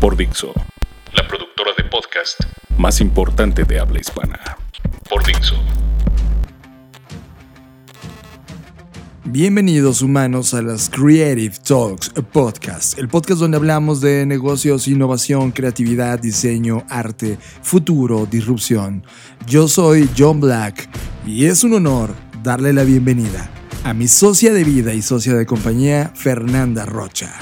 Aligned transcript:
Por 0.00 0.16
Dixo, 0.16 0.52
La 1.14 1.26
productora 1.26 1.70
de 1.76 1.84
podcast 1.84 2.38
más 2.76 3.00
importante 3.00 3.64
de 3.64 3.78
habla 3.80 3.98
hispana. 4.00 4.38
por 5.08 5.24
Dixo. 5.24 5.54
Bienvenidos 9.24 10.02
humanos 10.02 10.54
a 10.54 10.62
las 10.62 10.88
Creative 10.90 11.54
Talks 11.66 12.10
Podcast, 12.32 12.98
el 12.98 13.08
podcast 13.08 13.40
donde 13.40 13.56
hablamos 13.56 14.00
de 14.00 14.24
negocios, 14.26 14.86
innovación, 14.86 15.50
creatividad, 15.50 16.18
diseño, 16.18 16.84
arte, 16.88 17.38
futuro, 17.62 18.26
disrupción. 18.26 19.02
Yo 19.46 19.66
soy 19.68 20.08
John 20.16 20.40
Black 20.40 20.88
y 21.26 21.46
es 21.46 21.64
un 21.64 21.74
honor 21.74 22.14
darle 22.42 22.72
la 22.72 22.84
bienvenida 22.84 23.50
a 23.84 23.94
mi 23.94 24.08
socia 24.08 24.52
de 24.52 24.64
vida 24.64 24.94
y 24.94 25.02
socia 25.02 25.34
de 25.34 25.46
compañía, 25.46 26.12
Fernanda 26.14 26.84
Rocha. 26.86 27.32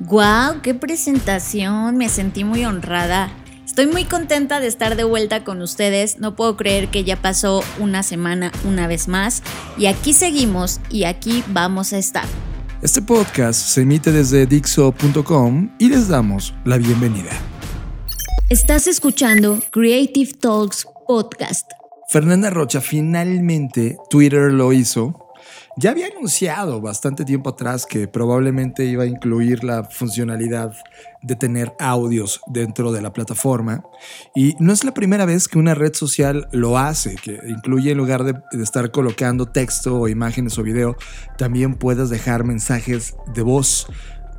¡Guau! 0.00 0.60
¡Qué 0.60 0.74
presentación! 0.74 1.96
Me 1.96 2.10
sentí 2.10 2.44
muy 2.44 2.66
honrada. 2.66 3.30
Estoy 3.64 3.86
muy 3.86 4.04
contenta 4.04 4.60
de 4.60 4.66
estar 4.66 4.94
de 4.94 5.04
vuelta 5.04 5.42
con 5.42 5.62
ustedes. 5.62 6.18
No 6.18 6.36
puedo 6.36 6.56
creer 6.56 6.88
que 6.88 7.02
ya 7.02 7.16
pasó 7.16 7.62
una 7.78 8.02
semana 8.02 8.52
una 8.64 8.86
vez 8.86 9.08
más. 9.08 9.42
Y 9.78 9.86
aquí 9.86 10.12
seguimos 10.12 10.80
y 10.90 11.04
aquí 11.04 11.42
vamos 11.48 11.94
a 11.94 11.98
estar. 11.98 12.26
Este 12.82 13.00
podcast 13.00 13.58
se 13.58 13.82
emite 13.82 14.12
desde 14.12 14.46
Dixo.com 14.46 15.70
y 15.78 15.88
les 15.88 16.08
damos 16.08 16.54
la 16.66 16.76
bienvenida. 16.76 17.30
Estás 18.50 18.86
escuchando 18.86 19.60
Creative 19.70 20.34
Talks 20.34 20.86
Podcast. 21.06 21.70
Fernanda 22.10 22.50
Rocha 22.50 22.82
finalmente 22.82 23.96
Twitter 24.10 24.52
lo 24.52 24.74
hizo. 24.74 25.25
Ya 25.78 25.90
había 25.90 26.06
anunciado 26.06 26.80
bastante 26.80 27.26
tiempo 27.26 27.50
atrás 27.50 27.84
que 27.84 28.08
probablemente 28.08 28.86
iba 28.86 29.02
a 29.02 29.06
incluir 29.06 29.62
la 29.62 29.84
funcionalidad 29.84 30.74
de 31.20 31.36
tener 31.36 31.74
audios 31.78 32.40
dentro 32.46 32.92
de 32.92 33.02
la 33.02 33.12
plataforma. 33.12 33.84
Y 34.34 34.56
no 34.58 34.72
es 34.72 34.84
la 34.84 34.94
primera 34.94 35.26
vez 35.26 35.48
que 35.48 35.58
una 35.58 35.74
red 35.74 35.92
social 35.92 36.48
lo 36.50 36.78
hace, 36.78 37.16
que 37.16 37.38
incluye 37.46 37.90
en 37.90 37.98
lugar 37.98 38.24
de, 38.24 38.34
estar 38.62 38.90
colocando 38.90 39.44
texto 39.44 40.00
o 40.00 40.08
imágenes 40.08 40.58
o 40.58 40.62
video, 40.62 40.96
también 41.36 41.74
puedas 41.74 42.08
dejar 42.08 42.44
mensajes 42.44 43.14
de 43.34 43.42
voz, 43.42 43.86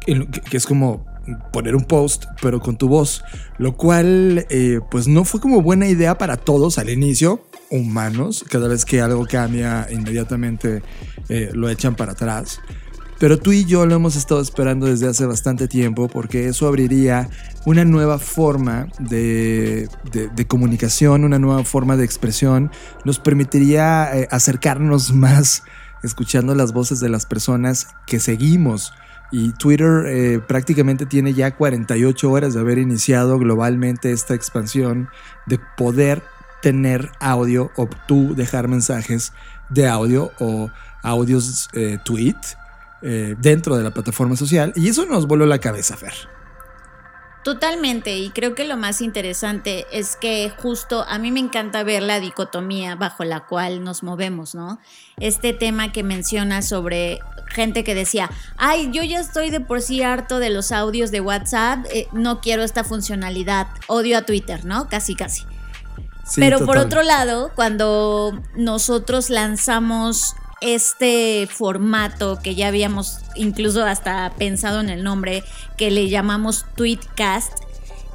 que 0.07 0.57
es 0.57 0.65
como 0.65 1.05
poner 1.51 1.75
un 1.75 1.83
post, 1.85 2.25
pero 2.41 2.59
con 2.59 2.77
tu 2.77 2.87
voz, 2.87 3.23
lo 3.57 3.75
cual 3.75 4.45
eh, 4.49 4.79
pues 4.89 5.07
no 5.07 5.23
fue 5.25 5.39
como 5.39 5.61
buena 5.61 5.87
idea 5.87 6.17
para 6.17 6.37
todos 6.37 6.77
al 6.77 6.89
inicio, 6.89 7.45
humanos, 7.69 8.45
cada 8.49 8.67
vez 8.67 8.85
que 8.85 9.01
algo 9.01 9.25
cambia 9.25 9.87
inmediatamente 9.91 10.81
eh, 11.29 11.51
lo 11.53 11.69
echan 11.69 11.95
para 11.95 12.13
atrás. 12.13 12.59
Pero 13.19 13.39
tú 13.39 13.51
y 13.51 13.65
yo 13.65 13.87
lo 13.87 13.95
hemos 13.95 14.15
estado 14.15 14.41
esperando 14.41 14.85
desde 14.85 15.07
hace 15.07 15.25
bastante 15.25 15.67
tiempo 15.67 16.07
porque 16.07 16.47
eso 16.47 16.67
abriría 16.67 17.29
una 17.65 17.83
nueva 17.83 18.19
forma 18.19 18.89
de, 18.99 19.89
de- 20.11 20.45
comunicación, 20.47 21.23
una 21.23 21.39
nueva 21.39 21.63
forma 21.63 21.97
de 21.97 22.05
expresión, 22.05 22.69
nos 23.05 23.17
permitiría 23.17 24.11
eh, 24.15 24.27
acercarnos 24.29 25.11
más 25.15 25.63
escuchando 26.03 26.53
las 26.53 26.73
voces 26.73 26.99
de 26.99 27.09
las 27.09 27.25
personas 27.25 27.87
que 28.05 28.19
seguimos. 28.19 28.93
Y 29.31 29.51
Twitter 29.51 30.05
eh, 30.07 30.39
prácticamente 30.39 31.05
tiene 31.05 31.33
ya 31.33 31.55
48 31.55 32.31
horas 32.31 32.53
de 32.53 32.59
haber 32.59 32.77
iniciado 32.77 33.37
globalmente 33.37 34.11
esta 34.11 34.33
expansión 34.33 35.09
de 35.45 35.59
poder 35.77 36.23
tener 36.61 37.11
audio 37.19 37.71
o 37.75 37.87
tú 38.07 38.33
dejar 38.35 38.67
mensajes 38.67 39.33
de 39.69 39.87
audio 39.87 40.31
o 40.39 40.69
audios 41.03 41.69
eh, 41.73 41.97
tweet 42.03 42.35
eh, 43.01 43.35
dentro 43.39 43.75
de 43.75 43.83
la 43.83 43.91
plataforma 43.91 44.35
social. 44.35 44.71
Y 44.75 44.87
eso 44.87 45.05
nos 45.05 45.27
voló 45.27 45.45
la 45.45 45.59
cabeza, 45.59 45.97
Fer. 45.97 46.13
Totalmente, 47.47 48.17
y 48.17 48.29
creo 48.31 48.55
que 48.55 48.65
lo 48.65 48.75
más 48.75 48.99
interesante 48.99 49.87
es 49.93 50.17
que 50.17 50.51
justo 50.57 51.05
a 51.07 51.17
mí 51.17 51.31
me 51.31 51.39
encanta 51.39 51.81
ver 51.83 52.03
la 52.03 52.19
dicotomía 52.19 52.95
bajo 52.95 53.23
la 53.23 53.45
cual 53.45 53.85
nos 53.85 54.03
movemos, 54.03 54.53
¿no? 54.53 54.79
Este 55.17 55.53
tema 55.53 55.93
que 55.93 56.03
menciona 56.03 56.61
sobre 56.61 57.21
gente 57.45 57.85
que 57.85 57.95
decía, 57.95 58.29
ay, 58.57 58.89
yo 58.91 59.01
ya 59.01 59.21
estoy 59.21 59.49
de 59.49 59.61
por 59.61 59.81
sí 59.81 60.03
harto 60.03 60.39
de 60.39 60.49
los 60.49 60.73
audios 60.73 61.09
de 61.09 61.21
WhatsApp, 61.21 61.85
eh, 61.89 62.09
no 62.11 62.41
quiero 62.41 62.63
esta 62.63 62.83
funcionalidad, 62.83 63.67
odio 63.87 64.17
a 64.17 64.23
Twitter, 64.23 64.65
¿no? 64.65 64.89
Casi, 64.89 65.15
casi. 65.15 65.43
Sí, 66.25 66.41
Pero 66.41 66.65
por 66.65 66.77
otro 66.77 67.01
lado, 67.01 67.53
cuando 67.55 68.43
nosotros 68.57 69.29
lanzamos 69.29 70.35
este 70.61 71.47
formato 71.51 72.39
que 72.41 72.55
ya 72.55 72.67
habíamos 72.67 73.19
incluso 73.35 73.83
hasta 73.85 74.33
pensado 74.37 74.79
en 74.81 74.89
el 74.89 75.03
nombre, 75.03 75.43
que 75.77 75.91
le 75.91 76.09
llamamos 76.09 76.65
Tweetcast, 76.75 77.51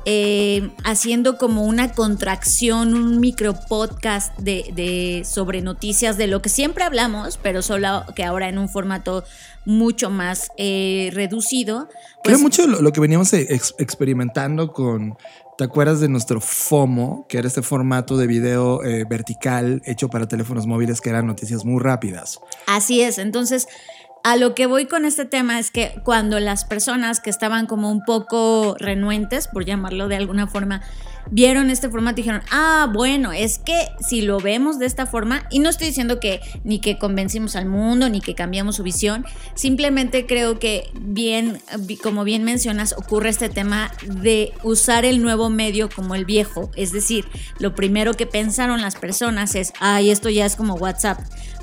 eh, 0.04 0.70
haciendo 0.82 1.38
como 1.38 1.62
una 1.64 1.92
contracción, 1.92 2.94
un 2.94 3.20
micro 3.20 3.54
podcast 3.69 4.36
de, 4.38 4.69
de- 4.75 5.22
sobre 5.25 5.60
noticias 5.62 6.16
de 6.16 6.26
lo 6.26 6.42
que 6.42 6.48
siempre 6.48 6.82
hablamos, 6.82 7.38
pero 7.41 7.62
solo 7.62 8.04
que 8.16 8.25
ahora 8.25 8.48
en 8.48 8.58
un 8.58 8.69
formato 8.69 9.22
mucho 9.64 10.10
más 10.10 10.50
eh, 10.58 11.10
reducido. 11.12 11.88
Creo 12.25 12.34
pues, 12.34 12.41
mucho 12.41 12.66
lo, 12.66 12.82
lo 12.82 12.92
que 12.92 12.98
veníamos 13.00 13.32
ex- 13.32 13.76
experimentando 13.78 14.72
con. 14.72 15.16
¿Te 15.58 15.64
acuerdas 15.64 16.00
de 16.00 16.08
nuestro 16.08 16.40
FOMO? 16.40 17.26
Que 17.28 17.38
era 17.38 17.46
este 17.46 17.60
formato 17.60 18.16
de 18.16 18.26
video 18.26 18.82
eh, 18.84 19.04
vertical 19.04 19.82
hecho 19.84 20.08
para 20.08 20.26
teléfonos 20.26 20.66
móviles 20.66 21.00
que 21.02 21.10
eran 21.10 21.26
noticias 21.26 21.64
muy 21.64 21.80
rápidas. 21.80 22.40
Así 22.66 23.02
es, 23.02 23.18
entonces 23.18 23.68
a 24.24 24.36
lo 24.36 24.54
que 24.54 24.66
voy 24.66 24.86
con 24.86 25.04
este 25.04 25.24
tema 25.24 25.58
es 25.58 25.70
que 25.70 26.00
cuando 26.04 26.40
las 26.40 26.64
personas 26.64 27.20
que 27.20 27.28
estaban 27.28 27.66
como 27.66 27.90
un 27.90 28.02
poco 28.04 28.76
renuentes, 28.78 29.48
por 29.48 29.64
llamarlo 29.64 30.08
de 30.08 30.16
alguna 30.16 30.46
forma, 30.46 30.80
vieron 31.30 31.70
este 31.70 31.88
formato 31.88 32.20
y 32.20 32.24
dijeron, 32.24 32.42
ah, 32.50 32.90
bueno, 32.92 33.32
es 33.32 33.58
que 33.58 33.88
si 34.00 34.22
lo 34.22 34.38
vemos 34.38 34.78
de 34.78 34.86
esta 34.86 35.06
forma, 35.06 35.44
y 35.50 35.58
no 35.58 35.68
estoy 35.68 35.88
diciendo 35.88 36.20
que 36.20 36.40
ni 36.64 36.80
que 36.80 36.98
convencimos 36.98 37.56
al 37.56 37.66
mundo, 37.66 38.08
ni 38.08 38.20
que 38.20 38.34
cambiamos 38.34 38.76
su 38.76 38.82
visión, 38.82 39.24
simplemente 39.54 40.26
creo 40.26 40.58
que 40.58 40.90
bien, 41.00 41.60
como 42.02 42.24
bien 42.24 42.44
mencionas, 42.44 42.94
ocurre 42.96 43.28
este 43.28 43.48
tema 43.48 43.92
de 44.06 44.52
usar 44.62 45.04
el 45.04 45.22
nuevo 45.22 45.50
medio 45.50 45.88
como 45.88 46.14
el 46.14 46.24
viejo, 46.24 46.70
es 46.76 46.92
decir, 46.92 47.26
lo 47.58 47.74
primero 47.74 48.14
que 48.14 48.26
pensaron 48.26 48.80
las 48.80 48.96
personas 48.96 49.54
es, 49.54 49.72
ay, 49.80 50.10
esto 50.10 50.28
ya 50.28 50.46
es 50.46 50.56
como 50.56 50.74
WhatsApp 50.74 51.18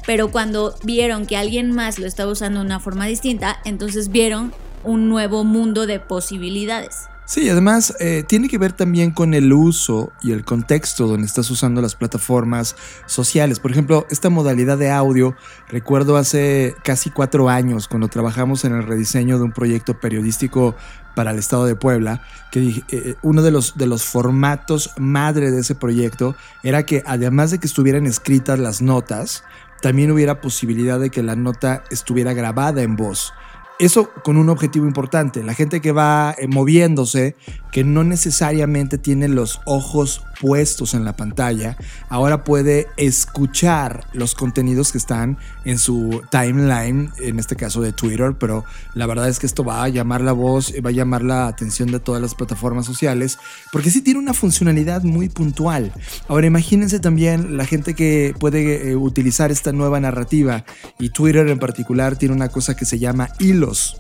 pero 0.06 0.32
cuando 0.32 0.74
vieron 0.84 1.28
que 1.28 1.38
alguien 1.38 1.72
más 1.72 2.00
lo 2.00 2.08
estaba 2.08 2.32
usando 2.32 2.62
de 2.62 2.66
una 2.66 2.80
forma 2.80 3.06
distinta, 3.06 3.60
entonces 3.64 4.10
vieron 4.10 4.52
un 4.84 5.08
nuevo 5.08 5.44
mundo 5.44 5.86
de 5.86 6.00
posibilidades. 6.00 7.10
Sí, 7.30 7.48
además 7.48 7.94
eh, 8.00 8.24
tiene 8.28 8.50
que 8.50 8.58
ver 8.58 8.74
también 8.74 9.12
con 9.12 9.36
el 9.36 9.54
uso 9.54 10.12
y 10.24 10.32
el 10.32 10.44
contexto 10.44 11.06
donde 11.06 11.28
estás 11.28 11.52
usando 11.52 11.80
las 11.80 11.94
plataformas 11.94 12.76
sociales. 13.06 13.60
Por 13.60 13.70
ejemplo, 13.70 14.08
esta 14.10 14.32
modalidad 14.32 14.80
de 14.80 14.90
audio, 14.90 15.36
recuerdo 15.68 16.18
hace 16.18 16.76
casi 16.84 17.12
cuatro 17.12 17.48
años 17.48 17.88
cuando 17.88 18.08
trabajamos 18.08 18.66
en 18.66 18.74
el 18.74 18.82
rediseño 18.82 19.38
de 19.38 19.44
un 19.44 19.52
proyecto 19.52 20.00
periodístico 20.00 20.76
para 21.16 21.30
el 21.30 21.38
estado 21.38 21.66
de 21.66 21.76
Puebla, 21.76 22.24
que 22.52 22.62
dije, 22.62 22.84
eh, 22.90 23.14
uno 23.22 23.44
de 23.44 23.52
los, 23.52 23.78
de 23.78 23.86
los 23.86 24.06
formatos 24.06 24.90
madre 24.98 25.52
de 25.52 25.60
ese 25.60 25.76
proyecto 25.76 26.36
era 26.64 26.84
que 26.84 27.04
además 27.06 27.52
de 27.52 27.60
que 27.60 27.68
estuvieran 27.68 28.08
escritas 28.08 28.58
las 28.58 28.82
notas, 28.82 29.44
también 29.84 30.10
hubiera 30.10 30.42
posibilidad 30.42 31.00
de 31.00 31.12
que 31.12 31.22
la 31.22 31.36
nota 31.36 31.84
estuviera 31.92 32.34
grabada 32.34 32.82
en 32.82 32.96
voz. 32.96 33.34
Eso 33.80 34.12
con 34.24 34.36
un 34.36 34.50
objetivo 34.50 34.86
importante. 34.86 35.42
La 35.42 35.54
gente 35.54 35.80
que 35.80 35.94
va 35.94 36.36
eh, 36.38 36.48
moviéndose, 36.48 37.38
que 37.72 37.84
no 37.84 38.04
necesariamente 38.04 38.98
tiene 38.98 39.28
los 39.28 39.62
ojos 39.66 40.24
puestos 40.40 40.94
en 40.94 41.06
la 41.06 41.16
pantalla, 41.16 41.78
ahora 42.08 42.44
puede 42.44 42.88
escuchar 42.98 44.06
los 44.14 44.36
contenidos 44.36 44.92
que 44.92 44.98
están 44.98 45.38
en 45.66 45.78
su 45.78 46.22
timeline, 46.32 47.12
en 47.20 47.40
este 47.40 47.56
caso 47.56 47.82
de 47.82 47.92
Twitter, 47.92 48.36
pero 48.40 48.64
la 48.94 49.06
verdad 49.06 49.28
es 49.28 49.40
que 49.40 49.46
esto 49.46 49.64
va 49.64 49.84
a 49.84 49.90
llamar 49.90 50.22
la 50.22 50.32
voz, 50.32 50.74
va 50.84 50.90
a 50.90 50.94
llamar 50.94 51.24
la 51.24 51.48
atención 51.48 51.92
de 51.92 52.00
todas 52.00 52.22
las 52.22 52.36
plataformas 52.36 52.86
sociales, 52.86 53.38
porque 53.72 53.92
sí 53.92 54.02
tiene 54.02 54.20
una 54.20 54.34
funcionalidad 54.34 55.04
muy 55.04 55.30
puntual. 55.30 55.94
Ahora 56.28 56.48
imagínense 56.48 57.00
también 57.00 57.58
la 57.58 57.66
gente 57.66 57.94
que 57.94 58.34
puede 58.40 58.92
eh, 58.92 58.96
utilizar 58.96 59.52
esta 59.52 59.72
nueva 59.72 60.00
narrativa 60.00 60.64
y 60.98 61.10
Twitter 61.10 61.48
en 61.48 61.60
particular 61.60 62.18
tiene 62.18 62.36
una 62.36 62.50
cosa 62.50 62.76
que 62.76 62.86
se 62.86 63.00
llama 63.00 63.30
hilos. 63.40 63.98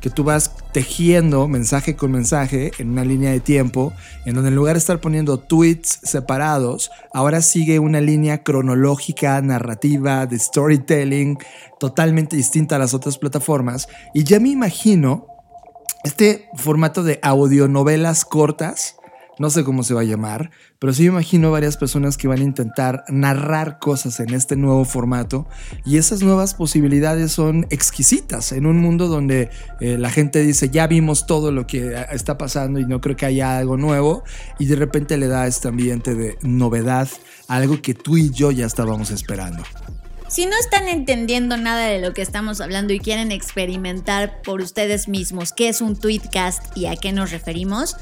Que 0.00 0.10
tú 0.10 0.24
vas 0.24 0.52
tejiendo 0.72 1.48
mensaje 1.48 1.96
con 1.96 2.12
mensaje 2.12 2.72
en 2.78 2.90
una 2.90 3.04
línea 3.04 3.30
de 3.30 3.40
tiempo, 3.40 3.92
en 4.24 4.34
donde 4.34 4.48
en 4.48 4.56
lugar 4.56 4.74
de 4.74 4.80
estar 4.80 5.00
poniendo 5.00 5.38
tweets 5.38 6.00
separados, 6.02 6.90
ahora 7.12 7.42
sigue 7.42 7.78
una 7.78 8.00
línea 8.00 8.42
cronológica, 8.42 9.40
narrativa, 9.40 10.26
de 10.26 10.38
storytelling, 10.38 11.38
totalmente 11.78 12.36
distinta 12.36 12.76
a 12.76 12.78
las 12.78 12.94
otras 12.94 13.18
plataformas. 13.18 13.88
Y 14.14 14.24
ya 14.24 14.40
me 14.40 14.50
imagino 14.50 15.26
este 16.04 16.48
formato 16.54 17.02
de 17.02 17.18
audionovelas 17.22 18.24
cortas 18.24 18.96
no 19.38 19.50
sé 19.50 19.64
cómo 19.64 19.82
se 19.82 19.94
va 19.94 20.02
a 20.02 20.04
llamar, 20.04 20.50
pero 20.78 20.92
sí 20.92 21.02
me 21.02 21.08
imagino 21.08 21.50
varias 21.50 21.76
personas 21.76 22.16
que 22.16 22.28
van 22.28 22.40
a 22.40 22.44
intentar 22.44 23.04
narrar 23.08 23.78
cosas 23.78 24.20
en 24.20 24.34
este 24.34 24.56
nuevo 24.56 24.84
formato 24.84 25.48
y 25.84 25.96
esas 25.96 26.22
nuevas 26.22 26.54
posibilidades 26.54 27.32
son 27.32 27.66
exquisitas 27.70 28.52
en 28.52 28.66
un 28.66 28.78
mundo 28.78 29.08
donde 29.08 29.50
eh, 29.80 29.98
la 29.98 30.10
gente 30.10 30.42
dice 30.42 30.70
ya 30.70 30.86
vimos 30.86 31.26
todo 31.26 31.52
lo 31.52 31.66
que 31.66 31.94
está 32.12 32.38
pasando 32.38 32.80
y 32.80 32.86
no 32.86 33.00
creo 33.00 33.16
que 33.16 33.26
haya 33.26 33.58
algo 33.58 33.76
nuevo 33.76 34.24
y 34.58 34.66
de 34.66 34.76
repente 34.76 35.16
le 35.16 35.28
da 35.28 35.46
este 35.46 35.68
ambiente 35.68 36.14
de 36.14 36.38
novedad, 36.42 37.08
algo 37.48 37.80
que 37.80 37.94
tú 37.94 38.16
y 38.16 38.30
yo 38.30 38.50
ya 38.50 38.66
estábamos 38.66 39.10
esperando. 39.10 39.62
Si 40.28 40.44
no 40.44 40.52
están 40.58 40.88
entendiendo 40.88 41.56
nada 41.56 41.86
de 41.86 42.00
lo 42.00 42.12
que 42.12 42.20
estamos 42.20 42.60
hablando 42.60 42.92
y 42.92 43.00
quieren 43.00 43.32
experimentar 43.32 44.42
por 44.42 44.60
ustedes 44.60 45.08
mismos 45.08 45.54
qué 45.54 45.70
es 45.70 45.80
un 45.80 45.96
tweetcast 45.96 46.76
y 46.76 46.84
a 46.84 46.96
qué 46.96 47.12
nos 47.12 47.30
referimos, 47.30 47.96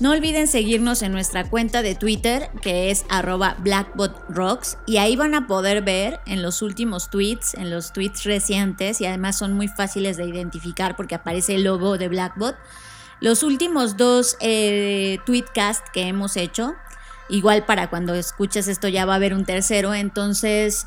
no 0.00 0.12
olviden 0.12 0.48
seguirnos 0.48 1.02
en 1.02 1.12
nuestra 1.12 1.44
cuenta 1.50 1.82
de 1.82 1.94
Twitter 1.94 2.48
que 2.62 2.90
es 2.90 3.04
arroba 3.10 3.56
blackbotrocks 3.58 4.78
y 4.86 4.96
ahí 4.96 5.16
van 5.16 5.34
a 5.34 5.46
poder 5.46 5.82
ver 5.82 6.18
en 6.26 6.40
los 6.40 6.62
últimos 6.62 7.10
tweets, 7.10 7.52
en 7.52 7.70
los 7.70 7.92
tweets 7.92 8.24
recientes 8.24 9.02
y 9.02 9.06
además 9.06 9.36
son 9.36 9.52
muy 9.52 9.68
fáciles 9.68 10.16
de 10.16 10.24
identificar 10.24 10.96
porque 10.96 11.14
aparece 11.14 11.56
el 11.56 11.64
logo 11.64 11.98
de 11.98 12.08
Blackbot. 12.08 12.56
Los 13.20 13.42
últimos 13.42 13.98
dos 13.98 14.38
eh, 14.40 15.18
tweetcast 15.26 15.86
que 15.92 16.08
hemos 16.08 16.38
hecho, 16.38 16.74
igual 17.28 17.66
para 17.66 17.90
cuando 17.90 18.14
escuches 18.14 18.66
esto 18.66 18.88
ya 18.88 19.04
va 19.04 19.12
a 19.12 19.16
haber 19.16 19.34
un 19.34 19.44
tercero, 19.44 19.92
entonces 19.92 20.86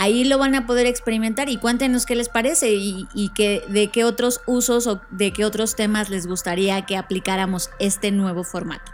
Ahí 0.00 0.24
lo 0.24 0.38
van 0.38 0.54
a 0.54 0.66
poder 0.66 0.86
experimentar 0.86 1.50
y 1.50 1.58
cuéntenos 1.58 2.06
qué 2.06 2.16
les 2.16 2.30
parece 2.30 2.72
y, 2.72 3.06
de 3.36 3.90
qué 3.92 4.04
otros 4.04 4.40
usos 4.46 4.86
o 4.86 5.02
de 5.10 5.30
qué 5.30 5.44
otros 5.44 5.76
temas 5.76 6.08
les 6.08 6.26
gustaría 6.26 6.86
que 6.86 6.96
aplicáramos 6.96 7.68
este 7.78 8.10
nuevo 8.10 8.42
formato. 8.42 8.90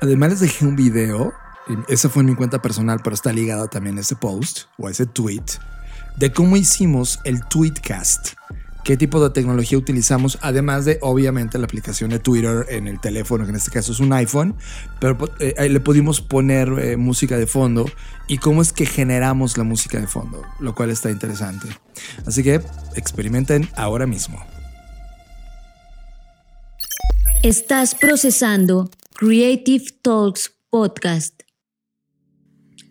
Además 0.00 0.30
les 0.30 0.40
dejé 0.40 0.66
un 0.66 0.74
video, 0.74 1.32
ese 1.86 2.08
fue 2.08 2.22
en 2.22 2.30
mi 2.30 2.34
cuenta 2.34 2.60
personal, 2.60 2.98
pero 3.04 3.14
está 3.14 3.32
ligado 3.32 3.68
también 3.68 3.96
a 3.98 4.00
ese 4.00 4.16
post 4.16 4.62
o 4.76 4.88
a 4.88 4.90
ese 4.90 5.06
tweet, 5.06 5.44
de 6.16 6.32
cómo 6.32 6.56
hicimos 6.56 7.20
el 7.22 7.44
tweetcast 7.44 8.30
qué 8.84 8.96
tipo 8.96 9.22
de 9.22 9.30
tecnología 9.30 9.78
utilizamos, 9.78 10.38
además 10.42 10.84
de 10.84 10.98
obviamente 11.00 11.58
la 11.58 11.64
aplicación 11.64 12.10
de 12.10 12.18
Twitter 12.18 12.66
en 12.68 12.88
el 12.88 13.00
teléfono, 13.00 13.44
que 13.44 13.50
en 13.50 13.56
este 13.56 13.70
caso 13.70 13.92
es 13.92 14.00
un 14.00 14.12
iPhone, 14.12 14.54
pero 14.98 15.18
eh, 15.38 15.68
le 15.68 15.80
pudimos 15.80 16.20
poner 16.20 16.68
eh, 16.78 16.96
música 16.96 17.36
de 17.36 17.46
fondo 17.46 17.86
y 18.26 18.38
cómo 18.38 18.62
es 18.62 18.72
que 18.72 18.86
generamos 18.86 19.56
la 19.56 19.64
música 19.64 19.98
de 19.98 20.06
fondo, 20.06 20.42
lo 20.58 20.74
cual 20.74 20.90
está 20.90 21.10
interesante. 21.10 21.68
Así 22.26 22.42
que 22.42 22.60
experimenten 22.96 23.68
ahora 23.76 24.06
mismo. 24.06 24.44
Estás 27.42 27.94
procesando 27.94 28.90
Creative 29.14 29.84
Talks 30.02 30.52
Podcast. 30.68 31.39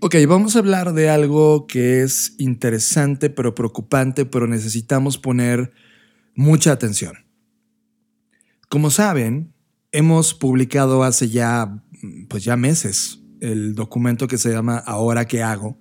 Ok, 0.02 0.16
vamos 0.30 0.56
a 0.56 0.60
hablar 0.60 0.94
de 0.94 1.10
algo 1.10 1.68
que 1.68 2.04
es 2.04 2.34
interesante 2.38 3.30
pero 3.30 3.54
preocupante, 3.54 4.26
pero 4.26 4.48
necesitamos 4.48 5.18
poner 5.18 5.74
mucha 6.36 6.72
atención. 6.72 7.26
Como 8.70 8.92
saben, 8.92 9.54
hemos 9.92 10.34
publicado 10.34 11.04
hace 11.04 11.28
ya, 11.28 11.84
pues 12.30 12.46
ya 12.46 12.56
meses 12.56 13.20
el 13.42 13.76
documento 13.76 14.30
que 14.30 14.38
se 14.38 14.52
llama 14.54 14.78
Ahora 14.78 15.28
qué 15.28 15.44
hago, 15.44 15.78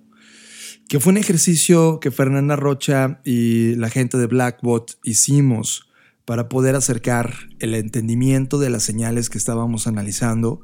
que 0.89 0.99
fue 0.99 1.13
un 1.13 1.17
ejercicio 1.17 2.01
que 2.01 2.11
Fernanda 2.11 2.57
Rocha 2.57 3.21
y 3.23 3.75
la 3.75 3.89
gente 3.89 4.17
de 4.17 4.27
Blackbot 4.27 4.99
hicimos 5.01 5.89
para 6.25 6.49
poder 6.49 6.75
acercar 6.75 7.35
el 7.59 7.73
entendimiento 7.73 8.59
de 8.59 8.69
las 8.69 8.83
señales 8.83 9.29
que 9.29 9.37
estábamos 9.37 9.87
analizando, 9.87 10.59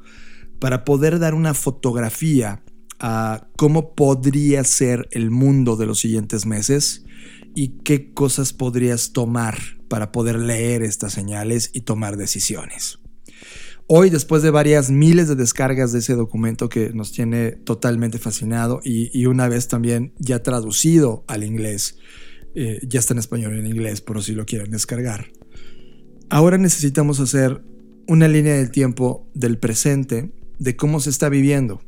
para 0.60 0.84
poder 0.84 1.18
dar 1.18 1.32
una 1.32 1.54
fotografía 1.54 2.62
a 2.98 3.48
cómo 3.56 3.94
podría 3.94 4.64
ser 4.64 5.08
el 5.10 5.30
mundo 5.30 5.76
de 5.76 5.86
los 5.86 5.98
siguientes 5.98 6.46
meses 6.46 7.04
y 7.54 7.78
qué 7.84 8.12
cosas 8.12 8.52
podrías 8.52 9.12
tomar 9.12 9.58
para 9.88 10.12
poder 10.12 10.38
leer 10.38 10.82
estas 10.82 11.12
señales 11.12 11.70
y 11.72 11.82
tomar 11.82 12.16
decisiones. 12.16 12.98
Hoy, 13.88 14.10
después 14.10 14.42
de 14.42 14.50
varias 14.50 14.90
miles 14.90 15.28
de 15.28 15.36
descargas 15.36 15.92
de 15.92 16.00
ese 16.00 16.14
documento 16.14 16.68
que 16.68 16.90
nos 16.92 17.12
tiene 17.12 17.52
totalmente 17.52 18.18
fascinado 18.18 18.80
y, 18.82 19.26
una 19.26 19.48
vez 19.48 19.68
también 19.68 20.12
ya 20.18 20.42
traducido 20.42 21.24
al 21.28 21.44
inglés, 21.44 21.96
eh, 22.56 22.80
ya 22.82 22.98
está 22.98 23.14
en 23.14 23.20
español 23.20 23.54
y 23.54 23.60
en 23.60 23.66
inglés, 23.66 24.00
por 24.00 24.20
si 24.24 24.32
lo 24.32 24.44
quieren 24.44 24.72
descargar. 24.72 25.28
Ahora 26.28 26.58
necesitamos 26.58 27.20
hacer 27.20 27.62
una 28.08 28.26
línea 28.26 28.56
del 28.56 28.72
tiempo 28.72 29.30
del 29.34 29.58
presente 29.58 30.32
de 30.58 30.74
cómo 30.74 30.98
se 30.98 31.10
está 31.10 31.28
viviendo 31.28 31.80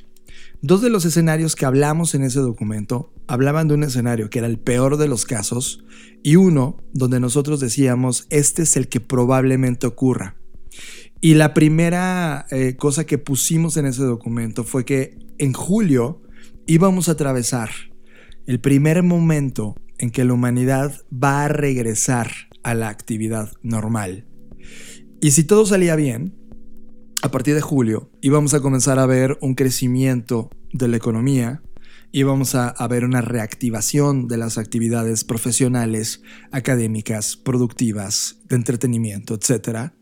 Dos 0.60 0.82
de 0.82 0.90
los 0.90 1.05
escenarios 1.05 1.55
que 1.55 1.66
hablamos 1.66 2.16
en 2.16 2.25
ese 2.25 2.40
documento 2.40 3.12
hablaban 3.28 3.69
de 3.69 3.75
un 3.75 3.84
escenario 3.84 4.28
que 4.28 4.40
era 4.40 4.49
el 4.49 4.58
peor 4.58 4.96
de 4.96 5.06
los 5.06 5.25
casos 5.25 5.84
y 6.25 6.34
uno 6.34 6.78
donde 6.93 7.20
nosotros 7.20 7.60
decíamos, 7.60 8.26
este 8.31 8.62
es 8.62 8.76
el 8.76 8.88
que 8.88 8.99
probablemente 9.00 9.87
ocurra. 9.87 10.37
Y 11.20 11.34
la 11.34 11.55
primera 11.55 12.46
eh, 12.50 12.75
cosa 12.76 13.06
que 13.06 13.19
pusimos 13.19 13.76
en 13.76 13.87
ese 13.87 14.02
documento 14.02 14.64
fue 14.64 14.84
que 14.84 15.19
en 15.38 15.52
julio 15.52 16.22
íbamos 16.66 17.08
a 17.08 17.12
atravesar 17.12 17.70
el 18.46 18.58
primer 18.61 19.04
momento 19.04 19.76
en 19.99 20.11
que 20.11 20.25
la 20.25 20.32
humanidad 20.32 21.02
va 21.12 21.44
a 21.44 21.49
regresar 21.49 22.31
a 22.64 22.75
la 22.75 22.88
actividad 22.88 23.52
normal. 23.62 24.26
Y 25.20 25.32
si 25.32 25.44
todo 25.44 25.66
salía 25.66 25.96
bien, 25.96 26.38
a 27.22 27.30
partir 27.30 27.54
de 27.54 27.60
julio 27.60 28.10
íbamos 28.20 28.54
a 28.54 28.60
comenzar 28.60 28.98
a 28.98 29.06
ver 29.06 29.38
un 29.40 29.54
crecimiento 29.54 30.50
de 30.72 30.88
la 30.88 30.96
economía, 30.96 31.62
íbamos 32.12 32.54
a, 32.54 32.68
a 32.68 32.88
ver 32.88 33.04
una 33.04 33.20
reactivación 33.20 34.28
de 34.28 34.36
las 34.36 34.58
actividades 34.58 35.24
profesionales, 35.24 36.22
académicas, 36.52 37.36
productivas, 37.36 38.40
de 38.48 38.56
entretenimiento, 38.56 39.34
etc. 39.34 39.92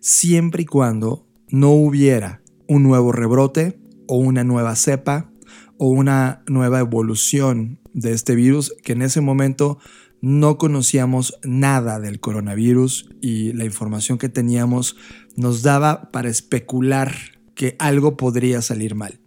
Siempre 0.00 0.62
y 0.62 0.66
cuando 0.66 1.26
no 1.48 1.70
hubiera 1.70 2.42
un 2.68 2.82
nuevo 2.82 3.12
rebrote 3.12 3.80
o 4.06 4.16
una 4.16 4.44
nueva 4.44 4.76
cepa 4.76 5.32
o 5.78 5.88
una 5.88 6.42
nueva 6.46 6.80
evolución 6.80 7.80
de 7.94 8.12
este 8.12 8.34
virus 8.34 8.74
que 8.82 8.92
en 8.92 9.02
ese 9.02 9.20
momento 9.20 9.78
no 10.22 10.56
conocíamos 10.56 11.34
nada 11.42 12.00
del 12.00 12.20
coronavirus 12.20 13.10
y 13.20 13.52
la 13.52 13.64
información 13.64 14.18
que 14.18 14.28
teníamos 14.28 14.96
nos 15.36 15.62
daba 15.62 16.10
para 16.12 16.30
especular 16.30 17.14
que 17.54 17.76
algo 17.78 18.16
podría 18.16 18.62
salir 18.62 18.94
mal. 18.94 19.20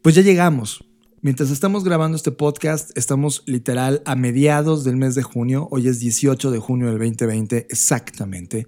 Pues 0.00 0.14
ya 0.14 0.22
llegamos. 0.22 0.84
Mientras 1.20 1.50
estamos 1.50 1.84
grabando 1.84 2.16
este 2.16 2.32
podcast, 2.32 2.90
estamos 2.98 3.44
literal 3.46 4.02
a 4.06 4.16
mediados 4.16 4.82
del 4.82 4.96
mes 4.96 5.14
de 5.14 5.22
junio. 5.22 5.68
Hoy 5.70 5.86
es 5.86 6.00
18 6.00 6.50
de 6.50 6.58
junio 6.58 6.88
del 6.88 6.98
2020 6.98 7.68
exactamente. 7.70 8.66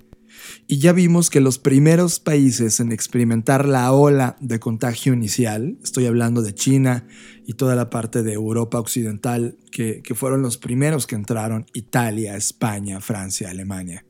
Y 0.66 0.78
ya 0.78 0.92
vimos 0.92 1.30
que 1.30 1.40
los 1.40 1.58
primeros 1.58 2.20
países 2.20 2.80
en 2.80 2.92
experimentar 2.92 3.66
la 3.66 3.92
ola 3.92 4.36
de 4.40 4.60
contagio 4.60 5.12
inicial, 5.12 5.78
estoy 5.82 6.06
hablando 6.06 6.42
de 6.42 6.54
China 6.54 7.06
y 7.46 7.54
toda 7.54 7.74
la 7.74 7.90
parte 7.90 8.22
de 8.22 8.32
Europa 8.32 8.78
Occidental, 8.78 9.56
que, 9.70 10.02
fueron 10.14 10.42
los 10.42 10.56
primeros 10.56 11.06
que 11.06 11.14
entraron, 11.14 11.66
Italia, 11.74 12.36
España, 12.36 13.00
Francia, 13.00 13.50
Alemania, 13.50 14.04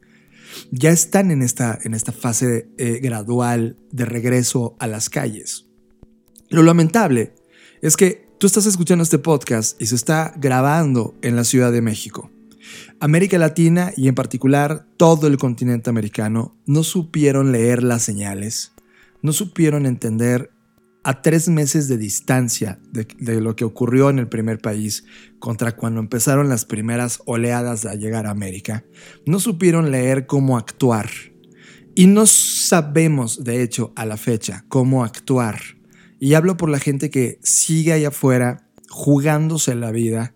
ya 0.71 0.91
están 0.91 1.31
en 1.31 1.43
esta, 1.43 1.79
en 1.83 1.95
esta 1.95 2.13
fase 2.13 2.69
eh, 2.79 3.01
gradual 3.03 3.77
de 3.91 4.05
regreso 4.05 4.77
a 4.79 4.87
las 4.87 5.11
calles. 5.11 5.67
Lo 6.49 6.63
lamentable 6.63 7.35
es 7.83 7.97
que 7.97 8.29
tú 8.39 8.47
estás 8.47 8.67
escuchando 8.67 9.03
este 9.03 9.19
podcast 9.19 9.81
y 9.81 9.87
se 9.87 9.97
está 9.97 10.33
grabando 10.37 11.15
en 11.23 11.35
la 11.35 11.45
Ciudad 11.45 11.73
de 11.73 11.83
México. 11.83 12.31
América 13.01 13.39
Latina 13.39 13.93
y 13.97 14.09
en 14.09 14.15
particular 14.15 14.87
todo 14.97 15.27
el 15.27 15.37
continente 15.37 15.91
americano 15.91 16.57
no 16.67 16.85
supieron 16.85 17.53
leer 17.53 17.83
las 17.83 18.03
señales, 18.03 18.73
no 19.23 19.33
supieron 19.33 19.87
entender 19.87 20.54
a 21.05 21.21
tres 21.21 21.49
meses 21.49 21.87
de 21.87 21.99
distancia 21.99 22.81
de, 22.91 23.41
lo 23.41 23.55
que 23.55 23.65
ocurrió 23.65 24.09
en 24.09 24.19
el 24.19 24.27
primer 24.27 24.59
país 24.59 25.05
contra 25.39 25.77
cuando 25.77 26.01
empezaron 26.01 26.49
las 26.49 26.65
primeras 26.65 27.21
oleadas 27.27 27.85
a 27.85 27.95
llegar 27.95 28.27
a 28.27 28.31
América, 28.31 28.85
no 29.27 29.39
supieron 29.39 29.91
leer 29.91 30.27
cómo 30.27 30.57
actuar. 30.57 31.11
Y 31.95 32.07
no 32.07 32.27
sabemos, 32.27 33.45
de 33.45 33.63
hecho, 33.63 33.93
a 33.97 34.07
la 34.07 34.17
fecha, 34.17 34.65
cómo 34.69 35.05
actuar. 35.05 35.61
Y 36.19 36.35
hablo 36.35 36.57
por 36.57 36.71
la 36.71 36.81
gente 36.81 37.11
que 37.11 37.39
sigue 37.43 37.93
allá 37.93 38.09
afuera 38.09 38.71
jugándose 38.89 39.75
la 39.75 39.93
vida 39.93 40.35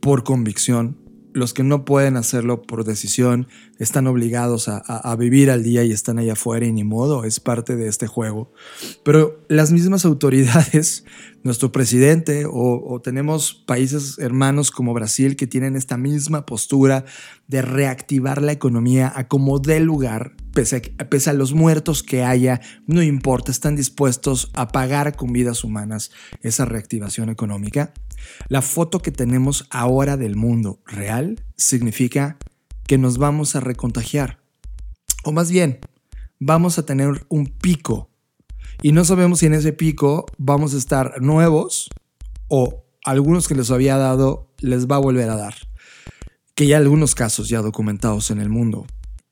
por 0.00 0.24
convicción, 0.24 0.96
los 1.38 1.54
que 1.54 1.62
no 1.62 1.84
pueden 1.84 2.16
hacerlo 2.16 2.62
por 2.62 2.84
decisión 2.84 3.48
están 3.78 4.06
obligados 4.06 4.68
a, 4.68 5.16
vivir 5.16 5.50
al 5.50 5.62
día 5.62 5.84
y 5.84 5.92
están 5.92 6.18
allá 6.18 6.32
afuera 6.32 6.66
y 6.66 6.72
ni 6.72 6.84
modo, 6.84 7.24
es 7.24 7.40
parte 7.40 7.76
de 7.76 7.88
este 7.88 8.06
juego. 8.06 8.52
Pero 9.04 9.44
las 9.48 9.70
mismas 9.70 10.04
autoridades, 10.04 11.04
nuestro 11.44 11.70
presidente 11.72 12.44
o, 12.46 13.00
tenemos 13.02 13.54
países 13.54 14.18
hermanos 14.18 14.70
como 14.70 14.94
Brasil 14.94 15.36
que 15.36 15.46
tienen 15.46 15.76
esta 15.76 15.96
misma 15.96 16.44
postura 16.44 17.04
de 17.46 17.62
reactivar 17.62 18.42
la 18.42 18.52
economía 18.52 19.12
a 19.14 19.28
como 19.28 19.60
dé 19.60 19.80
lugar, 19.80 20.34
a, 20.98 21.04
pese 21.08 21.30
a 21.30 21.32
los 21.32 21.54
muertos 21.54 22.02
que 22.02 22.24
haya, 22.24 22.60
no 22.86 23.02
importa, 23.02 23.52
están 23.52 23.76
dispuestos 23.76 24.50
a 24.54 24.68
pagar 24.68 25.16
con 25.16 25.32
vidas 25.32 25.62
humanas 25.62 26.10
esa 26.42 26.64
reactivación 26.64 27.28
económica. 27.28 27.92
La 28.48 28.62
foto 28.62 29.00
que 29.00 29.12
tenemos 29.12 29.66
ahora 29.70 30.16
del 30.16 30.36
mundo 30.36 30.80
real 30.86 31.44
significa 31.56 32.38
que 32.86 32.98
nos 32.98 33.18
vamos 33.18 33.56
a 33.56 33.60
recontagiar. 33.60 34.40
O 35.24 35.32
más 35.32 35.50
bien, 35.50 35.80
vamos 36.40 36.78
a 36.78 36.86
tener 36.86 37.26
un 37.28 37.46
pico. 37.46 38.10
Y 38.82 38.92
no 38.92 39.04
sabemos 39.04 39.40
si 39.40 39.46
en 39.46 39.54
ese 39.54 39.72
pico 39.72 40.26
vamos 40.38 40.74
a 40.74 40.78
estar 40.78 41.20
nuevos 41.20 41.90
o 42.48 42.84
algunos 43.04 43.48
que 43.48 43.54
les 43.54 43.70
había 43.70 43.96
dado 43.96 44.52
les 44.58 44.86
va 44.86 44.96
a 44.96 45.00
volver 45.00 45.28
a 45.30 45.36
dar. 45.36 45.54
Que 46.54 46.66
ya 46.66 46.78
algunos 46.78 47.14
casos 47.14 47.48
ya 47.48 47.62
documentados 47.62 48.30
en 48.30 48.40
el 48.40 48.48
mundo. 48.48 48.86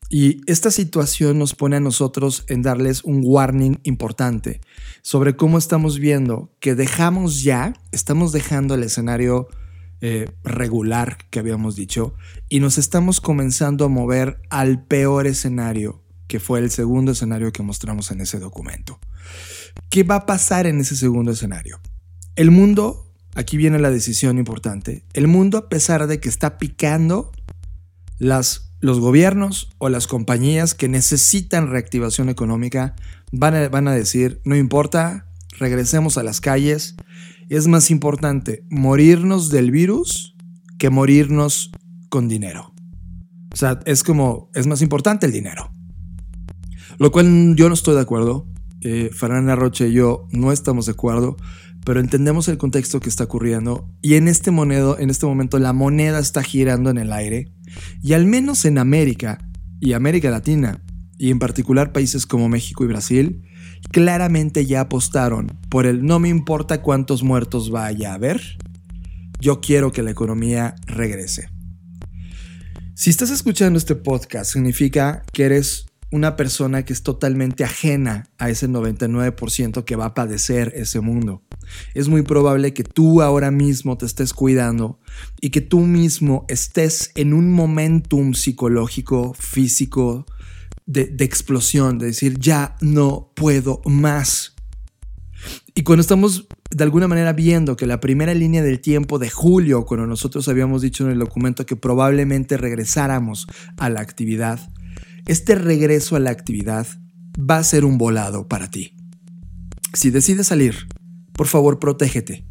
Y 0.09 0.41
esta 0.49 0.71
situación 0.71 1.37
nos 1.37 1.53
pone 1.53 1.75
a 1.75 1.81
nosotros 1.81 2.45
en 2.47 2.61
darles 2.61 3.03
un 3.03 3.21
warning 3.23 3.79
importante 3.83 4.61
sobre 5.01 5.35
cómo 5.35 5.57
estamos 5.57 5.99
viendo 5.99 6.53
que 6.59 6.75
dejamos 6.75 7.43
ya, 7.43 7.73
estamos 7.91 8.31
dejando 8.31 8.75
el 8.75 8.83
escenario 8.83 9.47
eh, 9.99 10.29
regular 10.43 11.17
que 11.29 11.39
habíamos 11.39 11.75
dicho 11.75 12.13
y 12.49 12.59
nos 12.59 12.77
estamos 12.77 13.19
comenzando 13.19 13.85
a 13.85 13.89
mover 13.89 14.39
al 14.49 14.83
peor 14.83 15.27
escenario, 15.27 16.03
que 16.27 16.39
fue 16.39 16.59
el 16.59 16.69
segundo 16.69 17.13
escenario 17.13 17.51
que 17.51 17.63
mostramos 17.63 18.11
en 18.11 18.21
ese 18.21 18.39
documento. 18.39 18.99
¿Qué 19.89 20.03
va 20.03 20.15
a 20.15 20.25
pasar 20.25 20.67
en 20.67 20.79
ese 20.79 20.95
segundo 20.95 21.31
escenario? 21.31 21.79
El 22.35 22.51
mundo, 22.51 23.11
aquí 23.35 23.57
viene 23.57 23.79
la 23.79 23.89
decisión 23.89 24.37
importante, 24.37 25.03
el 25.13 25.27
mundo 25.27 25.57
a 25.57 25.67
pesar 25.67 26.07
de 26.07 26.19
que 26.19 26.29
está 26.29 26.57
picando 26.59 27.31
las 28.19 28.66
los 28.79 28.99
gobiernos 28.99 29.69
o 29.77 29.89
las 29.89 30.07
compañías 30.07 30.75
que 30.75 30.87
necesitan 30.87 31.69
reactivación 31.69 32.29
económica 32.29 32.95
van 33.31 33.87
a, 33.87 33.91
decir, 33.91 34.41
no 34.45 34.55
importa, 34.55 35.25
regresemos 35.59 36.17
a 36.17 36.23
las 36.23 36.41
calles. 36.41 36.95
Es 37.49 37.67
más 37.67 37.91
importante 37.91 38.65
morirnos 38.69 39.49
del 39.49 39.71
virus 39.71 40.35
que 40.77 40.89
morirnos 40.89 41.71
con 42.09 42.27
dinero. 42.27 42.73
O 43.51 43.55
sea, 43.55 43.79
es 43.85 44.03
como, 44.03 44.49
es 44.53 44.67
más 44.67 44.81
importante 44.81 45.25
el 45.25 45.31
dinero. 45.31 45.71
Lo 46.99 47.11
cual 47.11 47.55
yo 47.55 47.67
no 47.67 47.73
estoy 47.73 47.95
de 47.95 48.01
acuerdo. 48.01 48.47
Eh, 48.81 49.09
Fernanda 49.11 49.55
Roche 49.55 49.87
y 49.87 49.93
yo 49.93 50.27
no 50.31 50.51
estamos 50.51 50.85
de 50.85 50.91
acuerdo, 50.91 51.35
pero 51.83 51.99
entendemos 51.99 52.47
el 52.47 52.59
contexto 52.59 52.99
que 52.99 53.09
está 53.09 53.23
ocurriendo 53.23 53.89
y 54.03 54.13
en 54.15 54.27
este, 54.27 54.51
monedo, 54.51 54.99
en 54.99 55.09
este 55.09 55.25
momento 55.25 55.57
la 55.57 55.73
moneda 55.73 56.19
está 56.19 56.43
girando 56.43 56.91
en 56.91 56.99
el 56.99 57.11
aire 57.11 57.51
y 58.01 58.13
al 58.13 58.25
menos 58.25 58.65
en 58.65 58.77
América 58.77 59.37
y 59.79 59.93
América 59.93 60.29
Latina, 60.29 60.81
y 61.17 61.31
en 61.31 61.39
particular 61.39 61.91
países 61.91 62.25
como 62.25 62.49
México 62.49 62.83
y 62.83 62.87
Brasil, 62.87 63.43
claramente 63.91 64.65
ya 64.65 64.81
apostaron 64.81 65.57
por 65.69 65.85
el 65.85 66.05
no 66.05 66.19
me 66.19 66.29
importa 66.29 66.81
cuántos 66.81 67.23
muertos 67.23 67.71
vaya 67.71 68.11
a 68.11 68.15
haber, 68.15 68.57
yo 69.39 69.61
quiero 69.61 69.91
que 69.91 70.03
la 70.03 70.11
economía 70.11 70.75
regrese. 70.85 71.49
Si 72.93 73.09
estás 73.09 73.29
escuchando 73.29 73.77
este 73.77 73.95
podcast, 73.95 74.51
significa 74.51 75.23
que 75.31 75.43
eres 75.43 75.86
una 76.11 76.35
persona 76.35 76.83
que 76.85 76.93
es 76.93 77.03
totalmente 77.03 77.63
ajena 77.63 78.29
a 78.37 78.49
ese 78.49 78.69
99% 78.69 79.83
que 79.83 79.95
va 79.95 80.05
a 80.05 80.13
padecer 80.13 80.71
ese 80.75 81.01
mundo. 81.01 81.43
Es 81.93 82.07
muy 82.07 82.21
probable 82.21 82.73
que 82.73 82.83
tú 82.83 83.21
ahora 83.21 83.51
mismo 83.51 83.97
te 83.97 84.05
estés 84.05 84.33
cuidando 84.33 84.99
y 85.41 85.49
que 85.49 85.61
tú 85.61 85.81
mismo 85.81 86.45
estés 86.47 87.11
en 87.15 87.33
un 87.33 87.51
momentum 87.51 88.33
psicológico, 88.33 89.33
físico, 89.33 90.25
de, 90.85 91.05
de 91.05 91.25
explosión, 91.25 91.99
de 91.99 92.07
decir, 92.07 92.39
ya 92.39 92.77
no 92.79 93.33
puedo 93.35 93.81
más. 93.85 94.55
Y 95.75 95.83
cuando 95.83 96.01
estamos 96.01 96.47
de 96.71 96.83
alguna 96.83 97.07
manera 97.07 97.33
viendo 97.33 97.75
que 97.75 97.85
la 97.85 97.99
primera 97.99 98.33
línea 98.33 98.63
del 98.63 98.79
tiempo 98.79 99.19
de 99.19 99.29
julio, 99.29 99.85
cuando 99.85 100.07
nosotros 100.07 100.47
habíamos 100.47 100.81
dicho 100.81 101.05
en 101.05 101.11
el 101.11 101.19
documento 101.19 101.65
que 101.65 101.75
probablemente 101.75 102.57
regresáramos 102.57 103.47
a 103.77 103.89
la 103.89 104.01
actividad, 104.01 104.71
este 105.27 105.55
regreso 105.55 106.15
a 106.15 106.19
la 106.19 106.31
actividad 106.31 106.87
va 107.37 107.57
a 107.57 107.63
ser 107.63 107.85
un 107.85 107.97
volado 107.97 108.47
para 108.47 108.71
ti. 108.71 108.95
Si 109.93 110.09
decides 110.09 110.47
salir, 110.47 110.87
por 111.33 111.47
favor, 111.47 111.79
protégete. 111.79 112.45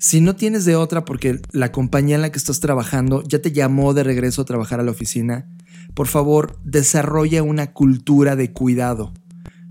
Si 0.00 0.20
no 0.20 0.34
tienes 0.34 0.64
de 0.64 0.74
otra 0.74 1.04
porque 1.04 1.40
la 1.52 1.70
compañía 1.70 2.16
en 2.16 2.22
la 2.22 2.32
que 2.32 2.38
estás 2.38 2.60
trabajando 2.60 3.22
ya 3.22 3.40
te 3.40 3.52
llamó 3.52 3.94
de 3.94 4.04
regreso 4.04 4.42
a 4.42 4.44
trabajar 4.44 4.80
a 4.80 4.82
la 4.82 4.90
oficina, 4.90 5.48
por 5.94 6.08
favor, 6.08 6.58
desarrolla 6.64 7.42
una 7.42 7.72
cultura 7.72 8.36
de 8.36 8.52
cuidado. 8.52 9.12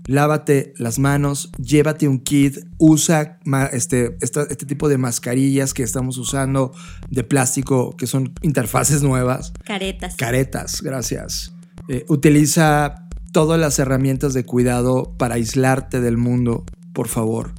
Lávate 0.06 0.74
las 0.76 0.98
manos, 0.98 1.50
llévate 1.58 2.08
un 2.08 2.20
kit, 2.20 2.58
usa 2.78 3.40
este, 3.72 4.16
este, 4.20 4.40
este, 4.50 4.66
tipo 4.66 4.88
de 4.88 4.98
mascarillas 4.98 5.72
que 5.72 5.82
estamos 5.82 6.18
usando 6.18 6.72
de 7.08 7.24
plástico, 7.24 7.96
que 7.96 8.06
son 8.06 8.34
interfaces 8.42 9.02
nuevas. 9.02 9.52
Caretas. 9.64 10.14
Caretas, 10.16 10.82
gracias. 10.82 11.53
Eh, 11.88 12.04
utiliza 12.08 13.08
todas 13.32 13.60
las 13.60 13.78
herramientas 13.78 14.32
de 14.32 14.44
cuidado 14.44 15.14
para 15.18 15.34
aislarte 15.34 16.00
del 16.00 16.16
mundo, 16.16 16.64
por 16.92 17.08
favor. 17.08 17.52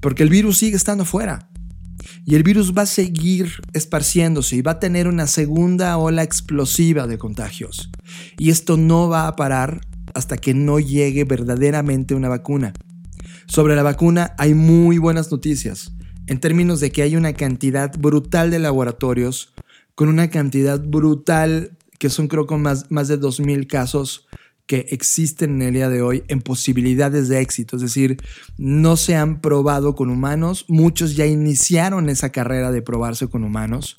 Porque 0.00 0.22
el 0.22 0.30
virus 0.30 0.58
sigue 0.58 0.76
estando 0.76 1.04
fuera. 1.04 1.48
Y 2.24 2.36
el 2.36 2.42
virus 2.42 2.72
va 2.76 2.82
a 2.82 2.86
seguir 2.86 3.50
esparciéndose 3.72 4.56
y 4.56 4.62
va 4.62 4.72
a 4.72 4.78
tener 4.78 5.08
una 5.08 5.26
segunda 5.26 5.96
ola 5.98 6.22
explosiva 6.22 7.06
de 7.06 7.18
contagios. 7.18 7.90
Y 8.38 8.50
esto 8.50 8.76
no 8.76 9.08
va 9.08 9.26
a 9.26 9.36
parar 9.36 9.80
hasta 10.14 10.36
que 10.36 10.54
no 10.54 10.78
llegue 10.78 11.24
verdaderamente 11.24 12.14
una 12.14 12.28
vacuna. 12.28 12.72
Sobre 13.46 13.76
la 13.76 13.82
vacuna 13.82 14.34
hay 14.38 14.54
muy 14.54 14.98
buenas 14.98 15.30
noticias, 15.30 15.92
en 16.26 16.38
términos 16.40 16.80
de 16.80 16.92
que 16.92 17.02
hay 17.02 17.16
una 17.16 17.32
cantidad 17.32 17.92
brutal 17.98 18.50
de 18.50 18.60
laboratorios 18.60 19.52
con 19.94 20.08
una 20.08 20.30
cantidad 20.30 20.80
brutal 20.80 21.76
que 22.00 22.08
son 22.08 22.28
creo 22.28 22.46
con 22.46 22.62
más, 22.62 22.90
más 22.90 23.08
de 23.08 23.20
2.000 23.20 23.66
casos 23.66 24.26
que 24.66 24.86
existen 24.90 25.56
en 25.56 25.62
el 25.62 25.74
día 25.74 25.90
de 25.90 26.00
hoy 26.00 26.24
en 26.28 26.40
posibilidades 26.40 27.28
de 27.28 27.40
éxito. 27.40 27.76
Es 27.76 27.82
decir, 27.82 28.16
no 28.56 28.96
se 28.96 29.16
han 29.16 29.42
probado 29.42 29.94
con 29.94 30.08
humanos, 30.08 30.64
muchos 30.66 31.14
ya 31.14 31.26
iniciaron 31.26 32.08
esa 32.08 32.32
carrera 32.32 32.72
de 32.72 32.80
probarse 32.80 33.28
con 33.28 33.44
humanos, 33.44 33.96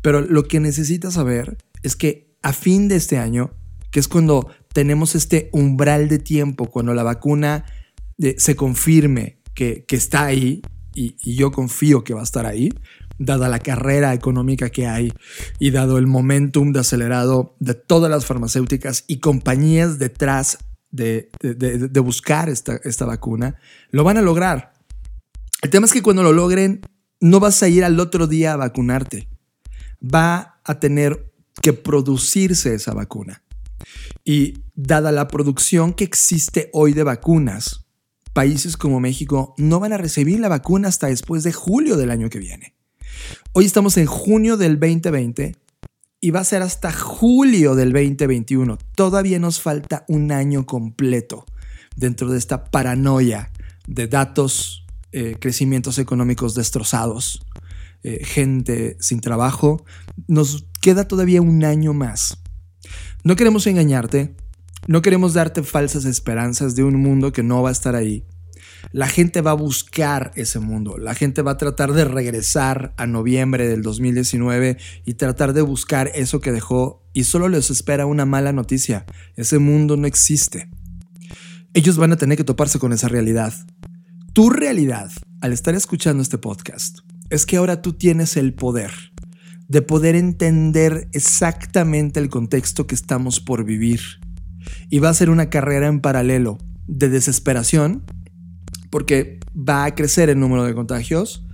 pero 0.00 0.22
lo 0.22 0.44
que 0.48 0.60
necesitas 0.60 1.14
saber 1.14 1.58
es 1.82 1.94
que 1.94 2.32
a 2.40 2.54
fin 2.54 2.88
de 2.88 2.96
este 2.96 3.18
año, 3.18 3.50
que 3.90 4.00
es 4.00 4.08
cuando 4.08 4.48
tenemos 4.72 5.14
este 5.14 5.50
umbral 5.52 6.08
de 6.08 6.18
tiempo, 6.18 6.70
cuando 6.70 6.94
la 6.94 7.02
vacuna 7.02 7.66
eh, 8.18 8.34
se 8.38 8.56
confirme 8.56 9.36
que, 9.52 9.84
que 9.84 9.96
está 9.96 10.24
ahí, 10.24 10.62
y, 10.94 11.16
y, 11.22 11.36
yo 11.36 11.52
confío 11.52 12.04
que 12.04 12.14
va 12.14 12.20
a 12.20 12.24
estar 12.24 12.46
ahí, 12.46 12.70
dada 13.24 13.48
la 13.48 13.60
carrera 13.60 14.14
económica 14.14 14.70
que 14.70 14.86
hay 14.86 15.12
y 15.58 15.70
dado 15.70 15.98
el 15.98 16.06
momentum 16.06 16.72
de 16.72 16.80
acelerado 16.80 17.56
de 17.60 17.74
todas 17.74 18.10
las 18.10 18.26
farmacéuticas 18.26 19.04
y 19.06 19.20
compañías 19.20 19.98
detrás 19.98 20.58
de, 20.90 21.30
buscar 22.02 22.48
esta, 22.48 22.80
esta 22.84 23.06
vacuna, 23.06 23.56
lo 23.90 24.04
van 24.04 24.18
a 24.18 24.22
lograr. 24.22 24.74
El 25.62 25.70
tema 25.70 25.86
es 25.86 25.92
que 25.92 26.02
cuando 26.02 26.22
lo 26.22 26.32
logren, 26.32 26.82
no 27.20 27.40
vas 27.40 27.62
a 27.62 27.68
ir 27.68 27.84
al 27.84 27.98
otro 28.00 28.26
día 28.26 28.52
a 28.52 28.56
vacunarte. 28.56 29.28
Va 30.02 30.60
a 30.64 30.80
tener 30.80 31.32
que 31.62 31.72
producirse 31.72 32.74
esa 32.74 32.92
vacuna. 32.92 33.42
Y 34.24 34.64
dada 34.74 35.12
la 35.12 35.28
producción 35.28 35.94
que 35.94 36.04
existe 36.04 36.68
hoy 36.72 36.92
de 36.92 37.04
vacunas, 37.04 37.86
países 38.32 38.76
como 38.76 39.00
México 39.00 39.54
no 39.58 39.80
van 39.80 39.92
a 39.92 39.98
recibir 39.98 40.40
la 40.40 40.48
vacuna 40.48 40.88
hasta 40.88 41.08
después 41.08 41.42
de 41.42 41.52
julio 41.52 41.96
del 41.96 42.10
año 42.10 42.28
que 42.28 42.38
viene. 42.38 42.74
Hoy 43.52 43.64
estamos 43.64 43.96
en 43.96 44.06
junio 44.06 44.56
del 44.56 44.78
2020 44.78 45.56
y 46.20 46.30
va 46.30 46.40
a 46.40 46.44
ser 46.44 46.62
hasta 46.62 46.92
julio 46.92 47.74
del 47.74 47.92
2021. 47.92 48.78
Todavía 48.94 49.38
nos 49.38 49.60
falta 49.60 50.04
un 50.08 50.32
año 50.32 50.66
completo 50.66 51.44
dentro 51.96 52.30
de 52.30 52.38
esta 52.38 52.64
paranoia 52.64 53.50
de 53.86 54.06
datos, 54.06 54.86
eh, 55.12 55.36
crecimientos 55.38 55.98
económicos 55.98 56.54
destrozados, 56.54 57.44
eh, 58.02 58.24
gente 58.24 58.96
sin 59.00 59.20
trabajo. 59.20 59.84
Nos 60.28 60.64
queda 60.80 61.08
todavía 61.08 61.42
un 61.42 61.64
año 61.64 61.92
más. 61.92 62.38
No 63.24 63.36
queremos 63.36 63.66
engañarte, 63.66 64.34
no 64.86 65.02
queremos 65.02 65.34
darte 65.34 65.62
falsas 65.62 66.04
esperanzas 66.04 66.74
de 66.74 66.84
un 66.84 66.96
mundo 66.96 67.32
que 67.32 67.42
no 67.42 67.62
va 67.62 67.68
a 67.68 67.72
estar 67.72 67.94
ahí. 67.94 68.24
La 68.90 69.06
gente 69.06 69.40
va 69.40 69.52
a 69.52 69.54
buscar 69.54 70.32
ese 70.34 70.58
mundo. 70.58 70.98
La 70.98 71.14
gente 71.14 71.42
va 71.42 71.52
a 71.52 71.56
tratar 71.56 71.92
de 71.92 72.04
regresar 72.04 72.92
a 72.96 73.06
noviembre 73.06 73.68
del 73.68 73.82
2019 73.82 74.76
y 75.04 75.14
tratar 75.14 75.52
de 75.52 75.62
buscar 75.62 76.10
eso 76.14 76.40
que 76.40 76.52
dejó 76.52 77.04
y 77.12 77.24
solo 77.24 77.48
les 77.48 77.70
espera 77.70 78.06
una 78.06 78.26
mala 78.26 78.52
noticia. 78.52 79.06
Ese 79.36 79.58
mundo 79.58 79.96
no 79.96 80.06
existe. 80.06 80.68
Ellos 81.74 81.96
van 81.96 82.12
a 82.12 82.16
tener 82.16 82.36
que 82.36 82.44
toparse 82.44 82.78
con 82.78 82.92
esa 82.92 83.08
realidad. 83.08 83.54
Tu 84.32 84.50
realidad, 84.50 85.10
al 85.40 85.52
estar 85.52 85.74
escuchando 85.74 86.22
este 86.22 86.38
podcast, 86.38 86.98
es 87.30 87.46
que 87.46 87.56
ahora 87.56 87.80
tú 87.80 87.92
tienes 87.92 88.36
el 88.36 88.54
poder 88.54 88.92
de 89.72 89.80
poder 89.80 90.16
entender 90.16 91.08
exactamente 91.12 92.20
el 92.20 92.28
contexto 92.28 92.86
que 92.86 92.94
estamos 92.94 93.40
por 93.40 93.64
vivir. 93.64 94.00
Y 94.90 94.98
va 94.98 95.08
a 95.08 95.14
ser 95.14 95.30
una 95.30 95.48
carrera 95.48 95.86
en 95.86 96.00
paralelo 96.00 96.58
de 96.86 97.08
desesperación, 97.08 98.04
porque 98.92 99.40
va 99.56 99.86
a 99.86 99.94
crecer 99.94 100.28
el 100.28 100.38
número 100.38 100.64
de 100.64 100.74
contagios, 100.74 101.46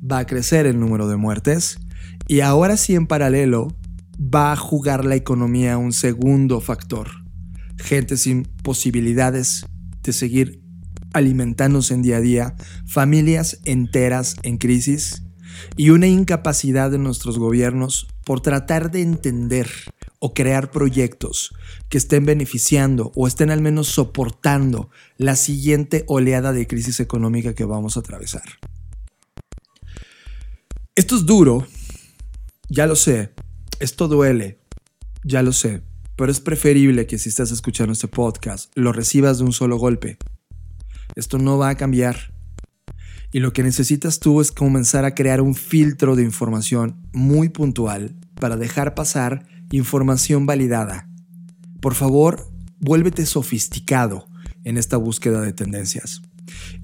va 0.00 0.20
a 0.20 0.26
crecer 0.26 0.64
el 0.64 0.80
número 0.80 1.06
de 1.08 1.16
muertes, 1.16 1.78
y 2.26 2.40
ahora 2.40 2.78
sí 2.78 2.94
en 2.94 3.06
paralelo 3.06 3.68
va 4.18 4.50
a 4.52 4.56
jugar 4.56 5.04
la 5.04 5.14
economía 5.14 5.76
un 5.76 5.92
segundo 5.92 6.62
factor. 6.62 7.10
Gente 7.76 8.16
sin 8.16 8.44
posibilidades 8.62 9.66
de 10.02 10.14
seguir 10.14 10.62
alimentándose 11.12 11.92
en 11.92 12.00
día 12.00 12.16
a 12.16 12.20
día, 12.20 12.54
familias 12.86 13.60
enteras 13.64 14.36
en 14.42 14.56
crisis 14.56 15.22
y 15.76 15.90
una 15.90 16.06
incapacidad 16.06 16.90
de 16.90 16.98
nuestros 16.98 17.38
gobiernos 17.38 18.06
por 18.24 18.40
tratar 18.40 18.90
de 18.90 19.02
entender 19.02 19.68
o 20.26 20.34
crear 20.34 20.72
proyectos 20.72 21.54
que 21.88 21.98
estén 21.98 22.26
beneficiando 22.26 23.12
o 23.14 23.28
estén 23.28 23.52
al 23.52 23.60
menos 23.60 23.86
soportando 23.86 24.90
la 25.18 25.36
siguiente 25.36 26.02
oleada 26.08 26.52
de 26.52 26.66
crisis 26.66 26.98
económica 26.98 27.54
que 27.54 27.64
vamos 27.64 27.96
a 27.96 28.00
atravesar. 28.00 28.42
Esto 30.96 31.14
es 31.14 31.26
duro, 31.26 31.64
ya 32.68 32.88
lo 32.88 32.96
sé, 32.96 33.34
esto 33.78 34.08
duele, 34.08 34.58
ya 35.22 35.44
lo 35.44 35.52
sé, 35.52 35.82
pero 36.16 36.32
es 36.32 36.40
preferible 36.40 37.06
que 37.06 37.18
si 37.18 37.28
estás 37.28 37.52
escuchando 37.52 37.92
este 37.92 38.08
podcast 38.08 38.72
lo 38.74 38.92
recibas 38.92 39.38
de 39.38 39.44
un 39.44 39.52
solo 39.52 39.76
golpe. 39.76 40.18
Esto 41.14 41.38
no 41.38 41.56
va 41.56 41.68
a 41.68 41.76
cambiar. 41.76 42.34
Y 43.30 43.38
lo 43.38 43.52
que 43.52 43.62
necesitas 43.62 44.18
tú 44.18 44.40
es 44.40 44.50
comenzar 44.50 45.04
a 45.04 45.14
crear 45.14 45.40
un 45.40 45.54
filtro 45.54 46.16
de 46.16 46.24
información 46.24 47.06
muy 47.12 47.48
puntual 47.48 48.16
para 48.40 48.56
dejar 48.56 48.94
pasar 48.96 49.55
información 49.70 50.46
validada. 50.46 51.08
Por 51.80 51.94
favor, 51.94 52.50
vuélvete 52.80 53.26
sofisticado 53.26 54.28
en 54.64 54.76
esta 54.78 54.96
búsqueda 54.96 55.40
de 55.40 55.52
tendencias. 55.52 56.22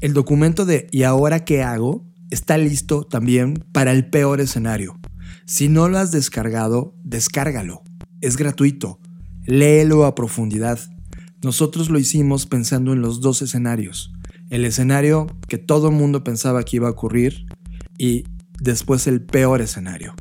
El 0.00 0.12
documento 0.12 0.64
de 0.64 0.88
¿y 0.90 1.02
ahora 1.04 1.44
qué 1.44 1.62
hago? 1.62 2.06
está 2.30 2.56
listo 2.56 3.04
también 3.04 3.62
para 3.72 3.92
el 3.92 4.08
peor 4.08 4.40
escenario. 4.40 4.98
Si 5.44 5.68
no 5.68 5.88
lo 5.88 5.98
has 5.98 6.12
descargado, 6.12 6.94
descárgalo. 7.04 7.82
Es 8.22 8.38
gratuito. 8.38 9.00
Léelo 9.44 10.06
a 10.06 10.14
profundidad. 10.14 10.80
Nosotros 11.42 11.90
lo 11.90 11.98
hicimos 11.98 12.46
pensando 12.46 12.94
en 12.94 13.02
los 13.02 13.20
dos 13.20 13.42
escenarios. 13.42 14.12
El 14.48 14.64
escenario 14.64 15.26
que 15.46 15.58
todo 15.58 15.88
el 15.88 15.94
mundo 15.94 16.24
pensaba 16.24 16.62
que 16.62 16.76
iba 16.76 16.88
a 16.88 16.92
ocurrir 16.92 17.46
y 17.98 18.24
después 18.60 19.06
el 19.06 19.20
peor 19.20 19.60
escenario. 19.60 20.14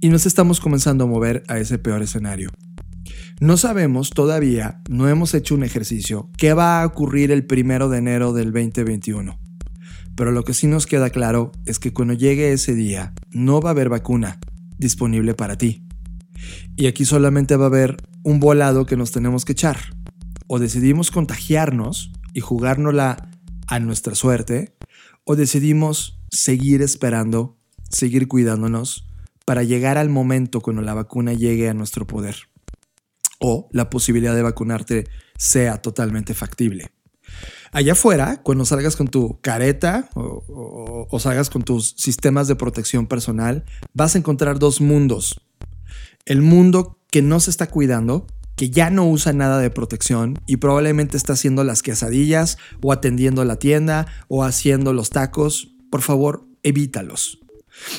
Y 0.00 0.10
nos 0.10 0.26
estamos 0.26 0.60
comenzando 0.60 1.04
a 1.04 1.06
mover 1.06 1.42
a 1.48 1.58
ese 1.58 1.78
peor 1.78 2.02
escenario. 2.02 2.50
No 3.40 3.56
sabemos 3.56 4.10
todavía, 4.10 4.82
no 4.90 5.08
hemos 5.08 5.32
hecho 5.32 5.54
un 5.54 5.62
ejercicio, 5.62 6.30
qué 6.36 6.52
va 6.52 6.82
a 6.82 6.86
ocurrir 6.86 7.30
el 7.30 7.46
primero 7.46 7.88
de 7.88 7.98
enero 7.98 8.32
del 8.32 8.52
2021. 8.52 9.38
Pero 10.14 10.32
lo 10.32 10.44
que 10.44 10.54
sí 10.54 10.66
nos 10.66 10.86
queda 10.86 11.10
claro 11.10 11.52
es 11.64 11.78
que 11.78 11.92
cuando 11.92 12.14
llegue 12.14 12.52
ese 12.52 12.74
día 12.74 13.14
no 13.30 13.60
va 13.60 13.70
a 13.70 13.72
haber 13.72 13.88
vacuna 13.88 14.38
disponible 14.78 15.34
para 15.34 15.56
ti. 15.56 15.86
Y 16.76 16.86
aquí 16.86 17.04
solamente 17.04 17.56
va 17.56 17.64
a 17.64 17.68
haber 17.68 17.96
un 18.22 18.38
volado 18.40 18.86
que 18.86 18.96
nos 18.96 19.12
tenemos 19.12 19.44
que 19.44 19.52
echar. 19.52 19.78
O 20.46 20.58
decidimos 20.58 21.10
contagiarnos 21.10 22.12
y 22.34 22.40
jugárnosla 22.40 23.30
a 23.66 23.78
nuestra 23.80 24.14
suerte, 24.14 24.76
o 25.24 25.36
decidimos 25.36 26.20
seguir 26.30 26.82
esperando, 26.82 27.58
seguir 27.90 28.28
cuidándonos 28.28 29.06
para 29.46 29.62
llegar 29.62 29.96
al 29.96 30.10
momento 30.10 30.60
cuando 30.60 30.82
la 30.82 30.92
vacuna 30.92 31.32
llegue 31.32 31.70
a 31.70 31.74
nuestro 31.74 32.06
poder. 32.06 32.36
O 33.38 33.68
la 33.72 33.88
posibilidad 33.88 34.34
de 34.34 34.42
vacunarte 34.42 35.04
sea 35.38 35.80
totalmente 35.80 36.34
factible. 36.34 36.90
Allá 37.72 37.92
afuera, 37.92 38.40
cuando 38.42 38.64
salgas 38.64 38.96
con 38.96 39.08
tu 39.08 39.40
careta 39.40 40.08
o, 40.14 41.18
salgas 41.20 41.48
con 41.48 41.62
tus 41.62 41.94
sistemas 41.96 42.48
de 42.48 42.56
protección 42.56 43.06
personal, 43.06 43.64
vas 43.94 44.14
a 44.14 44.18
encontrar 44.18 44.58
dos 44.58 44.80
mundos. 44.80 45.40
El 46.24 46.42
mundo 46.42 46.98
que 47.10 47.22
no 47.22 47.38
se 47.38 47.50
está 47.50 47.68
cuidando, 47.68 48.26
que 48.56 48.70
ya 48.70 48.90
no 48.90 49.08
usa 49.08 49.32
nada 49.32 49.58
de 49.58 49.70
protección 49.70 50.40
y 50.46 50.56
probablemente 50.56 51.16
está 51.16 51.34
haciendo 51.34 51.62
las 51.62 51.82
quesadillas 51.82 52.58
o 52.82 52.92
atendiendo 52.92 53.44
la 53.44 53.56
tienda 53.56 54.06
o 54.28 54.42
haciendo 54.42 54.92
los 54.92 55.10
tacos. 55.10 55.74
Por 55.90 56.02
favor, 56.02 56.46
evítalos. 56.62 57.45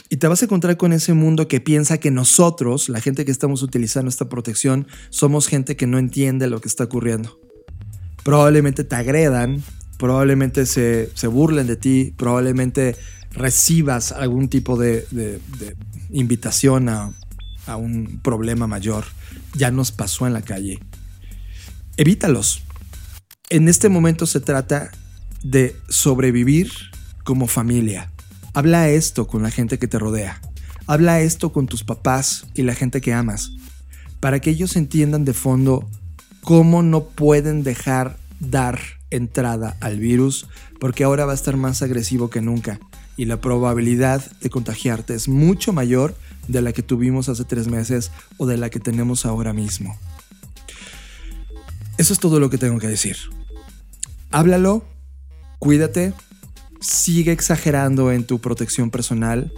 Y 0.09 0.17
te 0.17 0.27
vas 0.27 0.41
a 0.41 0.45
encontrar 0.45 0.77
con 0.77 0.93
ese 0.93 1.13
mundo 1.13 1.47
que 1.47 1.61
piensa 1.61 1.99
que 1.99 2.11
nosotros, 2.11 2.89
la 2.89 3.01
gente 3.01 3.25
que 3.25 3.31
estamos 3.31 3.63
utilizando 3.63 4.09
esta 4.09 4.29
protección, 4.29 4.87
somos 5.09 5.47
gente 5.47 5.75
que 5.75 5.87
no 5.87 5.97
entiende 5.97 6.47
lo 6.47 6.61
que 6.61 6.67
está 6.67 6.85
ocurriendo 6.85 7.39
probablemente 8.27 8.83
te 8.83 8.93
agredan, 8.97 9.63
probablemente 9.97 10.65
se, 10.65 11.27
burlen 11.27 11.65
de 11.65 11.77
ti, 11.77 12.13
probablemente 12.17 12.97
recibas 13.31 14.11
algún 14.11 14.49
tipo 14.49 14.75
de, 14.77 15.39
invitación 16.09 16.89
a, 16.89 17.13
a 17.67 17.77
un 17.77 18.19
problema 18.21 18.67
mayor. 18.67 19.05
Ya 19.53 19.71
nos 19.71 19.93
pasó 19.93 20.27
en 20.27 20.33
la 20.33 20.41
calle. 20.41 20.81
Evítalos. 21.95 22.63
En 23.49 23.69
este 23.69 23.87
momento 23.87 24.25
se 24.25 24.41
trata 24.41 24.91
de 25.41 25.77
sobrevivir 25.87 26.69
como 27.23 27.47
familia. 27.47 28.11
Habla 28.57 28.89
esto 28.89 29.27
con 29.27 29.43
la 29.43 29.51
gente 29.51 29.77
que 29.77 29.87
te 29.87 29.99
rodea. 29.99 30.41
Habla 30.87 31.21
esto 31.21 31.53
con 31.53 31.67
tus 31.67 31.83
papás 31.83 32.47
y 32.55 32.63
la 32.63 32.73
gente 32.73 33.01
que 33.01 33.13
amas. 33.13 33.51
Para 34.19 34.39
que 34.39 34.49
ellos 34.49 34.75
entiendan 34.75 35.25
de 35.25 35.33
fondo 35.33 35.87
cómo 36.41 36.81
no 36.81 37.03
pueden 37.03 37.61
dejar 37.61 38.17
dar 38.39 38.79
entrada 39.11 39.77
al 39.79 39.99
virus 39.99 40.47
porque 40.79 41.03
ahora 41.03 41.27
va 41.27 41.33
a 41.33 41.35
estar 41.35 41.55
más 41.55 41.83
agresivo 41.83 42.31
que 42.31 42.41
nunca 42.41 42.79
y 43.15 43.25
la 43.25 43.39
probabilidad 43.39 44.25
de 44.41 44.49
contagiarte 44.49 45.13
es 45.13 45.27
mucho 45.27 45.71
mayor 45.71 46.15
de 46.47 46.63
la 46.63 46.73
que 46.73 46.81
tuvimos 46.81 47.29
hace 47.29 47.43
tres 47.43 47.67
meses 47.67 48.09
o 48.37 48.47
de 48.47 48.57
la 48.57 48.71
que 48.71 48.79
tenemos 48.79 49.27
ahora 49.27 49.53
mismo. 49.53 49.95
Eso 51.99 52.11
es 52.11 52.17
todo 52.17 52.39
lo 52.39 52.49
que 52.49 52.57
tengo 52.57 52.79
que 52.79 52.87
decir. 52.87 53.17
Háblalo, 54.31 54.83
cuídate, 55.59 56.15
sigue 56.79 57.31
exagerando 57.31 58.11
en 58.11 58.25
tu 58.25 58.39
protección 58.39 58.91
personal 58.91 59.51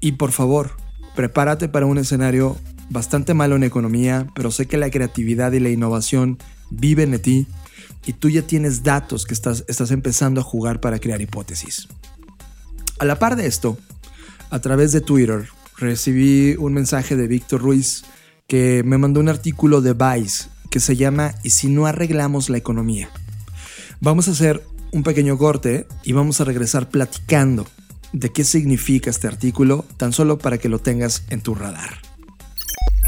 y 0.00 0.12
por 0.12 0.32
favor, 0.32 0.72
prepárate 1.14 1.68
para 1.68 1.86
un 1.86 1.98
escenario 1.98 2.56
bastante 2.90 3.34
malo 3.34 3.56
en 3.56 3.62
economía, 3.62 4.26
pero 4.34 4.50
sé 4.50 4.66
que 4.66 4.76
la 4.76 4.90
creatividad 4.90 5.52
y 5.52 5.60
la 5.60 5.70
innovación 5.70 6.38
viven 6.70 7.14
en 7.14 7.22
ti 7.22 7.46
y 8.06 8.12
tú 8.12 8.28
ya 8.28 8.42
tienes 8.42 8.82
datos 8.82 9.24
que 9.24 9.34
estás, 9.34 9.64
estás 9.68 9.90
empezando 9.90 10.40
a 10.40 10.44
jugar 10.44 10.80
para 10.80 10.98
crear 10.98 11.20
hipótesis. 11.20 11.88
A 12.98 13.04
la 13.04 13.18
par 13.18 13.36
de 13.36 13.46
esto, 13.46 13.78
a 14.50 14.60
través 14.60 14.92
de 14.92 15.00
Twitter, 15.00 15.48
recibí 15.78 16.54
un 16.58 16.74
mensaje 16.74 17.16
de 17.16 17.26
Víctor 17.26 17.62
Ruiz 17.62 18.04
que 18.46 18.82
me 18.84 18.98
mandó 18.98 19.20
un 19.20 19.28
artículo 19.28 19.80
de 19.80 19.94
Vice 19.94 20.48
que 20.70 20.80
se 20.80 20.96
llama 20.96 21.34
¿Y 21.42 21.50
si 21.50 21.68
no 21.68 21.86
arreglamos 21.86 22.50
la 22.50 22.58
economía? 22.58 23.08
Vamos 24.00 24.28
a 24.28 24.32
hacer 24.32 24.62
un 24.94 25.02
pequeño 25.02 25.36
corte 25.36 25.86
y 26.04 26.12
vamos 26.12 26.40
a 26.40 26.44
regresar 26.44 26.88
platicando 26.88 27.66
de 28.12 28.30
qué 28.30 28.44
significa 28.44 29.10
este 29.10 29.26
artículo, 29.26 29.84
tan 29.96 30.12
solo 30.12 30.38
para 30.38 30.56
que 30.58 30.68
lo 30.68 30.78
tengas 30.78 31.24
en 31.30 31.40
tu 31.40 31.56
radar. 31.56 31.98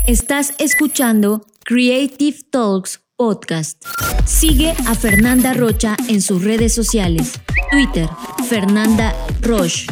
Estás 0.08 0.54
escuchando 0.58 1.46
Creative 1.64 2.38
Talks 2.50 3.02
Podcast. 3.16 3.80
Sigue 4.24 4.74
a 4.86 4.96
Fernanda 4.96 5.54
Rocha 5.54 5.96
en 6.08 6.22
sus 6.22 6.42
redes 6.42 6.74
sociales. 6.74 7.40
Twitter, 7.70 8.08
Fernanda 8.48 9.14
Roche. 9.40 9.86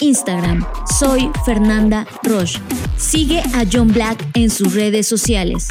Instagram, 0.00 0.66
soy 0.98 1.30
Fernanda 1.46 2.06
Roche. 2.22 2.60
Sigue 2.98 3.40
a 3.40 3.64
John 3.70 3.88
Black 3.92 4.22
en 4.34 4.50
sus 4.50 4.74
redes 4.74 5.06
sociales. 5.06 5.68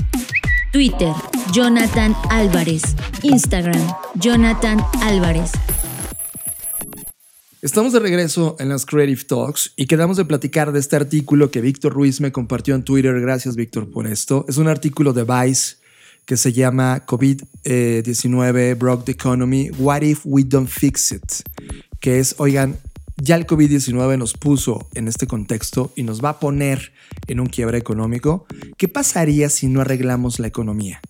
Twitter, 0.72 1.14
Jonathan 1.52 2.16
Álvarez. 2.30 2.82
Instagram, 3.24 3.92
Jonathan 4.16 4.80
Álvarez. 5.02 5.52
Estamos 7.62 7.92
de 7.92 8.00
regreso 8.00 8.56
en 8.58 8.70
las 8.70 8.86
Creative 8.86 9.22
Talks 9.26 9.74
y 9.76 9.86
quedamos 9.86 10.16
de 10.16 10.24
platicar 10.24 10.72
de 10.72 10.80
este 10.80 10.96
artículo 10.96 11.52
que 11.52 11.60
Víctor 11.60 11.92
Ruiz 11.92 12.22
me 12.22 12.32
compartió 12.32 12.74
en 12.74 12.84
Twitter. 12.84 13.20
Gracias, 13.20 13.58
Víctor, 13.58 13.92
por 13.92 14.08
esto. 14.08 14.46
Es 14.48 14.56
un 14.56 14.70
artículo 14.70 15.12
de 15.12 15.26
Vice 15.26 15.76
que 16.26 16.38
se 16.38 16.54
llama 16.54 17.06
COVID-19 17.06 18.78
Broke 18.78 19.04
the 19.04 19.12
Economy, 19.12 19.72
What 19.72 20.04
If 20.04 20.22
We 20.24 20.46
Don't 20.46 20.70
Fix 20.70 21.12
It? 21.12 21.34
Que 22.00 22.20
es, 22.20 22.36
oigan, 22.38 22.78
ya 23.18 23.36
el 23.36 23.46
COVID-19 23.46 24.18
nos 24.18 24.36
puso 24.36 24.88
en 24.94 25.10
este 25.10 25.28
contexto 25.28 25.92
y 25.98 26.04
nos 26.04 26.24
va 26.24 26.30
a 26.30 26.40
poner 26.40 26.94
en 27.28 27.40
un 27.40 27.48
quiebre 27.48 27.78
económico. 27.78 28.46
¿Qué 28.78 28.88
pasaría 28.88 29.50
si 29.50 29.68
no 29.68 29.82
arreglamos 29.82 30.40
la 30.40 30.48
economía? 30.48 31.02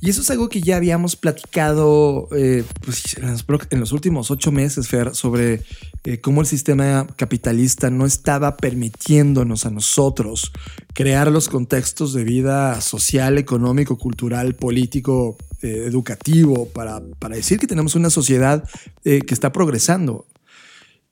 Y 0.00 0.10
eso 0.10 0.22
es 0.22 0.30
algo 0.30 0.48
que 0.48 0.60
ya 0.60 0.76
habíamos 0.76 1.16
platicado 1.16 2.28
eh, 2.32 2.64
pues, 2.84 3.16
en, 3.16 3.80
los, 3.80 3.92
últimos 3.92 4.30
ocho 4.30 4.52
meses, 4.52 4.88
Fer, 4.88 5.14
sobre 5.14 5.62
eh, 6.04 6.20
cómo 6.20 6.40
el 6.40 6.46
sistema 6.46 7.06
capitalista 7.16 7.90
no 7.90 8.06
estaba 8.06 8.56
permitiéndonos 8.56 9.66
a 9.66 9.70
nosotros 9.70 10.52
crear 10.94 11.30
los 11.30 11.48
contextos 11.48 12.12
de 12.12 12.24
vida 12.24 12.80
social, 12.80 13.38
económico, 13.38 13.98
cultural, 13.98 14.54
político, 14.54 15.36
eh, 15.62 15.84
educativo, 15.86 16.68
para, 16.68 17.02
para, 17.18 17.36
decir 17.36 17.58
que 17.58 17.66
tenemos 17.66 17.94
una 17.94 18.10
sociedad 18.10 18.64
que 19.02 19.22
está 19.28 19.52
progresando. 19.52 20.26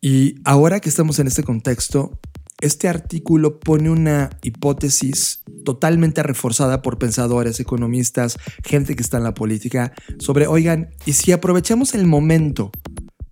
Y 0.00 0.37
ahora 0.44 0.81
que 0.81 0.88
estamos 0.88 1.18
en 1.18 1.26
este 1.26 1.42
contexto, 1.42 2.18
este 2.60 2.88
artículo 2.88 3.60
pone 3.60 3.90
una 3.90 4.30
hipótesis 4.42 5.42
totalmente 5.64 6.22
reforzada 6.22 6.82
por 6.82 6.98
pensadores, 6.98 7.60
economistas, 7.60 8.38
gente 8.64 8.96
que 8.96 9.02
está 9.02 9.18
en 9.18 9.24
la 9.24 9.34
política, 9.34 9.92
sobre, 10.18 10.46
oigan, 10.46 10.90
¿y 11.06 11.12
si 11.12 11.32
aprovechamos 11.32 11.94
el 11.94 12.06
momento 12.06 12.70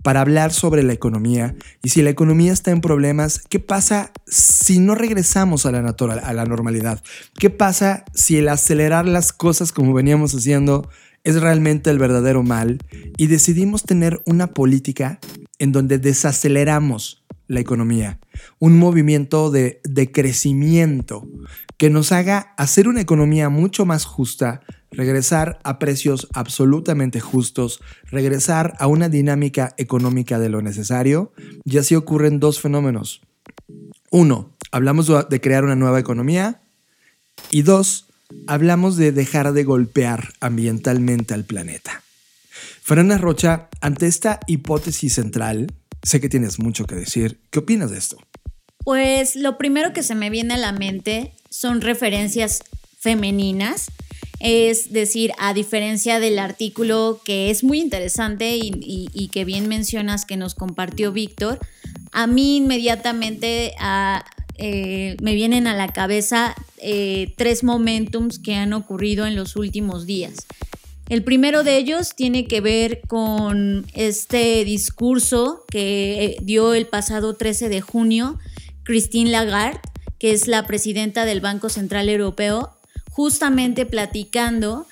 para 0.02 0.20
hablar 0.20 0.52
sobre 0.52 0.82
la 0.82 0.92
economía? 0.92 1.56
Y 1.82 1.88
si 1.88 2.02
la 2.02 2.10
economía 2.10 2.52
está 2.52 2.70
en 2.70 2.80
problemas, 2.80 3.42
¿qué 3.48 3.58
pasa 3.58 4.12
si 4.26 4.78
no 4.78 4.94
regresamos 4.94 5.66
a 5.66 5.72
la, 5.72 5.82
natural, 5.82 6.20
a 6.22 6.32
la 6.32 6.44
normalidad? 6.44 7.02
¿Qué 7.38 7.50
pasa 7.50 8.04
si 8.14 8.36
el 8.36 8.48
acelerar 8.48 9.06
las 9.06 9.32
cosas 9.32 9.72
como 9.72 9.92
veníamos 9.92 10.34
haciendo 10.34 10.88
es 11.24 11.40
realmente 11.40 11.90
el 11.90 11.98
verdadero 11.98 12.44
mal 12.44 12.78
y 13.16 13.26
decidimos 13.26 13.82
tener 13.82 14.22
una 14.26 14.46
política 14.48 15.18
en 15.58 15.72
donde 15.72 15.98
desaceleramos 15.98 17.25
la 17.48 17.60
economía, 17.60 18.18
un 18.58 18.78
movimiento 18.78 19.50
de, 19.50 19.80
de, 19.84 20.10
crecimiento 20.10 21.28
que 21.76 21.90
nos 21.90 22.12
haga 22.12 22.54
hacer 22.56 22.88
una 22.88 23.00
economía 23.00 23.48
mucho 23.48 23.86
más 23.86 24.04
justa, 24.04 24.62
regresar 24.90 25.58
a 25.62 25.78
precios 25.78 26.28
absolutamente 26.34 27.20
justos, 27.20 27.80
regresar 28.04 28.74
a 28.78 28.86
una 28.86 29.08
dinámica 29.08 29.74
económica 29.78 30.38
de 30.38 30.48
lo 30.48 30.62
necesario, 30.62 31.32
y 31.64 31.78
así 31.78 31.94
ocurren 31.94 32.40
dos 32.40 32.60
fenómenos. 32.60 33.20
Uno, 34.10 34.56
hablamos 34.70 35.10
de 35.28 35.40
crear 35.40 35.64
una 35.64 35.76
nueva 35.76 36.00
economía 36.00 36.62
y 37.50 37.62
dos, 37.62 38.08
hablamos 38.46 38.96
de 38.96 39.12
dejar 39.12 39.52
de 39.52 39.64
golpear 39.64 40.32
ambientalmente 40.40 41.34
al 41.34 41.44
planeta. 41.44 42.02
Fernanda 42.82 43.18
Rocha, 43.18 43.68
ante 43.80 44.06
esta 44.06 44.40
hipótesis 44.46 45.14
central, 45.14 45.72
sé 46.06 46.20
que 46.20 46.28
tienes 46.28 46.58
mucho 46.58 46.86
que 46.86 46.94
decir. 46.94 47.40
¿Qué 47.50 47.58
opinas 47.58 47.90
de 47.90 47.98
esto? 47.98 48.16
Pues 48.84 49.34
lo 49.34 49.58
primero 49.58 49.92
que 49.92 50.04
se 50.04 50.14
me 50.14 50.30
viene 50.30 50.54
a 50.54 50.58
la 50.58 50.72
mente 50.72 51.32
son 51.50 51.80
referencias 51.80 52.62
femeninas. 52.98 53.90
Es 54.38 54.92
decir, 54.92 55.32
a 55.38 55.54
diferencia 55.54 56.20
del 56.20 56.38
artículo 56.38 57.20
que 57.24 57.50
es 57.50 57.64
muy 57.64 57.80
interesante 57.80 58.56
y, 58.56 59.30
que 59.32 59.44
bien 59.44 59.66
mencionas 59.66 60.24
que 60.24 60.36
nos 60.36 60.54
compartió 60.54 61.10
Víctor, 61.10 61.58
a 62.12 62.26
mí 62.26 62.58
inmediatamente 62.58 63.72
eh, 64.58 65.16
me 65.20 65.34
vienen 65.34 65.66
a 65.66 65.74
la 65.74 65.88
cabeza 65.88 66.54
eh, 66.76 67.32
tres 67.36 67.64
momentums 67.64 68.38
que 68.38 68.54
han 68.54 68.74
ocurrido 68.74 69.26
en 69.26 69.34
los 69.34 69.56
últimos 69.56 70.06
días. 70.06 70.46
El 71.08 71.22
primero 71.22 71.62
de 71.62 71.76
ellos 71.76 72.16
tiene 72.16 72.46
que 72.46 72.60
ver 72.60 73.00
con 73.06 73.86
este 73.94 74.64
discurso 74.64 75.64
que 75.70 76.24
eh, 76.24 76.36
dio 76.42 76.74
el 76.74 76.86
pasado 76.86 77.34
13 77.34 77.68
de 77.68 77.80
junio 77.80 78.38
Christine 78.82 79.30
Lagarde, 79.30 79.80
que 80.18 80.32
es 80.32 80.48
la 80.48 80.66
presidenta 80.66 81.24
del 81.24 81.40
Banco 81.40 81.68
Central 81.68 82.08
Europeo, 82.08 82.72
justamente 83.10 83.86
platicando 83.86 84.86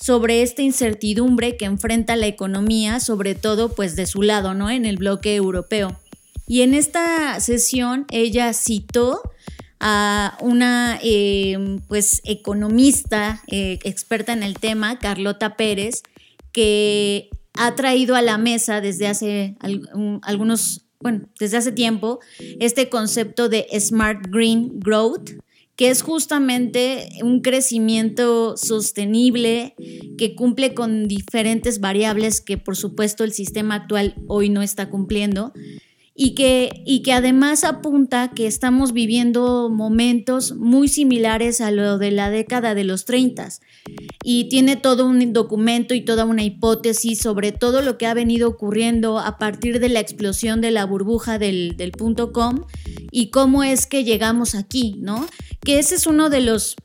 sobre 0.00 0.42
esta 0.42 0.62
incertidumbre 0.62 1.56
que 1.56 1.64
enfrenta 1.64 2.16
la 2.16 2.26
economía, 2.26 2.98
sobre 2.98 3.36
todo 3.36 3.72
pues 3.72 3.94
de 3.94 4.06
su 4.06 4.22
lado, 4.22 4.52
¿no? 4.52 4.68
En 4.68 4.84
el 4.84 4.96
bloque 4.96 5.36
europeo. 5.36 5.96
Y 6.48 6.62
en 6.62 6.74
esta 6.74 7.38
sesión 7.38 8.04
ella 8.10 8.52
citó 8.52 9.22
a 9.80 10.36
una 10.40 10.98
eh, 11.02 11.78
pues 11.88 12.22
economista 12.24 13.42
eh, 13.48 13.78
experta 13.84 14.32
en 14.32 14.42
el 14.42 14.54
tema, 14.58 14.98
Carlota 14.98 15.56
Pérez, 15.56 16.02
que 16.52 17.28
ha 17.54 17.74
traído 17.74 18.14
a 18.16 18.22
la 18.22 18.38
mesa 18.38 18.80
desde 18.80 19.06
hace 19.06 19.56
algunos, 20.22 20.86
bueno, 21.00 21.28
desde 21.38 21.58
hace 21.58 21.72
tiempo, 21.72 22.20
este 22.60 22.88
concepto 22.88 23.48
de 23.48 23.66
Smart 23.78 24.26
Green 24.30 24.78
Growth, 24.80 25.30
que 25.76 25.90
es 25.90 26.00
justamente 26.00 27.08
un 27.22 27.42
crecimiento 27.42 28.56
sostenible 28.56 29.74
que 30.16 30.34
cumple 30.34 30.72
con 30.72 31.06
diferentes 31.06 31.80
variables 31.80 32.40
que 32.40 32.56
por 32.56 32.76
supuesto 32.76 33.24
el 33.24 33.32
sistema 33.32 33.74
actual 33.74 34.14
hoy 34.26 34.48
no 34.48 34.62
está 34.62 34.88
cumpliendo 34.88 35.52
y 36.18 36.34
que, 36.34 36.82
y 36.86 37.02
que 37.02 37.12
además 37.12 37.62
apunta 37.62 38.32
que 38.34 38.46
estamos 38.46 38.92
viviendo 38.94 39.68
momentos 39.68 40.54
muy 40.56 40.88
similares 40.88 41.60
a 41.60 41.70
lo 41.70 41.98
de 41.98 42.10
la 42.10 42.30
década 42.30 42.74
de 42.74 42.84
los 42.84 43.04
30 43.04 43.48
y 44.24 44.48
tiene 44.48 44.76
todo 44.76 45.06
un 45.06 45.34
documento 45.34 45.92
y 45.94 46.00
toda 46.00 46.24
una 46.24 46.42
hipótesis 46.42 47.18
sobre 47.18 47.52
todo 47.52 47.82
lo 47.82 47.98
que 47.98 48.06
ha 48.06 48.14
venido 48.14 48.48
ocurriendo 48.48 49.18
a 49.18 49.36
partir 49.36 49.78
de 49.78 49.90
la 49.90 50.00
explosión 50.00 50.62
de 50.62 50.70
la 50.70 50.86
burbuja 50.86 51.38
del, 51.38 51.76
del 51.76 51.92
punto 51.92 52.32
com 52.32 52.64
y 53.10 53.30
cómo 53.30 53.62
es 53.62 53.86
que 53.86 54.02
llegamos 54.02 54.54
aquí, 54.54 54.96
¿no? 54.98 55.26
Que 55.60 55.78
ese 55.78 55.96
es 55.96 56.06
uno 56.06 56.30
de 56.30 56.40
los 56.40 56.76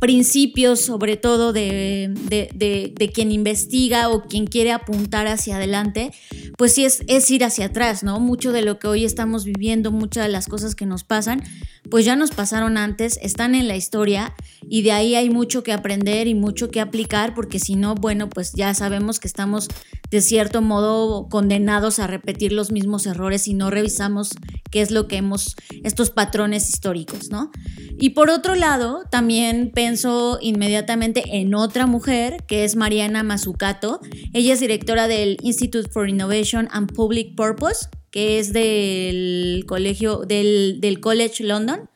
principios, 0.00 0.80
sobre 0.80 1.16
todo 1.16 1.52
de, 1.52 2.12
de, 2.28 3.10
quien 3.14 3.32
investiga 3.32 4.08
o 4.08 4.24
quien 4.24 4.46
quiere 4.46 4.72
apuntar 4.72 5.26
hacia 5.26 5.56
adelante, 5.56 6.10
pues 6.58 6.74
sí 6.74 6.84
es, 6.84 7.02
es 7.06 7.30
ir 7.30 7.44
hacia 7.44 7.66
atrás, 7.66 8.02
¿no? 8.02 8.20
Mucho 8.20 8.52
de 8.52 8.62
lo 8.62 8.78
que 8.78 8.88
hoy 8.88 9.04
estamos 9.04 9.44
viviendo, 9.44 9.92
muchas 9.92 10.24
de 10.26 10.32
las 10.32 10.46
cosas 10.46 10.74
que 10.74 10.84
nos 10.84 11.04
pasan, 11.04 11.42
pues 11.90 12.04
ya 12.04 12.16
nos 12.16 12.30
pasaron 12.32 12.76
antes, 12.76 13.18
están 13.22 13.54
en 13.54 13.68
la 13.68 13.76
historia 13.76 14.34
y 14.68 14.82
de 14.82 14.92
ahí 14.92 15.14
hay 15.14 15.30
mucho 15.30 15.62
que 15.62 15.72
aprender 15.72 16.26
y 16.26 16.34
mucho 16.34 16.70
que 16.70 16.80
aplicar, 16.80 17.34
porque 17.34 17.58
si 17.58 17.76
no, 17.76 17.94
bueno, 17.94 18.28
pues 18.28 18.52
ya 18.52 18.74
sabemos 18.74 19.20
que 19.20 19.28
estamos 19.28 19.68
de 20.10 20.20
cierto 20.20 20.62
modo 20.62 21.28
condenados 21.28 21.98
a 21.98 22.06
repetir 22.06 22.52
los 22.52 22.70
mismos 22.72 23.06
errores 23.06 23.42
si 23.42 23.54
no 23.54 23.70
revisamos 23.70 24.30
qué 24.70 24.80
es 24.80 24.90
lo 24.90 25.08
que 25.08 25.16
hemos, 25.16 25.56
estos 25.82 26.10
patrones 26.10 26.68
históricos, 26.68 27.30
¿no? 27.30 27.50
Y 27.98 28.10
por 28.10 28.30
otro 28.30 28.54
lado, 28.54 29.04
también 29.10 29.70
pienso 29.84 30.38
inmediatamente 30.40 31.22
en 31.32 31.54
otra 31.54 31.86
mujer, 31.86 32.42
que 32.46 32.64
es 32.64 32.74
Mariana 32.74 33.22
Mazzucato. 33.22 34.00
Ella 34.32 34.54
es 34.54 34.60
directora 34.60 35.08
del 35.08 35.36
Institute 35.42 35.90
for 35.90 36.08
Innovation 36.08 36.68
and 36.72 36.90
Public 36.90 37.34
Purpose, 37.36 37.88
que 38.10 38.38
es 38.38 38.54
del 38.54 39.66
colegio, 39.68 40.20
del, 40.20 40.98
College 41.02 41.44
London. 41.44 41.90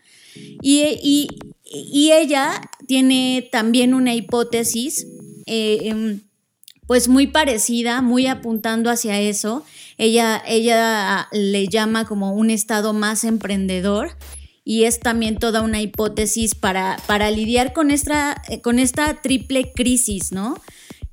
Y, 0.61 1.29
ella 2.13 2.61
tiene 2.87 3.49
también 3.51 3.95
una 3.95 4.15
hipótesis, 4.15 5.07
eh, 5.47 5.79
em, 5.85 6.21
pues 6.87 7.09
muy 7.09 7.27
parecida, 7.27 8.03
muy 8.03 8.27
apuntando 8.27 8.91
hacia 8.91 9.19
eso. 9.19 9.65
Ella, 9.97 10.43
ella 10.47 11.29
le 11.33 11.69
llama 11.69 12.05
como 12.05 12.35
un 12.35 12.51
estado 12.51 12.93
más 12.93 13.25
emprendedor 13.25 14.11
y 14.69 14.85
es 14.85 15.01
también 15.01 15.39
toda 15.39 15.63
una 15.63 15.81
hipótesis 15.81 16.55
para, 16.55 16.99
para 17.07 17.31
lidiar 17.31 17.73
con 17.73 17.91
esta, 17.91 18.43
con 18.63 18.79
esta 18.79 19.15
triple 19.23 19.73
crisis, 19.73 20.31
¿no? 20.31 20.61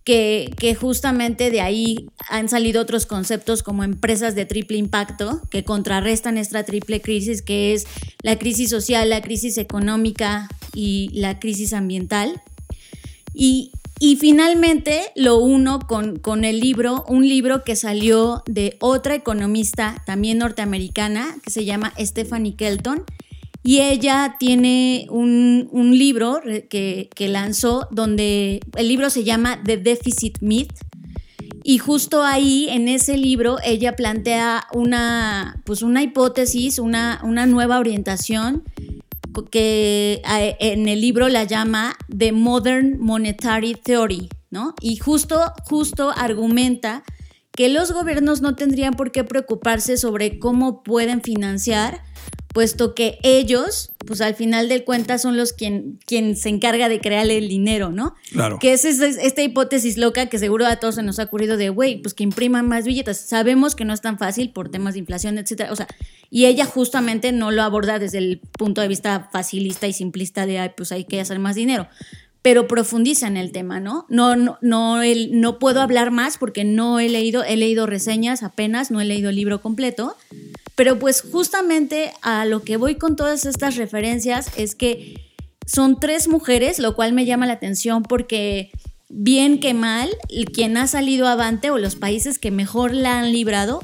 que, 0.03 0.77
justamente 0.77 1.49
de 1.49 1.61
ahí 1.61 2.09
han 2.29 2.49
salido 2.49 2.81
otros 2.81 3.05
conceptos 3.05 3.63
como 3.63 3.85
empresas 3.85 4.35
de 4.35 4.45
triple 4.45 4.77
impacto 4.77 5.41
que 5.49 5.63
contrarrestan 5.63 6.37
esta 6.37 6.65
triple 6.65 6.99
crisis, 6.99 7.41
que 7.41 7.73
es 7.73 7.87
la 8.21 8.37
crisis 8.37 8.71
social, 8.71 9.09
la 9.09 9.21
crisis 9.21 9.57
económica 9.57 10.49
y 10.73 11.09
la 11.13 11.39
crisis 11.39 11.71
ambiental. 11.71 12.41
Y, 13.33 13.71
finalmente 14.19 15.01
lo 15.15 15.37
uno 15.37 15.79
con, 15.79 16.19
con 16.19 16.43
el 16.43 16.59
libro, 16.59 17.05
un 17.07 17.25
libro 17.27 17.63
que 17.63 17.77
salió 17.77 18.43
de 18.45 18.75
otra 18.81 19.15
economista 19.15 20.03
también 20.05 20.39
norteamericana 20.39 21.37
que 21.41 21.49
se 21.49 21.63
llama 21.63 21.93
Stephanie 21.97 22.55
Kelton 22.55 23.05
y 23.67 23.81
ella 23.81 24.35
tiene 24.37 25.07
un, 25.09 25.67
libro 25.97 26.39
que, 26.69 27.09
lanzó 27.17 27.87
donde 27.89 28.59
el 28.77 28.87
libro 28.87 29.09
se 29.09 29.23
llama 29.23 29.63
The 29.65 29.77
Deficit 29.77 30.37
Myth. 30.41 30.73
Y 31.63 31.79
justo 31.79 32.21
ahí, 32.21 32.67
en 32.69 32.87
ese 32.87 33.17
libro, 33.17 33.57
ella 33.63 33.95
plantea 33.95 34.67
una, 34.71 35.63
pues 35.65 35.81
una 35.81 36.03
hipótesis, 36.03 36.77
una, 36.77 37.19
una 37.23 37.47
nueva 37.47 37.79
orientación 37.79 38.63
que 39.49 40.21
en 40.59 40.87
el 40.87 41.01
libro 41.01 41.27
la 41.27 41.43
llama 41.43 41.97
The 42.15 42.33
Modern 42.33 42.99
Monetary 42.99 43.73
Theory, 43.73 44.29
¿no? 44.51 44.75
Y 44.79 44.97
justo, 44.97 45.41
justo 45.63 46.11
argumenta 46.15 47.03
que 47.51 47.69
los 47.69 47.91
gobiernos 47.91 48.41
no 48.41 48.55
tendrían 48.55 48.93
por 48.93 49.11
qué 49.11 49.23
preocuparse 49.23 49.97
sobre 49.97 50.37
cómo 50.37 50.83
pueden 50.83 51.21
financiar, 51.21 52.03
puesto 52.55 52.95
que 52.95 53.19
ellos, 53.21 53.91
pues 54.07 54.21
al 54.21 54.33
final 54.33 54.69
del 54.69 54.85
cuenta 54.85 55.17
son 55.17 55.35
los 55.35 55.51
quien, 55.51 55.99
quien 56.07 56.37
se 56.37 56.47
encarga 56.47 56.87
de 56.87 57.01
crear 57.01 57.29
el 57.29 57.49
dinero, 57.49 57.91
¿no? 57.91 58.15
Claro. 58.31 58.59
Que 58.59 58.71
es, 58.71 58.85
es- 58.85 59.01
es 59.01 59.17
esta 59.17 59.41
hipótesis 59.43 59.97
loca 59.97 60.27
que 60.27 60.39
seguro 60.39 60.65
a 60.65 60.77
todos 60.77 60.95
se 60.95 61.03
nos 61.03 61.19
ha 61.19 61.23
ocurrido 61.23 61.57
de, 61.57 61.67
güey, 61.67 62.01
pues 62.01 62.13
que 62.13 62.23
impriman 62.23 62.65
más 62.65 62.85
billetes. 62.85 63.17
Sabemos 63.17 63.75
que 63.75 63.83
no 63.83 63.93
es 63.93 63.99
tan 63.99 64.17
fácil 64.17 64.51
por 64.51 64.69
temas 64.69 64.93
de 64.93 65.01
inflación, 65.01 65.37
etcétera. 65.37 65.73
O 65.73 65.75
sea, 65.75 65.87
y 66.29 66.45
ella 66.45 66.63
justamente 66.65 67.33
no 67.33 67.51
lo 67.51 67.61
aborda 67.61 67.99
desde 67.99 68.19
el 68.19 68.39
punto 68.57 68.79
de 68.79 68.87
vista 68.87 69.29
facilista 69.33 69.85
y 69.87 69.91
simplista 69.93 70.45
de, 70.45 70.59
ay, 70.59 70.71
pues 70.77 70.93
hay 70.93 71.03
que 71.03 71.19
hacer 71.19 71.39
más 71.39 71.55
dinero. 71.57 71.89
Pero 72.45 72.67
profundiza 72.67 73.25
en 73.25 73.37
el 73.37 73.51
tema, 73.51 73.79
¿no? 73.79 74.05
No, 74.07 74.35
no, 74.35 74.59
no, 74.61 75.01
el- 75.01 75.41
no 75.41 75.57
puedo 75.57 75.81
hablar 75.81 76.11
más 76.11 76.37
porque 76.37 76.63
no 76.63 76.99
he 76.99 77.09
leído, 77.09 77.43
he 77.43 77.55
leído 77.57 77.87
reseñas 77.87 78.43
apenas, 78.43 78.91
no 78.91 79.01
he 79.01 79.05
leído 79.05 79.31
el 79.31 79.35
libro 79.35 79.61
completo. 79.61 80.15
Pero 80.75 80.99
pues 80.99 81.23
justamente 81.23 82.13
a 82.21 82.45
lo 82.45 82.61
que 82.61 82.77
voy 82.77 82.95
con 82.95 83.15
todas 83.15 83.47
estas 83.47 83.77
referencias 83.77 84.51
es 84.57 84.75
que 84.75 85.15
son 85.65 85.99
tres 85.99 86.27
mujeres, 86.27 86.77
lo 86.77 86.95
cual 86.95 87.13
me 87.13 87.25
llama 87.25 87.47
la 87.47 87.53
atención 87.53 88.03
porque 88.03 88.69
bien 89.09 89.59
que 89.59 89.73
mal, 89.73 90.09
quien 90.53 90.77
ha 90.77 90.85
salido 90.85 91.27
avante 91.27 91.71
o 91.71 91.79
los 91.79 91.95
países 91.95 92.37
que 92.37 92.51
mejor 92.51 92.93
la 92.93 93.17
han 93.17 93.31
librado, 93.31 93.81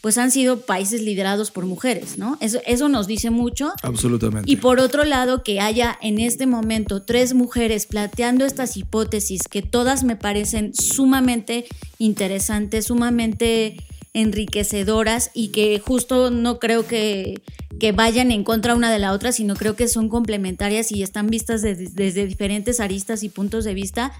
pues 0.00 0.16
han 0.16 0.30
sido 0.30 0.60
países 0.60 1.02
liderados 1.02 1.50
por 1.50 1.66
mujeres, 1.66 2.16
¿no? 2.16 2.38
Eso, 2.40 2.60
eso 2.66 2.88
nos 2.88 3.06
dice 3.06 3.30
mucho. 3.30 3.72
Absolutamente. 3.82 4.50
Y 4.50 4.56
por 4.56 4.80
otro 4.80 5.04
lado, 5.04 5.42
que 5.42 5.60
haya 5.60 5.98
en 6.00 6.18
este 6.18 6.46
momento 6.46 7.02
tres 7.02 7.34
mujeres 7.34 7.86
planteando 7.86 8.44
estas 8.46 8.76
hipótesis 8.76 9.42
que 9.48 9.62
todas 9.62 10.02
me 10.04 10.16
parecen 10.16 10.72
sumamente 10.74 11.66
interesantes, 11.98 12.86
sumamente 12.86 13.76
enriquecedoras 14.12 15.30
y 15.34 15.48
que 15.48 15.78
justo 15.78 16.30
no 16.30 16.58
creo 16.58 16.86
que, 16.86 17.40
que 17.78 17.92
vayan 17.92 18.30
en 18.32 18.42
contra 18.42 18.74
una 18.74 18.90
de 18.90 18.98
la 18.98 19.12
otra, 19.12 19.32
sino 19.32 19.54
creo 19.54 19.76
que 19.76 19.86
son 19.86 20.08
complementarias 20.08 20.90
y 20.92 21.02
están 21.02 21.28
vistas 21.28 21.62
desde, 21.62 21.88
desde 21.88 22.26
diferentes 22.26 22.80
aristas 22.80 23.22
y 23.22 23.28
puntos 23.28 23.64
de 23.64 23.74
vista, 23.74 24.12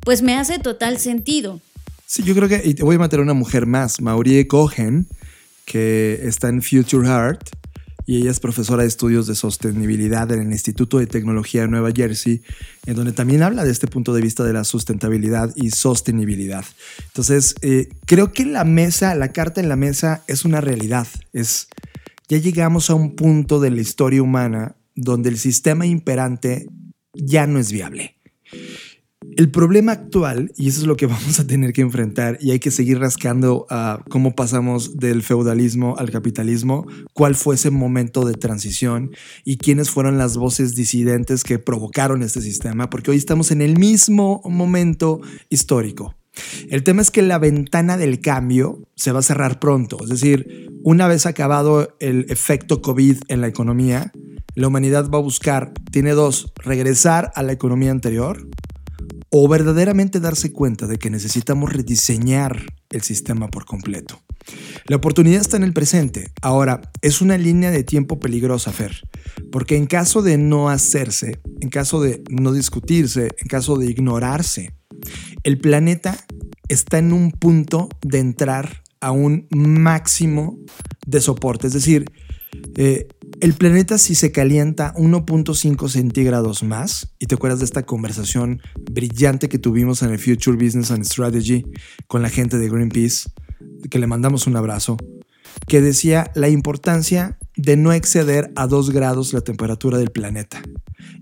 pues 0.00 0.22
me 0.22 0.34
hace 0.34 0.58
total 0.58 0.98
sentido. 0.98 1.60
Sí, 2.10 2.22
yo 2.22 2.34
creo 2.34 2.48
que, 2.48 2.60
te 2.72 2.82
voy 2.82 2.96
a 2.96 3.00
meter 3.00 3.18
a 3.18 3.22
una 3.22 3.34
mujer 3.34 3.66
más, 3.66 4.00
Maurie 4.00 4.46
Cohen, 4.46 5.06
que 5.66 6.18
está 6.22 6.48
en 6.48 6.62
Future 6.62 7.06
Heart 7.06 7.50
y 8.06 8.16
ella 8.16 8.30
es 8.30 8.40
profesora 8.40 8.80
de 8.80 8.88
estudios 8.88 9.26
de 9.26 9.34
sostenibilidad 9.34 10.32
en 10.32 10.40
el 10.40 10.50
Instituto 10.50 11.00
de 11.00 11.06
Tecnología 11.06 11.60
de 11.60 11.68
Nueva 11.68 11.90
Jersey, 11.94 12.40
en 12.86 12.94
donde 12.94 13.12
también 13.12 13.42
habla 13.42 13.62
de 13.62 13.70
este 13.70 13.88
punto 13.88 14.14
de 14.14 14.22
vista 14.22 14.42
de 14.42 14.54
la 14.54 14.64
sustentabilidad 14.64 15.52
y 15.54 15.68
sostenibilidad. 15.68 16.64
Entonces, 17.08 17.54
eh, 17.60 17.90
creo 18.06 18.32
que 18.32 18.46
la 18.46 18.64
mesa, 18.64 19.14
la 19.14 19.32
carta 19.32 19.60
en 19.60 19.68
la 19.68 19.76
mesa 19.76 20.24
es 20.28 20.46
una 20.46 20.62
realidad. 20.62 21.06
Es, 21.34 21.68
ya 22.26 22.38
llegamos 22.38 22.88
a 22.88 22.94
un 22.94 23.16
punto 23.16 23.60
de 23.60 23.70
la 23.70 23.82
historia 23.82 24.22
humana 24.22 24.76
donde 24.94 25.28
el 25.28 25.36
sistema 25.36 25.84
imperante 25.84 26.68
ya 27.12 27.46
no 27.46 27.58
es 27.58 27.70
viable. 27.70 28.17
El 29.38 29.52
problema 29.52 29.92
actual, 29.92 30.50
y 30.56 30.66
eso 30.66 30.80
es 30.80 30.86
lo 30.88 30.96
que 30.96 31.06
vamos 31.06 31.38
a 31.38 31.46
tener 31.46 31.72
que 31.72 31.80
enfrentar, 31.80 32.38
y 32.40 32.50
hay 32.50 32.58
que 32.58 32.72
seguir 32.72 32.98
rascando 32.98 33.66
a 33.70 34.02
cómo 34.08 34.34
pasamos 34.34 34.96
del 34.96 35.22
feudalismo 35.22 35.94
al 35.96 36.10
capitalismo, 36.10 36.88
cuál 37.12 37.36
fue 37.36 37.54
ese 37.54 37.70
momento 37.70 38.24
de 38.24 38.34
transición 38.34 39.12
y 39.44 39.58
quiénes 39.58 39.90
fueron 39.90 40.18
las 40.18 40.36
voces 40.36 40.74
disidentes 40.74 41.44
que 41.44 41.60
provocaron 41.60 42.24
este 42.24 42.40
sistema, 42.40 42.90
porque 42.90 43.12
hoy 43.12 43.16
estamos 43.16 43.52
en 43.52 43.62
el 43.62 43.78
mismo 43.78 44.42
momento 44.44 45.20
histórico. 45.50 46.16
El 46.68 46.82
tema 46.82 47.02
es 47.02 47.12
que 47.12 47.22
la 47.22 47.38
ventana 47.38 47.96
del 47.96 48.20
cambio 48.20 48.88
se 48.96 49.12
va 49.12 49.20
a 49.20 49.22
cerrar 49.22 49.60
pronto, 49.60 49.98
es 50.02 50.08
decir, 50.08 50.68
una 50.82 51.06
vez 51.06 51.26
acabado 51.26 51.94
el 52.00 52.26
efecto 52.28 52.82
COVID 52.82 53.18
en 53.28 53.40
la 53.40 53.46
economía, 53.46 54.10
la 54.56 54.66
humanidad 54.66 55.08
va 55.08 55.18
a 55.18 55.22
buscar, 55.22 55.72
tiene 55.92 56.10
dos, 56.10 56.52
regresar 56.56 57.30
a 57.36 57.44
la 57.44 57.52
economía 57.52 57.92
anterior 57.92 58.48
o 59.30 59.46
verdaderamente 59.48 60.20
darse 60.20 60.52
cuenta 60.52 60.86
de 60.86 60.98
que 60.98 61.10
necesitamos 61.10 61.72
rediseñar 61.72 62.64
el 62.90 63.02
sistema 63.02 63.48
por 63.48 63.66
completo. 63.66 64.20
La 64.86 64.96
oportunidad 64.96 65.40
está 65.40 65.56
en 65.56 65.64
el 65.64 65.74
presente. 65.74 66.30
Ahora, 66.40 66.80
es 67.02 67.20
una 67.20 67.36
línea 67.36 67.70
de 67.70 67.84
tiempo 67.84 68.18
peligrosa, 68.18 68.72
Fer, 68.72 69.02
porque 69.52 69.76
en 69.76 69.86
caso 69.86 70.22
de 70.22 70.38
no 70.38 70.70
hacerse, 70.70 71.40
en 71.60 71.68
caso 71.68 72.00
de 72.00 72.22
no 72.30 72.52
discutirse, 72.52 73.28
en 73.38 73.48
caso 73.48 73.76
de 73.76 73.86
ignorarse, 73.86 74.72
el 75.42 75.58
planeta 75.58 76.16
está 76.68 76.98
en 76.98 77.12
un 77.12 77.30
punto 77.30 77.88
de 78.02 78.18
entrar 78.18 78.82
a 79.00 79.12
un 79.12 79.46
máximo 79.50 80.58
de 81.06 81.20
soporte. 81.20 81.66
Es 81.66 81.72
decir, 81.72 82.06
eh, 82.76 83.08
el 83.40 83.54
planeta 83.54 83.98
si 83.98 84.14
se 84.14 84.32
calienta 84.32 84.94
1.5 84.94 85.88
centígrados 85.88 86.62
más, 86.62 87.14
y 87.18 87.26
te 87.26 87.36
acuerdas 87.36 87.60
de 87.60 87.66
esta 87.66 87.84
conversación 87.84 88.60
brillante 88.90 89.48
que 89.48 89.58
tuvimos 89.58 90.02
en 90.02 90.10
el 90.10 90.18
Future 90.18 90.56
Business 90.56 90.90
and 90.90 91.04
Strategy 91.04 91.64
con 92.06 92.22
la 92.22 92.30
gente 92.30 92.58
de 92.58 92.68
Greenpeace, 92.68 93.30
que 93.90 93.98
le 93.98 94.06
mandamos 94.06 94.46
un 94.46 94.56
abrazo, 94.56 94.96
que 95.66 95.80
decía 95.80 96.30
la 96.34 96.48
importancia 96.48 97.38
de 97.56 97.76
no 97.76 97.92
exceder 97.92 98.52
a 98.56 98.66
2 98.66 98.90
grados 98.90 99.32
la 99.32 99.40
temperatura 99.40 99.98
del 99.98 100.10
planeta. 100.10 100.60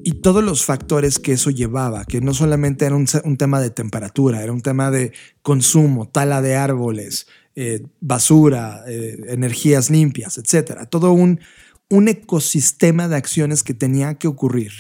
Y 0.03 0.21
todos 0.21 0.43
los 0.43 0.65
factores 0.65 1.19
que 1.19 1.33
eso 1.33 1.51
llevaba, 1.51 2.05
que 2.05 2.21
no 2.21 2.33
solamente 2.33 2.87
era 2.87 2.95
un, 2.95 3.37
tema 3.37 3.61
de 3.61 3.71
temperatura, 3.71 4.43
era 4.43 4.53
un 4.53 4.63
tema 4.63 4.91
de 4.91 5.13
consumo, 5.43 6.09
tala 6.09 6.41
de 6.43 6.57
árboles, 6.57 7.27
eh, 7.57 7.87
basura, 8.01 8.85
eh, 8.87 9.17
energías 9.29 9.91
limpias, 9.91 10.39
etcétera. 10.39 10.87
Todo 10.87 11.13
un, 11.13 11.41
un 11.89 12.09
ecosistema 12.09 13.09
de 13.09 13.17
acciones 13.17 13.63
que 13.63 13.75
tenía 13.75 14.15
que 14.15 14.29
ocurrir. 14.29 14.73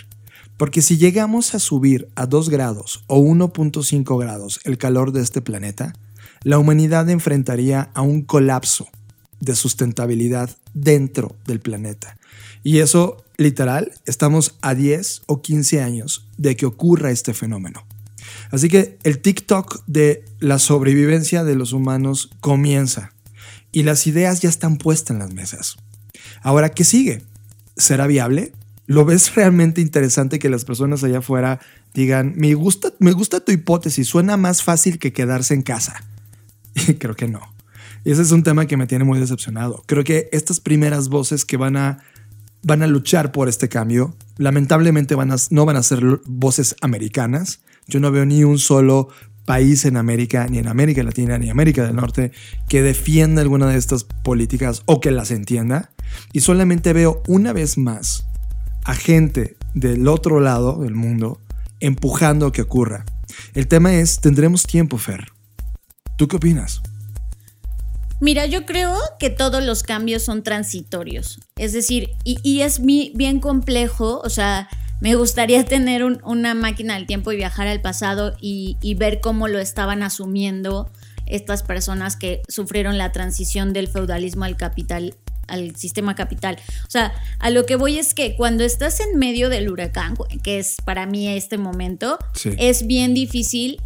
Porque 0.56 0.82
si 0.82 0.96
llegamos 0.96 1.54
a 1.54 1.58
subir 1.58 2.08
a 2.14 2.26
2 2.26 2.48
grados 2.48 3.04
o 3.06 3.20
1.5 3.20 4.18
grados 4.18 4.60
el 4.64 4.78
calor 4.78 5.12
de 5.12 5.22
este 5.22 5.40
planeta, 5.40 5.92
la 6.42 6.58
humanidad 6.58 7.08
enfrentaría 7.10 7.90
a 7.94 8.02
un 8.02 8.22
colapso 8.22 8.88
de 9.40 9.54
sustentabilidad 9.54 10.50
dentro 10.74 11.36
del 11.46 11.60
planeta. 11.60 12.16
Y 12.62 12.78
eso, 12.78 13.22
literal, 13.36 13.92
estamos 14.06 14.56
a 14.62 14.74
10 14.74 15.22
o 15.26 15.42
15 15.42 15.82
años 15.82 16.26
de 16.38 16.56
que 16.56 16.66
ocurra 16.66 17.10
este 17.10 17.34
fenómeno. 17.34 17.86
Así 18.50 18.68
que 18.68 18.98
el 19.04 19.20
TikTok 19.20 19.84
de 19.86 20.24
la 20.40 20.58
sobrevivencia 20.58 21.44
de 21.44 21.54
los 21.54 21.72
humanos 21.72 22.30
comienza 22.40 23.12
y 23.70 23.82
las 23.82 24.06
ideas 24.06 24.40
ya 24.40 24.48
están 24.48 24.78
puestas 24.78 25.14
en 25.14 25.18
las 25.18 25.32
mesas. 25.32 25.76
Ahora, 26.46 26.68
¿qué 26.68 26.84
sigue? 26.84 27.22
¿Será 27.76 28.06
viable? 28.06 28.52
¿Lo 28.86 29.04
ves 29.04 29.34
realmente 29.34 29.80
interesante 29.80 30.38
que 30.38 30.48
las 30.48 30.64
personas 30.64 31.02
allá 31.02 31.18
afuera 31.18 31.58
digan, 31.92 32.34
me 32.36 32.54
gusta, 32.54 32.92
me 33.00 33.10
gusta 33.10 33.40
tu 33.40 33.50
hipótesis, 33.50 34.06
suena 34.06 34.36
más 34.36 34.62
fácil 34.62 35.00
que 35.00 35.12
quedarse 35.12 35.54
en 35.54 35.62
casa? 35.62 36.04
Y 36.76 36.94
creo 37.00 37.16
que 37.16 37.26
no. 37.26 37.40
Y 38.04 38.12
ese 38.12 38.22
es 38.22 38.30
un 38.30 38.44
tema 38.44 38.66
que 38.66 38.76
me 38.76 38.86
tiene 38.86 39.02
muy 39.02 39.18
decepcionado. 39.18 39.82
Creo 39.86 40.04
que 40.04 40.28
estas 40.30 40.60
primeras 40.60 41.08
voces 41.08 41.44
que 41.44 41.56
van 41.56 41.76
a, 41.76 41.98
van 42.62 42.84
a 42.84 42.86
luchar 42.86 43.32
por 43.32 43.48
este 43.48 43.68
cambio, 43.68 44.14
lamentablemente 44.36 45.16
van 45.16 45.32
a, 45.32 45.36
no 45.50 45.66
van 45.66 45.74
a 45.74 45.82
ser 45.82 46.20
voces 46.26 46.76
americanas. 46.80 47.58
Yo 47.88 47.98
no 47.98 48.12
veo 48.12 48.24
ni 48.24 48.44
un 48.44 48.60
solo 48.60 49.08
país 49.46 49.84
en 49.84 49.96
América, 49.96 50.46
ni 50.48 50.58
en 50.58 50.68
América 50.68 51.02
Latina, 51.02 51.38
ni 51.38 51.50
América 51.50 51.84
del 51.84 51.96
Norte, 51.96 52.30
que 52.68 52.82
defienda 52.82 53.42
alguna 53.42 53.66
de 53.66 53.78
estas 53.78 54.04
políticas 54.04 54.84
o 54.86 55.00
que 55.00 55.10
las 55.10 55.32
entienda. 55.32 55.90
Y 56.32 56.40
solamente 56.40 56.92
veo 56.92 57.22
una 57.28 57.52
vez 57.52 57.78
más 57.78 58.26
a 58.84 58.94
gente 58.94 59.56
del 59.74 60.08
otro 60.08 60.40
lado 60.40 60.78
del 60.80 60.94
mundo 60.94 61.40
empujando 61.80 62.46
a 62.46 62.52
que 62.52 62.62
ocurra. 62.62 63.04
El 63.54 63.68
tema 63.68 63.94
es, 63.94 64.20
tendremos 64.20 64.64
tiempo, 64.64 64.98
Fer. 64.98 65.26
¿Tú 66.16 66.28
qué 66.28 66.36
opinas? 66.36 66.80
Mira, 68.20 68.46
yo 68.46 68.64
creo 68.64 68.96
que 69.18 69.28
todos 69.28 69.62
los 69.62 69.82
cambios 69.82 70.22
son 70.22 70.42
transitorios. 70.42 71.40
Es 71.56 71.72
decir, 71.72 72.10
y, 72.24 72.60
es 72.60 72.80
mi, 72.80 73.12
bien 73.14 73.40
complejo, 73.40 74.20
o 74.24 74.30
sea, 74.30 74.68
me 75.00 75.14
gustaría 75.16 75.64
tener 75.66 76.02
un, 76.02 76.20
una 76.24 76.54
máquina 76.54 76.94
del 76.94 77.06
tiempo 77.06 77.32
y 77.32 77.36
viajar 77.36 77.68
al 77.68 77.82
pasado 77.82 78.34
y, 78.40 78.78
y, 78.80 78.94
ver 78.94 79.20
cómo 79.20 79.48
lo 79.48 79.58
estaban 79.58 80.02
asumiendo 80.02 80.90
estas 81.26 81.62
personas 81.62 82.16
que 82.16 82.40
sufrieron 82.48 82.96
la 82.96 83.12
transición 83.12 83.72
del 83.72 83.88
feudalismo 83.88 84.44
al 84.44 84.56
capital 84.56 85.14
al 85.48 85.76
sistema 85.76 86.14
capital. 86.14 86.56
O 86.86 86.90
sea, 86.90 87.12
a 87.38 87.50
lo 87.50 87.66
que 87.66 87.76
voy 87.76 87.98
es 87.98 88.14
que 88.14 88.36
cuando 88.36 88.64
estás 88.64 89.00
en 89.00 89.18
medio 89.18 89.48
del 89.48 89.68
huracán, 89.70 90.16
que 90.42 90.58
es 90.58 90.76
para 90.84 91.06
mí 91.06 91.28
este 91.28 91.58
momento, 91.58 92.18
Sí. 92.34 92.50
es 92.58 92.86
bien 92.86 93.14
difícil 93.14 93.80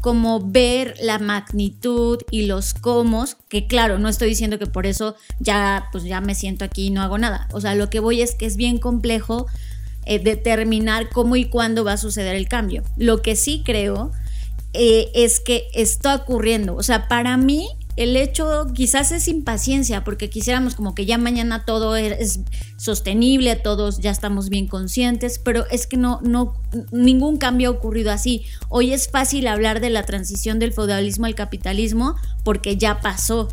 como 0.00 0.40
ver 0.40 0.96
la 1.00 1.18
magnitud 1.18 2.18
y 2.30 2.46
los 2.46 2.74
cómo, 2.74 3.24
que 3.48 3.66
claro, 3.66 3.98
no 3.98 4.08
estoy 4.08 4.28
diciendo 4.28 4.58
que 4.58 4.66
por 4.66 4.86
eso 4.86 5.14
ya 5.38 5.86
pues 5.92 6.04
ya 6.04 6.20
me 6.20 6.34
siento 6.34 6.64
aquí 6.64 6.86
y 6.86 6.90
no 6.90 7.00
hago 7.02 7.16
nada. 7.16 7.48
O 7.52 7.60
sea, 7.60 7.74
lo 7.74 7.88
que 7.90 8.00
voy 8.00 8.20
es 8.20 8.34
que 8.34 8.46
es 8.46 8.56
bien 8.56 8.78
complejo 8.78 9.46
eh, 10.06 10.18
determinar 10.18 11.08
cómo 11.10 11.36
y 11.36 11.46
cuándo 11.46 11.84
va 11.84 11.92
a 11.92 11.96
suceder 11.96 12.34
el 12.36 12.48
cambio. 12.48 12.82
Lo 12.96 13.22
que 13.22 13.36
sí 13.36 13.62
creo 13.64 14.10
eh, 14.74 15.10
es 15.14 15.40
que 15.40 15.68
está 15.72 16.16
ocurriendo. 16.16 16.74
O 16.76 16.82
sea, 16.82 17.06
para 17.08 17.36
mí 17.36 17.68
el 17.96 18.16
hecho 18.16 18.66
quizás 18.74 19.12
es 19.12 19.28
impaciencia, 19.28 20.02
porque 20.02 20.28
quisiéramos 20.28 20.74
como 20.74 20.94
que 20.94 21.06
ya 21.06 21.16
mañana 21.16 21.64
todo 21.64 21.96
es 21.96 22.40
sostenible, 22.76 23.54
todos 23.54 24.00
ya 24.00 24.10
estamos 24.10 24.48
bien 24.48 24.66
conscientes, 24.66 25.38
pero 25.38 25.64
es 25.70 25.86
que 25.86 25.96
no, 25.96 26.20
no, 26.22 26.54
ningún 26.90 27.36
cambio 27.36 27.68
ha 27.68 27.72
ocurrido 27.72 28.10
así. 28.10 28.44
Hoy 28.68 28.92
es 28.92 29.08
fácil 29.08 29.46
hablar 29.46 29.80
de 29.80 29.90
la 29.90 30.02
transición 30.02 30.58
del 30.58 30.72
feudalismo 30.72 31.26
al 31.26 31.36
capitalismo 31.36 32.16
porque 32.42 32.76
ya 32.76 33.00
pasó, 33.00 33.48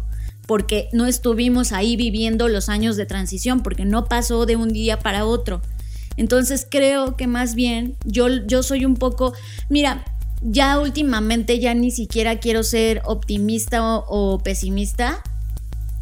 porque 0.47 0.89
no 0.91 1.05
estuvimos 1.05 1.71
ahí 1.71 1.95
viviendo 1.95 2.47
los 2.47 2.67
años 2.67 2.97
de 2.97 3.05
transición, 3.05 3.61
porque 3.61 3.85
no 3.85 4.05
pasó 4.05 4.47
de 4.47 4.55
un 4.55 4.69
día 4.69 4.97
para 4.97 5.25
otro. 5.25 5.61
Entonces 6.17 6.67
creo 6.69 7.15
que 7.15 7.27
más 7.27 7.53
bien 7.53 7.95
yo, 8.05 8.27
yo 8.27 8.63
soy 8.63 8.85
un 8.85 8.95
poco, 8.95 9.33
mira, 9.69 10.03
ya 10.41 10.79
últimamente 10.79 11.59
ya 11.59 11.73
ni 11.73 11.91
siquiera 11.91 12.39
quiero 12.39 12.63
ser 12.63 13.01
optimista 13.05 13.81
o, 13.83 14.39
pesimista. 14.39 15.23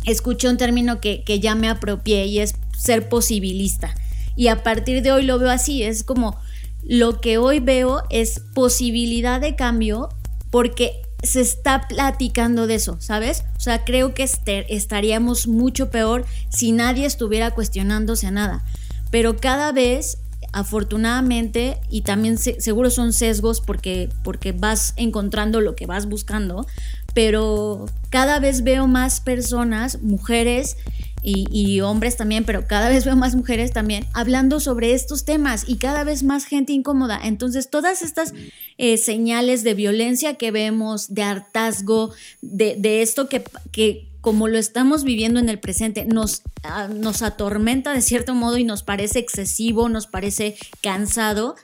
Escuché 0.06 0.48
un 0.50 0.58
término 0.58 1.02
que, 1.02 1.24
que 1.24 1.40
ya 1.40 1.56
me 1.56 1.70
apropié 1.70 2.26
y 2.26 2.40
es 2.40 2.56
ser 2.78 3.10
posibilista. 3.10 3.94
Y 4.36 4.48
a 4.48 4.64
partir 4.64 5.02
de 5.02 5.12
hoy 5.12 5.26
lo 5.26 5.38
veo 5.40 5.50
así, 5.50 5.84
es 5.84 6.04
como 6.04 6.38
lo 6.84 7.20
que 7.20 7.38
hoy 7.38 7.60
veo 7.60 8.04
es 8.10 8.40
posibilidad 8.54 9.42
de 9.42 9.56
cambio 9.56 10.10
porque 10.50 11.02
se 11.22 11.42
está 11.42 11.88
platicando 11.88 12.66
de 12.66 12.76
eso, 12.76 12.98
¿sabes? 13.00 13.44
O 13.58 13.60
sea, 13.60 13.84
creo 13.84 14.14
que 14.14 14.24
este, 14.24 14.74
estaríamos 14.74 15.48
mucho 15.48 15.90
peor 15.90 16.26
si 16.50 16.72
nadie 16.72 17.06
estuviera 17.06 17.52
cuestionándose 17.52 18.32
nada. 18.32 18.64
Pero 19.12 19.36
cada 19.36 19.72
vez 19.72 20.18
afortunadamente, 20.52 21.80
y 21.90 22.02
también 22.02 22.38
seguro 22.38 22.90
son 22.90 23.14
sesgos 23.14 23.62
porque, 23.62 24.10
porque 24.24 24.52
vas 24.52 24.94
encontrando 24.98 25.62
lo 25.62 25.76
que 25.76 25.86
vas 25.86 26.08
buscando, 26.08 26.66
pero 27.14 27.86
cada 28.10 28.40
vez 28.40 28.64
veo 28.64 28.88
más 28.88 29.22
personas, 29.22 30.02
mujeres 30.02 30.78
y, 31.22 31.82
hombres 31.82 32.16
también, 32.16 32.46
pero 32.46 32.66
cada 32.66 32.90
vez 32.90 33.04
veo 33.06 33.16
más 33.16 33.36
mujeres 33.36 33.72
también 33.74 34.06
hablando 34.14 34.60
sobre 34.60 34.94
estos 34.94 35.26
temas 35.26 35.66
y 35.68 35.78
cada 35.78 36.04
vez 36.04 36.24
más 36.24 36.46
gente 36.46 36.72
incómoda. 36.74 37.20
Entonces, 37.22 37.70
todas 37.70 38.02
estas 38.02 38.34
eh, 38.78 38.98
señales 38.98 39.64
de 39.64 39.74
violencia 39.74 40.36
que 40.36 40.52
vemos, 40.52 41.14
de 41.14 41.24
hartazgo, 41.24 42.14
de, 42.42 43.02
esto 43.02 43.28
que, 43.28 44.09
como 44.22 44.48
lo 44.48 44.58
estamos 44.58 45.04
viviendo 45.04 45.40
en 45.40 45.50
el 45.50 45.60
presente, 45.60 46.06
nos, 46.06 46.42
ah, 46.64 46.88
nos 46.88 47.22
atormenta 47.22 47.94
de 47.94 48.02
cierto 48.02 48.36
modo 48.36 48.58
y 48.58 48.64
nos 48.64 48.84
parece 48.84 49.20
excesivo, 49.20 49.90
nos 49.90 50.08
parece 50.08 50.58
cansado, 50.82 51.56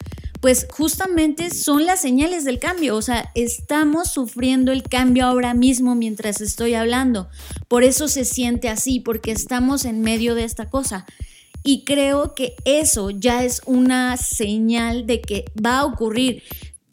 pues 0.41 0.67
justamente 0.69 1.49
son 1.49 1.85
las 1.85 2.01
señales 2.01 2.45
del 2.45 2.59
cambio. 2.59 2.95
O 2.95 3.01
sea, 3.01 3.31
estamos 3.35 4.11
sufriendo 4.11 4.71
el 4.71 4.83
cambio 4.83 5.25
ahora 5.25 5.53
mismo 5.53 5.95
mientras 5.95 6.39
estoy 6.39 6.75
hablando. 6.75 7.29
Por 7.67 7.83
eso 7.83 8.07
se 8.07 8.25
siente 8.25 8.69
así, 8.69 8.99
porque 8.99 9.31
estamos 9.31 9.85
en 9.85 10.01
medio 10.01 10.35
de 10.35 10.43
esta 10.43 10.69
cosa. 10.69 11.05
Y 11.63 11.83
creo 11.83 12.35
que 12.35 12.53
eso 12.63 13.09
ya 13.09 13.43
es 13.43 13.61
una 13.65 14.17
señal 14.17 15.07
de 15.07 15.19
que 15.19 15.45
va 15.59 15.79
a 15.79 15.85
ocurrir 15.85 16.43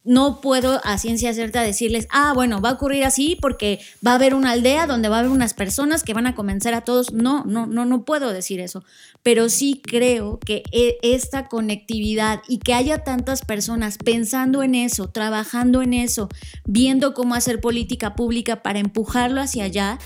no 0.04 0.40
puedo 0.40 0.80
a 0.84 0.98
ciencia 0.98 1.32
cierta 1.32 1.62
decirles, 1.62 2.08
ah, 2.10 2.32
bueno, 2.34 2.60
va 2.60 2.70
a 2.70 2.72
ocurrir 2.72 3.04
así 3.04 3.38
porque 3.40 3.80
va 4.04 4.12
a 4.12 4.14
haber 4.16 4.34
una 4.34 4.50
aldea 4.50 4.86
donde 4.86 5.08
va 5.08 5.16
a 5.16 5.18
haber 5.20 5.30
unas 5.30 5.54
personas 5.54 6.02
que 6.02 6.14
van 6.14 6.26
a 6.26 6.34
convencer 6.34 6.74
a 6.74 6.80
todos. 6.80 7.12
No, 7.12 7.44
no, 7.44 7.66
no, 7.66 7.84
no 7.84 8.04
puedo 8.04 8.32
decir 8.32 8.60
eso. 8.60 8.84
Pero 9.22 9.48
sí 9.48 9.80
creo 9.84 10.40
que 10.40 10.64
e, 10.72 10.98
esta 11.02 11.48
conectividad 11.48 12.42
y 12.48 12.58
que 12.58 12.74
haya 12.74 13.04
tantas 13.04 13.44
personas 13.44 13.98
pensando 13.98 14.62
en 14.62 14.74
eso, 14.74 15.08
trabajando 15.08 15.82
en 15.82 15.94
eso, 15.94 16.28
viendo 16.64 17.14
cómo 17.14 17.34
hacer 17.34 17.60
política 17.60 18.16
pública 18.16 18.62
para 18.62 18.80
empujarlo 18.80 19.40
hacia 19.40 19.64
allá, 19.64 19.98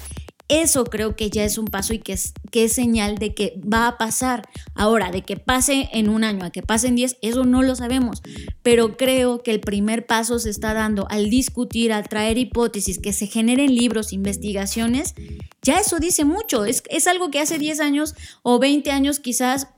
eso 0.48 0.84
creo 0.84 1.16
que 1.16 1.28
ya 1.28 1.44
es 1.44 1.58
un 1.58 1.64
paso 1.66 1.92
y 1.92 1.98
que 1.98 2.12
es, 2.12 2.32
que 2.52 2.64
es 2.64 2.72
señal 2.72 3.16
de 3.16 3.34
que 3.34 3.60
va 3.60 3.88
a 3.88 3.98
pasar. 3.98 4.48
Ahora, 4.74 5.10
de 5.10 5.22
que 5.22 5.36
pase 5.36 5.88
en 5.92 6.08
un 6.08 6.22
año 6.22 6.44
a 6.44 6.50
que 6.50 6.62
pase 6.62 6.88
en 6.88 6.96
diez, 6.96 7.16
eso 7.20 7.44
no 7.44 7.62
lo 7.62 7.74
sabemos. 7.74 8.22
Pero 8.62 8.96
creo 8.96 9.42
que 9.42 9.50
el 9.50 9.60
primer 9.60 10.06
paso 10.06 10.38
se 10.38 10.50
está 10.50 10.72
dando 10.72 11.08
al 11.10 11.30
discutir, 11.30 11.92
al 11.92 12.08
traer 12.08 12.38
hipótesis, 12.38 12.98
que 12.98 13.12
se 13.12 13.26
generen 13.26 13.74
libros, 13.74 14.12
investigaciones. 14.12 15.14
Ya 15.62 15.80
eso 15.80 15.98
dice 15.98 16.24
mucho. 16.24 16.64
Es, 16.64 16.84
es 16.90 17.08
algo 17.08 17.30
que 17.30 17.40
hace 17.40 17.58
10 17.58 17.80
años 17.80 18.14
o 18.42 18.60
20 18.60 18.90
años 18.92 19.18
quizás 19.18 19.68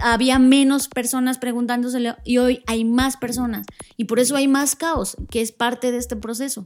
había 0.00 0.38
menos 0.38 0.88
personas 0.88 1.38
preguntándoselo 1.38 2.16
y 2.24 2.38
hoy 2.38 2.62
hay 2.66 2.84
más 2.84 3.16
personas. 3.16 3.66
Y 3.96 4.04
por 4.04 4.20
eso 4.20 4.36
hay 4.36 4.48
más 4.48 4.76
caos, 4.76 5.16
que 5.30 5.40
es 5.40 5.52
parte 5.52 5.92
de 5.92 5.98
este 5.98 6.16
proceso. 6.16 6.64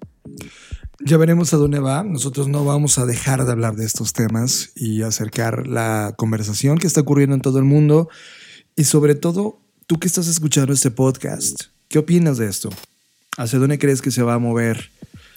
Ya 1.01 1.17
veremos 1.17 1.53
a 1.53 1.57
dónde 1.57 1.81
va. 1.81 2.05
Nosotros 2.05 2.49
no 2.49 2.65
vamos 2.65 2.99
a 2.99 3.07
dejar 3.07 3.45
de 3.45 3.51
hablar 3.51 3.75
de 3.75 3.85
estos 3.85 4.13
temas 4.13 4.71
y 4.77 5.03
acercar 5.03 5.67
la 5.67 6.15
conversación 6.17 6.79
que 6.79 6.87
está 6.87 7.01
ocurriendo 7.01 7.35
en 7.35 7.43
todo 7.43 7.59
el 7.59 7.65
mundo. 7.65 8.09
Y 8.77 8.85
sobre 8.85 9.15
todo, 9.15 9.61
tú 9.87 9.99
que 9.99 10.07
estás 10.07 10.29
escuchando 10.29 10.73
este 10.73 10.91
podcast, 10.91 11.65
¿qué 11.89 11.99
opinas 11.99 12.39
de 12.39 12.47
esto? 12.47 12.71
¿Hacia 13.37 13.59
dónde 13.59 13.79
crees 13.79 14.03
que 14.03 14.13
se 14.13 14.23
va 14.23 14.35
a 14.35 14.39
mover? 14.39 14.91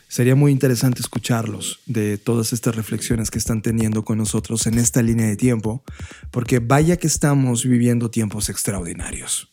Sería 0.08 0.36
muy 0.36 0.52
interesante 0.52 1.02
escucharlos 1.02 1.80
de 1.86 2.18
todas 2.18 2.54
estas 2.54 2.76
reflexiones 2.76 3.30
que 3.30 3.40
están 3.40 3.62
teniendo 3.62 4.06
con 4.06 4.20
nosotros 4.20 4.68
en 4.68 4.78
esta 4.78 5.02
línea 5.02 5.28
de 5.28 5.36
tiempo, 5.36 5.84
porque 6.32 6.60
vaya 6.60 6.98
que 6.98 7.08
estamos 7.08 7.66
viviendo 7.66 8.10
tiempos 8.10 8.48
extraordinarios. 8.50 9.50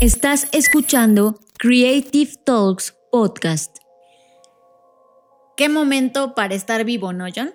Estás 0.00 0.48
escuchando 0.52 1.40
Creative 1.58 2.32
Talks 2.46 2.94
podcast. 3.10 3.78
Qué 5.56 5.68
momento 5.68 6.34
para 6.34 6.54
estar 6.54 6.84
vivo, 6.84 7.12
¿no, 7.12 7.26
John? 7.34 7.52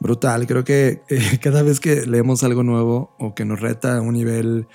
Brutal, 0.00 0.46
creo 0.46 0.64
que 0.64 1.02
eh, 1.08 1.38
cada 1.40 1.62
vez 1.62 1.80
que 1.80 2.06
leemos 2.06 2.42
algo 2.42 2.62
nuevo 2.62 3.14
o 3.18 3.34
que 3.34 3.44
nos 3.44 3.60
reta 3.60 3.96
a 3.96 4.00
un 4.00 4.14
nivel 4.14 4.68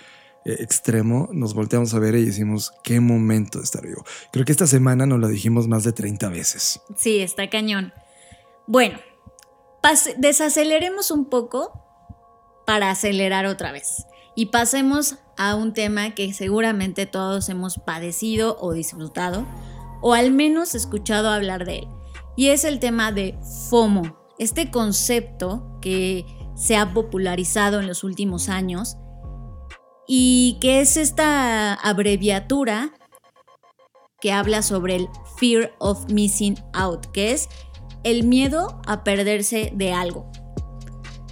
eh, 0.46 0.58
extremo, 0.60 1.30
nos 1.32 1.54
volteamos 1.54 1.94
a 1.94 2.00
ver 2.00 2.16
y 2.16 2.26
decimos, 2.26 2.74
qué 2.84 3.00
momento 3.00 3.60
de 3.60 3.66
estar 3.66 3.86
vivo. 3.86 4.04
Creo 4.32 4.46
que 4.46 4.52
esta 4.52 4.68
semana 4.68 5.06
nos 5.06 5.20
lo 5.20 5.28
dijimos 5.28 5.68
más 5.68 5.84
de 5.84 5.92
30 5.92 6.30
veces. 6.30 6.82
Sí, 6.96 7.20
está 7.20 7.50
cañón. 7.50 7.94
Bueno, 8.66 9.00
desaceleremos 10.18 11.12
un 11.12 11.26
poco 11.26 11.84
para 12.66 12.90
acelerar 12.90 13.46
otra 13.46 13.72
vez 13.72 14.06
y 14.36 14.48
pasemos 14.48 15.16
a 15.38 15.56
un 15.56 15.74
tema 15.74 16.14
que 16.16 16.34
seguramente 16.34 17.06
todos 17.06 17.50
hemos 17.50 17.80
padecido 17.80 18.58
o 18.60 18.74
disfrutado, 18.74 19.46
o 20.02 20.14
al 20.14 20.32
menos 20.32 20.76
escuchado 20.76 21.30
hablar 21.30 21.66
de 21.66 21.80
él. 21.80 21.88
Y 22.36 22.48
es 22.48 22.64
el 22.64 22.80
tema 22.80 23.12
de 23.12 23.38
FOMO, 23.70 24.18
este 24.38 24.70
concepto 24.70 25.78
que 25.82 26.26
se 26.56 26.76
ha 26.76 26.94
popularizado 26.94 27.80
en 27.80 27.88
los 27.88 28.04
últimos 28.04 28.50
años 28.50 28.98
y 30.08 30.58
que 30.62 30.82
es 30.82 30.98
esta 30.98 31.74
abreviatura 31.74 32.94
que 34.22 34.32
habla 34.32 34.62
sobre 34.64 34.96
el 34.96 35.10
fear 35.40 35.74
of 35.80 36.10
missing 36.10 36.58
out, 36.74 37.06
que 37.12 37.32
es 37.32 37.50
el 38.04 38.24
miedo 38.24 38.82
a 38.88 39.04
perderse 39.04 39.72
de 39.76 39.94
algo. 39.94 40.32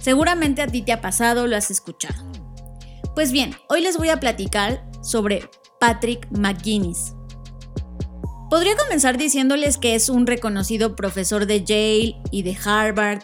Seguramente 0.00 0.62
a 0.62 0.68
ti 0.68 0.82
te 0.82 0.92
ha 0.92 1.00
pasado, 1.00 1.48
lo 1.48 1.56
has 1.56 1.70
escuchado. 1.70 2.22
Pues 3.16 3.32
bien, 3.32 3.56
hoy 3.68 3.80
les 3.80 3.96
voy 3.96 4.10
a 4.10 4.20
platicar 4.20 4.86
sobre 5.02 5.48
Patrick 5.80 6.28
McGuinness, 6.30 7.15
Podría 8.50 8.76
comenzar 8.76 9.18
diciéndoles 9.18 9.76
que 9.76 9.96
es 9.96 10.08
un 10.08 10.26
reconocido 10.26 10.94
profesor 10.94 11.46
de 11.46 11.64
Yale 11.64 12.16
y 12.30 12.42
de 12.42 12.56
Harvard, 12.64 13.22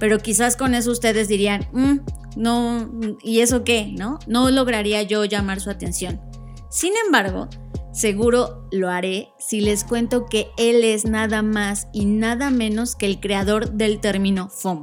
pero 0.00 0.18
quizás 0.18 0.56
con 0.56 0.74
eso 0.74 0.90
ustedes 0.90 1.28
dirían, 1.28 1.68
mm, 1.72 1.98
no, 2.36 2.90
¿y 3.22 3.40
eso 3.40 3.62
qué? 3.62 3.92
¿No? 3.96 4.18
No 4.26 4.50
lograría 4.50 5.02
yo 5.02 5.24
llamar 5.24 5.60
su 5.60 5.70
atención. 5.70 6.20
Sin 6.70 6.92
embargo, 7.06 7.48
seguro 7.92 8.66
lo 8.72 8.90
haré 8.90 9.28
si 9.38 9.60
les 9.60 9.84
cuento 9.84 10.26
que 10.26 10.48
él 10.58 10.82
es 10.82 11.04
nada 11.04 11.42
más 11.42 11.86
y 11.92 12.06
nada 12.06 12.50
menos 12.50 12.96
que 12.96 13.06
el 13.06 13.20
creador 13.20 13.70
del 13.72 14.00
término 14.00 14.48
FOMO. 14.48 14.82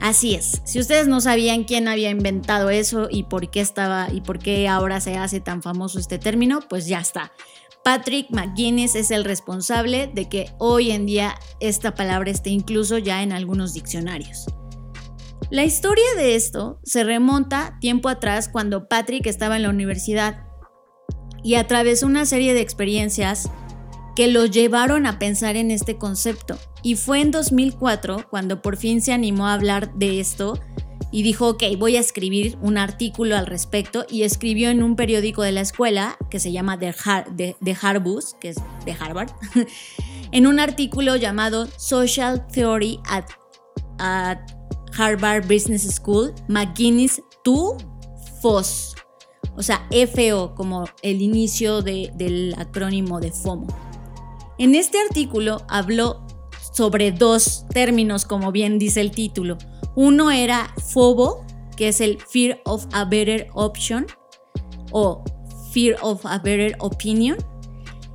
Así 0.00 0.34
es, 0.34 0.62
si 0.64 0.80
ustedes 0.80 1.06
no 1.06 1.20
sabían 1.20 1.62
quién 1.62 1.86
había 1.86 2.10
inventado 2.10 2.70
eso 2.70 3.06
y 3.08 3.22
por 3.22 3.50
qué 3.50 3.60
estaba 3.60 4.08
y 4.10 4.20
por 4.20 4.40
qué 4.40 4.66
ahora 4.66 5.00
se 5.00 5.16
hace 5.16 5.38
tan 5.38 5.62
famoso 5.62 6.00
este 6.00 6.18
término, 6.18 6.60
pues 6.68 6.88
ya 6.88 6.98
está. 6.98 7.30
Patrick 7.84 8.30
McGuinness 8.30 8.94
es 8.94 9.10
el 9.10 9.24
responsable 9.24 10.08
de 10.12 10.28
que 10.28 10.50
hoy 10.58 10.92
en 10.92 11.04
día 11.04 11.34
esta 11.58 11.94
palabra 11.94 12.30
esté 12.30 12.50
incluso 12.50 12.98
ya 12.98 13.22
en 13.22 13.32
algunos 13.32 13.74
diccionarios. 13.74 14.46
La 15.50 15.64
historia 15.64 16.04
de 16.16 16.36
esto 16.36 16.78
se 16.84 17.02
remonta 17.02 17.76
tiempo 17.80 18.08
atrás 18.08 18.48
cuando 18.48 18.88
Patrick 18.88 19.26
estaba 19.26 19.56
en 19.56 19.64
la 19.64 19.70
universidad 19.70 20.46
y 21.42 21.56
atravesó 21.56 22.06
una 22.06 22.24
serie 22.24 22.54
de 22.54 22.60
experiencias 22.60 23.50
que 24.14 24.28
lo 24.28 24.46
llevaron 24.46 25.04
a 25.06 25.18
pensar 25.18 25.56
en 25.56 25.70
este 25.70 25.98
concepto. 25.98 26.58
Y 26.82 26.94
fue 26.94 27.20
en 27.20 27.32
2004 27.32 28.28
cuando 28.30 28.62
por 28.62 28.76
fin 28.76 29.00
se 29.00 29.12
animó 29.12 29.48
a 29.48 29.54
hablar 29.54 29.92
de 29.94 30.20
esto 30.20 30.60
y 31.12 31.22
dijo, 31.22 31.50
ok, 31.50 31.62
voy 31.78 31.96
a 31.96 32.00
escribir 32.00 32.58
un 32.62 32.78
artículo 32.78 33.36
al 33.36 33.46
respecto 33.46 34.06
y 34.10 34.22
escribió 34.22 34.70
en 34.70 34.82
un 34.82 34.96
periódico 34.96 35.42
de 35.42 35.52
la 35.52 35.60
escuela 35.60 36.16
que 36.30 36.40
se 36.40 36.50
llama 36.50 36.78
The, 36.78 36.94
Har 37.04 37.26
que 38.40 38.48
es 38.48 38.56
de 38.86 38.92
Harvard, 38.98 39.30
en 40.32 40.46
un 40.46 40.58
artículo 40.58 41.16
llamado 41.16 41.68
Social 41.76 42.46
Theory 42.48 42.98
at, 43.04 43.26
at 43.98 44.38
Harvard 44.96 45.42
Business 45.46 45.82
School, 45.94 46.32
McGuinness 46.48 47.22
2 47.44 47.76
FOS, 48.40 48.94
o 49.54 49.62
sea, 49.62 49.86
FO 49.90 50.54
como 50.54 50.86
el 51.02 51.20
inicio 51.20 51.82
de- 51.82 52.10
del 52.14 52.54
acrónimo 52.56 53.20
de 53.20 53.30
FOMO. 53.32 53.66
En 54.58 54.74
este 54.74 54.98
artículo 54.98 55.58
habló 55.68 56.26
sobre 56.72 57.12
dos 57.12 57.66
términos, 57.68 58.24
como 58.24 58.50
bien 58.50 58.78
dice 58.78 59.00
el 59.02 59.10
título. 59.10 59.58
Uno 59.94 60.30
era 60.30 60.72
FOBO, 60.92 61.44
que 61.76 61.88
es 61.88 62.00
el 62.00 62.18
Fear 62.20 62.60
of 62.64 62.86
a 62.92 63.04
Better 63.04 63.48
Option 63.54 64.06
o 64.90 65.24
Fear 65.72 65.96
of 66.02 66.24
a 66.24 66.38
Better 66.38 66.76
Opinion. 66.78 67.36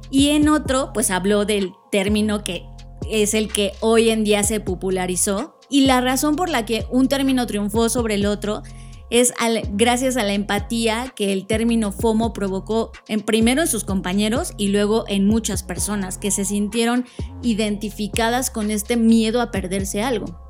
Y 0.10 0.30
en 0.30 0.48
otro, 0.50 0.92
pues 0.94 1.12
habló 1.12 1.46
del 1.46 1.74
término 1.92 2.44
que 2.44 2.66
es 3.10 3.34
el 3.34 3.52
que 3.52 3.74
hoy 3.82 4.10
en 4.10 4.24
día 4.24 4.44
se 4.44 4.60
popularizó. 4.60 5.56
Y 5.70 5.82
la 5.82 6.02
razón 6.02 6.36
por 6.36 6.50
la 6.50 6.66
que 6.66 6.86
un 6.90 7.08
término 7.08 7.46
triunfó 7.46 7.90
sobre 7.90 8.16
el 8.16 8.26
otro 8.26 8.64
es 9.10 9.34
gracias 9.72 10.18
a 10.18 10.24
la 10.24 10.34
empatía 10.34 11.14
que 11.16 11.32
el 11.32 11.48
término 11.48 11.92
FOMO 11.92 12.34
provocó 12.34 12.92
en, 13.08 13.22
primero 13.22 13.62
en 13.62 13.68
sus 13.68 13.84
compañeros 13.84 14.54
y 14.58 14.68
luego 14.68 15.06
en 15.08 15.26
muchas 15.28 15.64
personas 15.64 16.18
que 16.18 16.32
se 16.32 16.44
sintieron 16.44 17.06
identificadas 17.42 18.50
con 18.50 18.70
este 18.70 18.98
miedo 18.98 19.42
a 19.42 19.52
perderse 19.52 20.02
algo. 20.02 20.47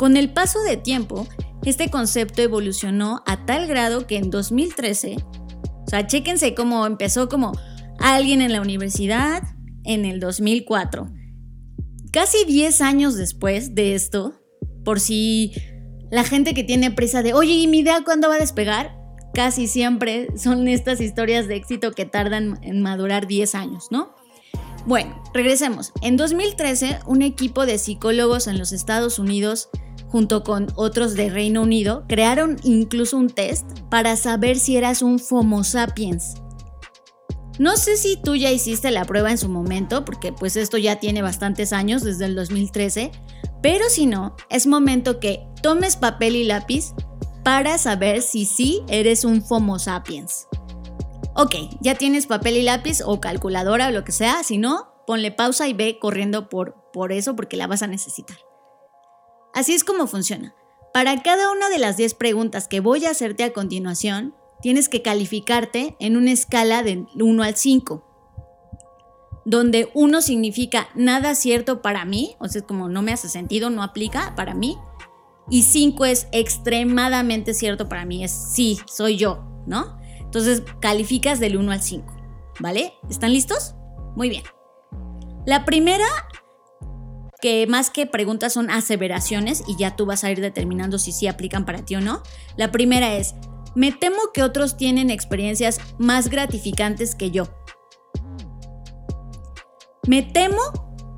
Con 0.00 0.16
el 0.16 0.32
paso 0.32 0.62
de 0.62 0.78
tiempo, 0.78 1.28
este 1.62 1.90
concepto 1.90 2.40
evolucionó 2.40 3.22
a 3.26 3.44
tal 3.44 3.66
grado 3.66 4.06
que 4.06 4.16
en 4.16 4.30
2013, 4.30 5.16
o 5.18 5.90
sea, 5.90 6.06
chéquense 6.06 6.54
cómo 6.54 6.86
empezó 6.86 7.28
como 7.28 7.52
alguien 7.98 8.40
en 8.40 8.50
la 8.50 8.62
universidad 8.62 9.42
en 9.84 10.06
el 10.06 10.18
2004. 10.18 11.06
Casi 12.14 12.46
10 12.46 12.80
años 12.80 13.14
después 13.14 13.74
de 13.74 13.94
esto, 13.94 14.40
por 14.86 15.00
si 15.00 15.52
la 16.10 16.24
gente 16.24 16.54
que 16.54 16.64
tiene 16.64 16.90
prisa 16.90 17.22
de, 17.22 17.34
oye, 17.34 17.52
¿y 17.52 17.66
mi 17.66 17.80
idea 17.80 18.02
cuándo 18.02 18.30
va 18.30 18.36
a 18.36 18.40
despegar? 18.40 18.96
Casi 19.34 19.66
siempre 19.66 20.28
son 20.34 20.66
estas 20.66 21.02
historias 21.02 21.46
de 21.46 21.56
éxito 21.56 21.92
que 21.92 22.06
tardan 22.06 22.58
en 22.62 22.80
madurar 22.80 23.26
10 23.26 23.54
años, 23.54 23.88
¿no? 23.90 24.14
Bueno, 24.86 25.22
regresemos. 25.34 25.92
En 26.00 26.16
2013, 26.16 27.00
un 27.06 27.20
equipo 27.20 27.66
de 27.66 27.76
psicólogos 27.76 28.46
en 28.46 28.58
los 28.58 28.72
Estados 28.72 29.18
Unidos, 29.18 29.68
junto 30.10 30.42
con 30.42 30.66
otros 30.74 31.14
de 31.14 31.30
Reino 31.30 31.62
Unido, 31.62 32.04
crearon 32.08 32.56
incluso 32.64 33.16
un 33.16 33.30
test 33.30 33.66
para 33.88 34.16
saber 34.16 34.58
si 34.58 34.76
eras 34.76 35.02
un 35.02 35.20
Homo 35.30 35.62
sapiens. 35.64 36.34
No 37.58 37.76
sé 37.76 37.96
si 37.96 38.16
tú 38.16 38.36
ya 38.36 38.50
hiciste 38.50 38.90
la 38.90 39.04
prueba 39.04 39.30
en 39.30 39.38
su 39.38 39.48
momento, 39.48 40.04
porque 40.04 40.32
pues 40.32 40.56
esto 40.56 40.78
ya 40.78 40.96
tiene 40.96 41.22
bastantes 41.22 41.72
años, 41.72 42.02
desde 42.02 42.24
el 42.24 42.34
2013, 42.34 43.12
pero 43.62 43.88
si 43.88 44.06
no, 44.06 44.34
es 44.48 44.66
momento 44.66 45.20
que 45.20 45.46
tomes 45.62 45.96
papel 45.96 46.36
y 46.36 46.44
lápiz 46.44 46.94
para 47.44 47.78
saber 47.78 48.22
si 48.22 48.46
sí 48.46 48.82
eres 48.88 49.24
un 49.24 49.44
Homo 49.48 49.78
sapiens. 49.78 50.48
Ok, 51.34 51.54
ya 51.80 51.94
tienes 51.94 52.26
papel 52.26 52.56
y 52.56 52.62
lápiz 52.62 53.02
o 53.04 53.20
calculadora 53.20 53.88
o 53.88 53.90
lo 53.90 54.04
que 54.04 54.12
sea, 54.12 54.42
si 54.42 54.58
no, 54.58 54.92
ponle 55.06 55.30
pausa 55.30 55.68
y 55.68 55.74
ve 55.74 55.98
corriendo 56.00 56.48
por, 56.48 56.76
por 56.92 57.12
eso 57.12 57.36
porque 57.36 57.56
la 57.56 57.66
vas 57.66 57.82
a 57.82 57.86
necesitar. 57.86 58.38
Así 59.54 59.72
es 59.72 59.84
como 59.84 60.06
funciona. 60.06 60.54
Para 60.92 61.22
cada 61.22 61.52
una 61.52 61.68
de 61.68 61.78
las 61.78 61.96
10 61.96 62.14
preguntas 62.14 62.68
que 62.68 62.80
voy 62.80 63.06
a 63.06 63.10
hacerte 63.10 63.44
a 63.44 63.52
continuación, 63.52 64.34
tienes 64.60 64.88
que 64.88 65.02
calificarte 65.02 65.96
en 66.00 66.16
una 66.16 66.32
escala 66.32 66.82
de 66.82 67.06
1 67.14 67.42
al 67.42 67.56
5, 67.56 68.04
donde 69.44 69.90
1 69.94 70.20
significa 70.20 70.88
nada 70.94 71.34
cierto 71.34 71.80
para 71.80 72.04
mí, 72.04 72.36
o 72.40 72.48
sea, 72.48 72.62
como 72.62 72.88
no 72.88 73.02
me 73.02 73.12
hace 73.12 73.28
sentido, 73.28 73.70
no 73.70 73.82
aplica 73.82 74.34
para 74.36 74.54
mí, 74.54 74.76
y 75.48 75.62
5 75.62 76.04
es 76.04 76.28
extremadamente 76.32 77.54
cierto 77.54 77.88
para 77.88 78.04
mí, 78.04 78.24
es 78.24 78.32
sí, 78.32 78.78
soy 78.86 79.16
yo, 79.16 79.44
¿no? 79.66 79.98
Entonces 80.18 80.62
calificas 80.80 81.40
del 81.40 81.56
1 81.56 81.72
al 81.72 81.82
5, 81.82 82.12
¿vale? 82.60 82.94
¿Están 83.08 83.32
listos? 83.32 83.74
Muy 84.14 84.28
bien. 84.28 84.44
La 85.46 85.64
primera, 85.64 86.06
que 87.40 87.66
más 87.66 87.90
que 87.90 88.06
preguntas 88.06 88.52
son 88.52 88.70
aseveraciones 88.70 89.62
y 89.66 89.76
ya 89.76 89.96
tú 89.96 90.06
vas 90.06 90.24
a 90.24 90.30
ir 90.30 90.40
determinando 90.40 90.98
si 90.98 91.12
sí 91.12 91.26
aplican 91.26 91.64
para 91.64 91.84
ti 91.84 91.96
o 91.96 92.00
no. 92.00 92.22
La 92.56 92.72
primera 92.72 93.14
es, 93.14 93.34
me 93.74 93.92
temo 93.92 94.18
que 94.34 94.42
otros 94.42 94.76
tienen 94.76 95.10
experiencias 95.10 95.80
más 95.98 96.28
gratificantes 96.28 97.14
que 97.14 97.30
yo. 97.30 97.48
Me 100.06 100.22
temo 100.22 100.60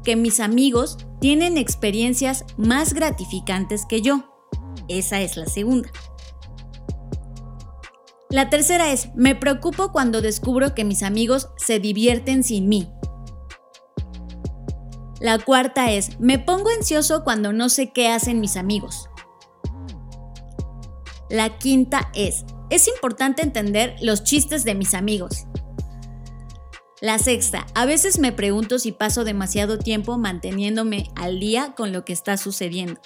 que 0.04 0.16
mis 0.16 0.40
amigos 0.40 0.98
tienen 1.20 1.56
experiencias 1.56 2.44
más 2.56 2.94
gratificantes 2.94 3.86
que 3.86 4.02
yo. 4.02 4.24
Esa 4.88 5.20
es 5.20 5.36
la 5.36 5.46
segunda. 5.46 5.90
La 8.28 8.48
tercera 8.50 8.90
es, 8.92 9.14
me 9.14 9.34
preocupo 9.34 9.92
cuando 9.92 10.22
descubro 10.22 10.74
que 10.74 10.84
mis 10.84 11.02
amigos 11.02 11.50
se 11.56 11.80
divierten 11.80 12.42
sin 12.42 12.68
mí. 12.68 12.88
La 15.22 15.38
cuarta 15.38 15.92
es, 15.92 16.18
me 16.18 16.40
pongo 16.40 16.68
ansioso 16.70 17.22
cuando 17.22 17.52
no 17.52 17.68
sé 17.68 17.92
qué 17.92 18.08
hacen 18.08 18.40
mis 18.40 18.56
amigos. 18.56 19.08
La 21.30 21.58
quinta 21.58 22.10
es, 22.12 22.44
es 22.70 22.88
importante 22.88 23.42
entender 23.42 23.94
los 24.02 24.24
chistes 24.24 24.64
de 24.64 24.74
mis 24.74 24.94
amigos. 24.94 25.46
La 27.00 27.20
sexta, 27.20 27.68
a 27.76 27.86
veces 27.86 28.18
me 28.18 28.32
pregunto 28.32 28.80
si 28.80 28.90
paso 28.90 29.22
demasiado 29.22 29.78
tiempo 29.78 30.18
manteniéndome 30.18 31.08
al 31.14 31.38
día 31.38 31.72
con 31.76 31.92
lo 31.92 32.04
que 32.04 32.12
está 32.12 32.36
sucediendo. 32.36 33.00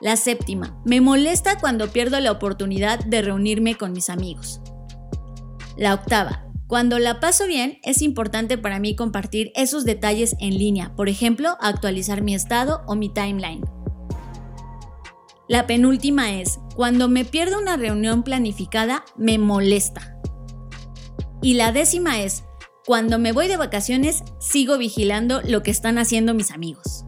La 0.00 0.16
séptima, 0.16 0.80
me 0.84 1.00
molesta 1.00 1.58
cuando 1.58 1.88
pierdo 1.88 2.20
la 2.20 2.30
oportunidad 2.30 3.00
de 3.00 3.22
reunirme 3.22 3.76
con 3.76 3.92
mis 3.92 4.08
amigos. 4.08 4.60
La 5.76 5.94
octava, 5.94 6.45
cuando 6.66 6.98
la 6.98 7.20
paso 7.20 7.46
bien 7.46 7.78
es 7.84 8.02
importante 8.02 8.58
para 8.58 8.80
mí 8.80 8.96
compartir 8.96 9.52
esos 9.54 9.84
detalles 9.84 10.34
en 10.40 10.58
línea, 10.58 10.94
por 10.96 11.08
ejemplo, 11.08 11.56
actualizar 11.60 12.22
mi 12.22 12.34
estado 12.34 12.82
o 12.86 12.96
mi 12.96 13.08
timeline. 13.08 13.64
La 15.48 15.68
penúltima 15.68 16.32
es, 16.32 16.58
cuando 16.74 17.08
me 17.08 17.24
pierdo 17.24 17.60
una 17.60 17.76
reunión 17.76 18.24
planificada, 18.24 19.04
me 19.16 19.38
molesta. 19.38 20.18
Y 21.40 21.54
la 21.54 21.70
décima 21.70 22.20
es, 22.20 22.42
cuando 22.84 23.20
me 23.20 23.30
voy 23.30 23.46
de 23.46 23.56
vacaciones, 23.56 24.24
sigo 24.40 24.76
vigilando 24.76 25.42
lo 25.42 25.62
que 25.62 25.70
están 25.70 25.98
haciendo 25.98 26.34
mis 26.34 26.50
amigos. 26.50 27.04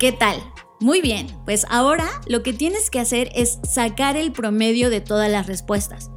¿Qué 0.00 0.10
tal? 0.10 0.42
Muy 0.80 1.00
bien, 1.00 1.28
pues 1.44 1.66
ahora 1.70 2.06
lo 2.26 2.42
que 2.42 2.52
tienes 2.52 2.90
que 2.90 2.98
hacer 2.98 3.30
es 3.34 3.60
sacar 3.62 4.16
el 4.16 4.32
promedio 4.32 4.90
de 4.90 5.00
todas 5.00 5.30
las 5.30 5.46
respuestas. 5.46 6.10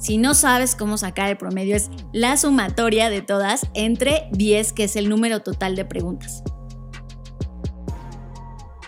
Si 0.00 0.16
no 0.16 0.32
sabes 0.32 0.74
cómo 0.74 0.96
sacar 0.96 1.28
el 1.28 1.36
promedio 1.36 1.76
es 1.76 1.90
la 2.12 2.38
sumatoria 2.38 3.10
de 3.10 3.20
todas 3.20 3.66
entre 3.74 4.28
10, 4.32 4.72
que 4.72 4.84
es 4.84 4.96
el 4.96 5.10
número 5.10 5.40
total 5.40 5.76
de 5.76 5.84
preguntas. 5.84 6.42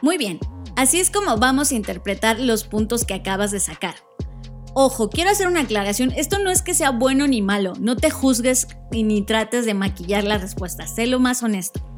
Muy 0.01 0.17
bien, 0.17 0.41
así 0.75 0.99
es 1.01 1.11
como 1.11 1.37
vamos 1.37 1.71
a 1.71 1.75
interpretar 1.75 2.41
los 2.41 2.65
puntos 2.65 3.05
que 3.05 3.13
acabas 3.13 3.51
de 3.51 3.61
sacar. 3.61 3.95
Ojo, 4.75 5.11
quiero 5.11 5.31
hacer 5.31 5.49
una 5.49 5.61
aclaración, 5.61 6.13
esto 6.17 6.39
no 6.39 6.51
es 6.51 6.63
que 6.63 6.73
sea 6.73 6.91
bueno 6.91 7.27
ni 7.27 7.43
malo, 7.43 7.75
no 7.79 7.95
te 7.95 8.09
juzgues 8.09 8.67
y 8.91 9.03
ni 9.03 9.21
trates 9.21 9.67
de 9.67 9.75
maquillar 9.75 10.25
las 10.25 10.41
respuestas, 10.41 10.95
sé 10.95 11.07
lo 11.07 11.21
más 11.21 11.43
honesto. 11.43 11.92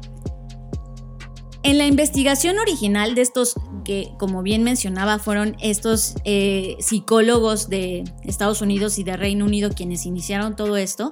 En 1.65 1.79
la 1.79 1.87
investigación 1.87 2.59
original 2.59 3.15
de 3.15 3.23
estos, 3.23 3.55
que 3.83 4.13
como 4.19 4.43
bien 4.43 4.61
mencionaba, 4.61 5.17
fueron 5.17 5.57
estos 5.59 6.13
eh, 6.23 6.77
psicólogos 6.79 7.69
de 7.69 8.03
Estados 8.21 8.61
Unidos 8.61 8.99
y 8.99 9.03
de 9.03 9.17
Reino 9.17 9.45
Unido 9.45 9.71
quienes 9.71 10.05
iniciaron 10.05 10.55
todo 10.55 10.77
esto, 10.77 11.09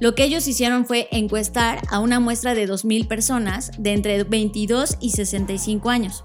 lo 0.00 0.14
que 0.14 0.24
ellos 0.24 0.48
hicieron 0.48 0.86
fue 0.86 1.08
encuestar 1.12 1.82
a 1.90 2.00
una 2.00 2.20
muestra 2.20 2.54
de 2.54 2.66
2.000 2.66 3.06
personas 3.06 3.70
de 3.76 3.92
entre 3.92 4.24
22 4.24 4.96
y 4.98 5.10
65 5.10 5.90
años 5.90 6.24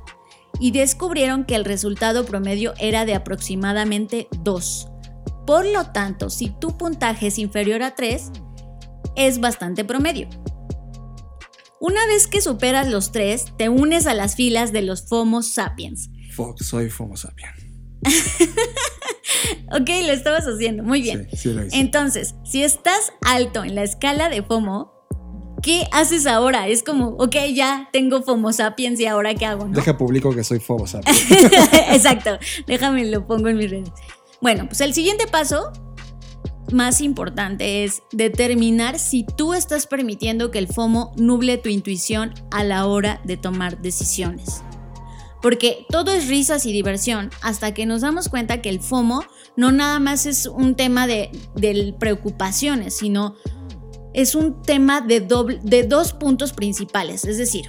y 0.61 0.71
descubrieron 0.71 1.43
que 1.43 1.55
el 1.55 1.65
resultado 1.65 2.25
promedio 2.25 2.73
era 2.79 3.03
de 3.03 3.15
aproximadamente 3.15 4.29
2. 4.43 4.87
Por 5.45 5.65
lo 5.65 5.87
tanto, 5.87 6.29
si 6.29 6.51
tu 6.51 6.77
puntaje 6.77 7.27
es 7.27 7.37
inferior 7.37 7.83
a 7.83 7.95
3, 7.95 8.31
es 9.17 9.41
bastante 9.41 9.83
promedio. 9.83 10.29
Una 11.81 12.05
vez 12.05 12.27
que 12.27 12.41
superas 12.41 12.87
los 12.87 13.11
3, 13.11 13.53
te 13.57 13.67
unes 13.67 14.05
a 14.05 14.13
las 14.13 14.35
filas 14.35 14.71
de 14.71 14.83
los 14.83 15.07
FOMO 15.07 15.41
sapiens. 15.41 16.11
Fuck, 16.31 16.61
soy 16.61 16.91
Homo 16.97 17.17
sapien. 17.17 17.49
Ok, 19.73 19.87
lo 20.05 20.11
estabas 20.11 20.43
haciendo, 20.43 20.83
muy 20.83 21.01
bien. 21.01 21.27
Sí, 21.31 21.37
sí 21.37 21.53
lo 21.53 21.65
hice. 21.65 21.79
Entonces, 21.79 22.35
si 22.43 22.61
estás 22.61 23.13
alto 23.21 23.63
en 23.63 23.73
la 23.75 23.83
escala 23.83 24.29
de 24.29 24.43
FOMO, 24.43 24.91
¿qué 25.63 25.87
haces 25.93 26.27
ahora? 26.27 26.67
Es 26.67 26.83
como, 26.83 27.15
ok, 27.17 27.35
ya 27.53 27.89
tengo 27.93 28.21
FOMO 28.21 28.51
sapiens 28.51 28.99
y 28.99 29.05
ahora 29.05 29.33
qué 29.33 29.45
hago, 29.45 29.67
¿no? 29.67 29.73
Deja 29.73 29.97
público 29.97 30.35
que 30.35 30.43
soy 30.43 30.59
Fobo 30.59 30.85
sapiens. 30.87 31.31
Exacto, 31.89 32.37
déjame 32.67 33.05
lo 33.05 33.25
pongo 33.25 33.47
en 33.47 33.57
mis 33.57 33.71
redes. 33.71 33.89
Bueno, 34.41 34.67
pues 34.67 34.81
el 34.81 34.93
siguiente 34.93 35.25
paso 35.27 35.71
más 36.71 37.01
importante 37.01 37.83
es 37.83 38.03
determinar 38.11 38.99
si 38.99 39.23
tú 39.23 39.53
estás 39.53 39.87
permitiendo 39.87 40.51
que 40.51 40.59
el 40.59 40.67
FOMO 40.67 41.13
nuble 41.17 41.57
tu 41.57 41.69
intuición 41.69 42.33
a 42.51 42.63
la 42.63 42.85
hora 42.85 43.21
de 43.23 43.37
tomar 43.37 43.81
decisiones. 43.81 44.63
Porque 45.41 45.85
todo 45.89 46.11
es 46.11 46.27
risas 46.27 46.65
y 46.65 46.71
diversión 46.71 47.31
hasta 47.41 47.73
que 47.73 47.85
nos 47.85 48.01
damos 48.01 48.29
cuenta 48.29 48.61
que 48.61 48.69
el 48.69 48.79
FOMO 48.79 49.23
no 49.57 49.71
nada 49.71 49.99
más 49.99 50.25
es 50.25 50.45
un 50.45 50.75
tema 50.75 51.07
de, 51.07 51.31
preocupaciones, 51.99 52.97
sino 52.97 53.35
es 54.13 54.35
un 54.35 54.61
tema 54.61 55.01
de, 55.01 55.21
doble, 55.21 55.59
de 55.63 55.83
dos 55.83 56.13
puntos 56.13 56.53
principales. 56.53 57.25
Es 57.25 57.37
decir, 57.37 57.65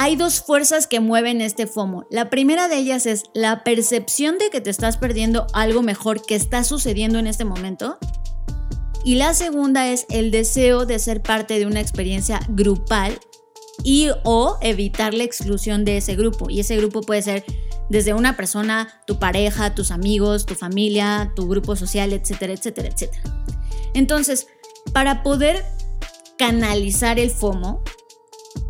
hay 0.00 0.14
dos 0.14 0.40
fuerzas 0.40 0.86
que 0.86 1.00
mueven 1.00 1.40
este 1.40 1.66
FOMO. 1.66 2.06
La 2.08 2.30
primera 2.30 2.68
de 2.68 2.76
ellas 2.76 3.04
es 3.04 3.24
la 3.34 3.64
percepción 3.64 4.38
de 4.38 4.48
que 4.48 4.60
te 4.60 4.70
estás 4.70 4.96
perdiendo 4.96 5.48
algo 5.54 5.82
mejor 5.82 6.24
que 6.24 6.36
está 6.36 6.62
sucediendo 6.62 7.18
en 7.18 7.26
este 7.26 7.44
momento. 7.44 7.98
Y 9.04 9.16
la 9.16 9.34
segunda 9.34 9.88
es 9.88 10.06
el 10.08 10.30
deseo 10.30 10.86
de 10.86 11.00
ser 11.00 11.20
parte 11.20 11.58
de 11.58 11.66
una 11.66 11.80
experiencia 11.80 12.38
grupal 12.48 13.18
y 13.82 14.10
o 14.22 14.56
evitar 14.60 15.14
la 15.14 15.24
exclusión 15.24 15.84
de 15.84 15.96
ese 15.96 16.14
grupo. 16.14 16.48
Y 16.48 16.60
ese 16.60 16.76
grupo 16.76 17.00
puede 17.00 17.22
ser 17.22 17.44
desde 17.88 18.14
una 18.14 18.36
persona, 18.36 19.02
tu 19.04 19.18
pareja, 19.18 19.74
tus 19.74 19.90
amigos, 19.90 20.46
tu 20.46 20.54
familia, 20.54 21.32
tu 21.34 21.48
grupo 21.48 21.74
social, 21.74 22.12
etcétera, 22.12 22.52
etcétera, 22.52 22.86
etcétera. 22.86 23.22
Entonces, 23.94 24.46
para 24.92 25.24
poder 25.24 25.64
canalizar 26.36 27.18
el 27.18 27.32
FOMO, 27.32 27.82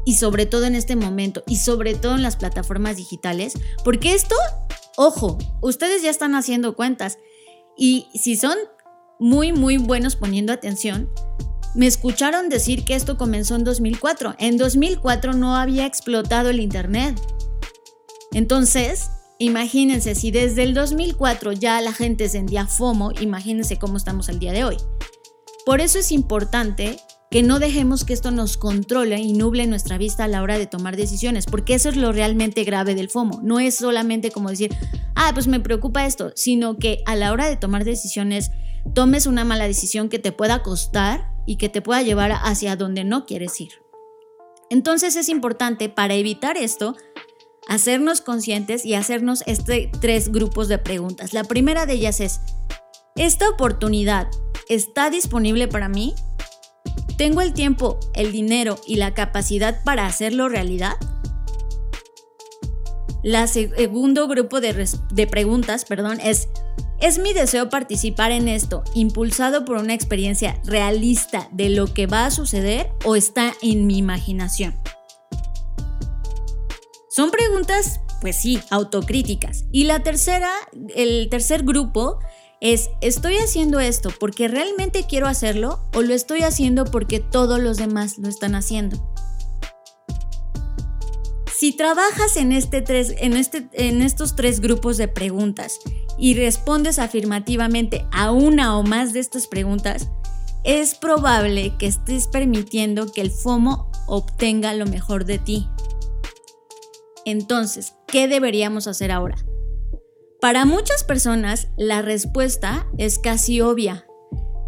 y 0.09 0.15
sobre 0.15 0.47
todo 0.47 0.65
en 0.65 0.75
este 0.75 0.97
momento, 0.97 1.45
y 1.47 1.57
sobre 1.57 1.95
todo 1.95 2.15
en 2.15 2.23
las 2.23 2.37
plataformas 2.37 2.97
digitales, 2.97 3.53
porque 3.85 4.15
esto, 4.15 4.35
ojo, 4.97 5.37
ustedes 5.61 6.01
ya 6.01 6.09
están 6.09 6.35
haciendo 6.35 6.75
cuentas, 6.75 7.19
y 7.77 8.07
si 8.15 8.35
son 8.35 8.57
muy, 9.21 9.53
muy 9.53 9.77
buenos 9.77 10.17
poniendo 10.17 10.51
atención, 10.51 11.11
me 11.75 11.87
escucharon 11.87 12.49
decir 12.49 12.87
que 12.87 12.95
esto 12.95 13.19
comenzó 13.19 13.55
en 13.55 13.65
2004. 13.65 14.37
En 14.39 14.57
2004 14.57 15.35
no 15.35 15.57
había 15.57 15.85
explotado 15.85 16.49
el 16.49 16.61
Internet. 16.61 17.21
Entonces, 18.33 19.11
imagínense, 19.39 20.15
si 20.15 20.31
desde 20.31 20.63
el 20.63 20.73
2004 20.73 21.53
ya 21.53 21.83
la 21.83 21.93
gente 21.93 22.31
sentía 22.31 22.67
FOMO, 22.67 23.13
imagínense 23.21 23.79
cómo 23.79 23.99
estamos 23.99 24.31
el 24.31 24.39
día 24.39 24.53
de 24.53 24.65
hoy. 24.65 24.79
Por 25.67 25.83
eso 25.83 25.99
es 25.99 26.13
importante 26.13 26.99
que 27.31 27.43
no 27.43 27.59
dejemos 27.59 28.05
que 28.05 28.15
esto 28.15 28.31
nos 28.31 28.57
controle 28.57 29.19
y 29.19 29.33
nuble 29.35 29.67
nuestra 29.67 29.99
vista 29.99 30.25
a 30.25 30.29
la 30.29 30.43
hora 30.43 30.59
de 30.59 30.67
tomar 30.67 30.97
decisiones, 30.97 31.47
porque 31.47 31.75
eso 31.75 31.89
es 31.91 31.97
lo 31.97 32.13
realmente 32.13 32.65
grave 32.65 32.95
del 32.95 33.11
FOMO. 33.11 33.41
No 33.43 33.61
es 33.61 33.77
solamente 33.77 34.31
como 34.31 34.49
decir, 34.49 34.75
ah, 35.15 35.31
pues 35.35 35.47
me 35.47 35.61
preocupa 35.61 36.07
esto, 36.07 36.33
sino 36.37 36.79
que 36.79 37.03
a 37.07 37.17
la 37.17 37.33
hora 37.33 37.49
de 37.49 37.57
tomar 37.57 37.85
decisiones 37.85 38.51
tomes 38.95 39.27
una 39.27 39.45
mala 39.45 39.67
decisión 39.67 40.09
que 40.09 40.19
te 40.19 40.33
pueda 40.33 40.63
costar 40.63 41.31
y 41.47 41.57
que 41.57 41.69
te 41.69 41.83
pueda 41.83 42.03
llevar 42.03 42.33
hacia 42.33 42.77
donde 42.77 43.05
no 43.05 43.27
quieres 43.27 43.61
ir. 43.61 43.73
Entonces 44.71 45.17
es 45.17 45.29
importante 45.29 45.89
para 45.89 46.15
evitar 46.15 46.57
esto 46.57 46.97
hacernos 47.69 48.23
conscientes 48.23 48.85
y 48.87 48.95
hacernos 48.95 49.43
este 49.47 49.91
tres 50.01 50.33
grupos 50.33 50.69
de 50.69 50.79
preguntas. 50.79 51.35
La 51.35 51.45
primera 51.45 51.85
de 51.85 51.95
ellas 51.95 52.21
es, 52.21 52.41
¿esta 53.15 53.49
oportunidad 53.49 54.29
está 54.69 55.11
disponible 55.11 55.69
para 55.69 55.89
mí? 55.89 56.15
¿Tengo 57.19 57.41
el 57.41 57.53
tiempo, 57.53 57.99
el 58.15 58.31
dinero 58.31 58.79
y 58.87 58.95
la 58.95 59.13
capacidad 59.13 59.83
para 59.83 60.07
hacerlo 60.07 60.49
realidad? 60.49 60.95
La 63.25 63.49
segundo 63.49 64.29
grupo 64.29 64.61
de, 64.61 65.27
preguntas, 65.27 65.85
perdón, 65.85 66.21
es 66.23 66.49
es 67.01 67.19
mi 67.19 67.33
deseo 67.33 67.69
participar 67.71 68.31
en 68.31 68.47
esto, 68.47 68.85
impulsado 68.95 69.65
por 69.65 69.79
una 69.79 69.95
experiencia 69.95 70.61
realista 70.65 71.49
de 71.51 71.71
lo 71.71 71.93
que 71.93 72.07
va 72.07 72.25
a 72.25 72.31
suceder 72.31 72.91
o 73.05 73.17
está 73.17 73.53
en 73.63 73.89
mi 73.89 73.99
imaginación. 73.99 74.75
Son 77.09 77.33
preguntas, 77.33 78.01
pues 78.21 78.37
sí, 78.37 78.61
autocríticas. 78.71 79.65
Y 79.73 79.85
la 79.85 80.05
tercera, 80.05 80.51
el 80.95 81.29
tercer 81.31 81.65
grupo 81.65 82.21
es, 82.61 82.91
¿estoy 83.01 83.37
haciendo 83.37 83.81
esto 83.81 84.11
porque 84.19 84.49
realmente 84.49 85.07
quiero 85.09 85.27
hacerlo 85.27 85.81
o 85.95 86.03
lo 86.03 86.15
estoy 86.15 86.43
haciendo 86.43 86.85
porque 86.85 87.21
todos 87.21 87.61
los 87.61 87.77
demás 87.77 88.19
lo 88.19 88.29
están 88.29 88.55
haciendo? 88.55 88.99
Si 91.57 91.73
trabajas 91.73 92.37
en, 92.37 92.53
este 92.53 92.83
tres, 92.83 93.15
en, 93.19 93.37
este, 93.37 93.69
en 93.73 94.01
estos 94.01 94.37
tres 94.37 94.61
grupos 94.61 94.97
de 94.97 95.09
preguntas 95.09 95.81
y 96.17 96.35
respondes 96.35 96.99
afirmativamente 97.01 98.07
a 98.13 98.31
una 98.31 98.79
o 98.79 98.85
más 98.85 99.13
de 99.13 99.21
estas 99.21 99.49
preguntas, 99.49 100.09
es 100.63 100.95
probable 100.95 101.75
que 101.79 101.87
estés 101.87 102.29
permitiendo 102.29 103.11
que 103.11 103.23
el 103.23 103.31
FOMO 103.31 103.91
obtenga 104.07 104.73
lo 104.75 104.87
mejor 104.87 105.25
de 105.25 105.39
ti. 105.39 105.69
Entonces, 107.25 107.95
¿qué 108.07 108.29
deberíamos 108.29 108.87
hacer 108.87 109.11
ahora? 109.11 109.37
Para 110.41 110.65
muchas 110.65 111.03
personas, 111.03 111.67
la 111.77 112.01
respuesta 112.01 112.87
es 112.97 113.19
casi 113.19 113.61
obvia. 113.61 114.07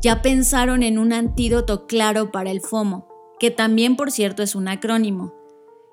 Ya 0.03 0.21
pensaron 0.21 0.83
en 0.83 0.99
un 0.99 1.13
antídoto 1.13 1.87
claro 1.87 2.33
para 2.33 2.51
el 2.51 2.61
FOMO, 2.61 3.07
que 3.39 3.53
también 3.53 3.95
por 3.95 4.11
cierto 4.11 4.43
es 4.43 4.57
un 4.57 4.67
acrónimo 4.67 5.33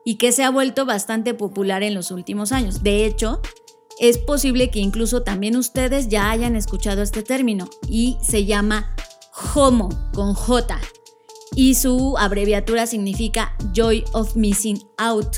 y 0.03 0.17
que 0.17 0.31
se 0.31 0.43
ha 0.43 0.49
vuelto 0.49 0.87
bastante 0.87 1.35
popular 1.35 1.83
en 1.83 1.93
los 1.93 2.09
últimos 2.09 2.51
años. 2.53 2.81
De 2.81 3.05
hecho, 3.05 3.39
es 3.99 4.17
posible 4.17 4.71
que 4.71 4.79
incluso 4.79 5.21
también 5.21 5.55
ustedes 5.55 6.07
ya 6.07 6.31
hayan 6.31 6.55
escuchado 6.55 7.03
este 7.03 7.21
término 7.21 7.69
y 7.87 8.17
se 8.21 8.45
llama 8.45 8.95
HOMO 9.53 9.89
con 10.13 10.33
J 10.33 10.79
y 11.55 11.75
su 11.75 12.17
abreviatura 12.17 12.87
significa 12.87 13.55
Joy 13.73 14.05
of 14.13 14.35
Missing 14.35 14.79
Out. 14.97 15.37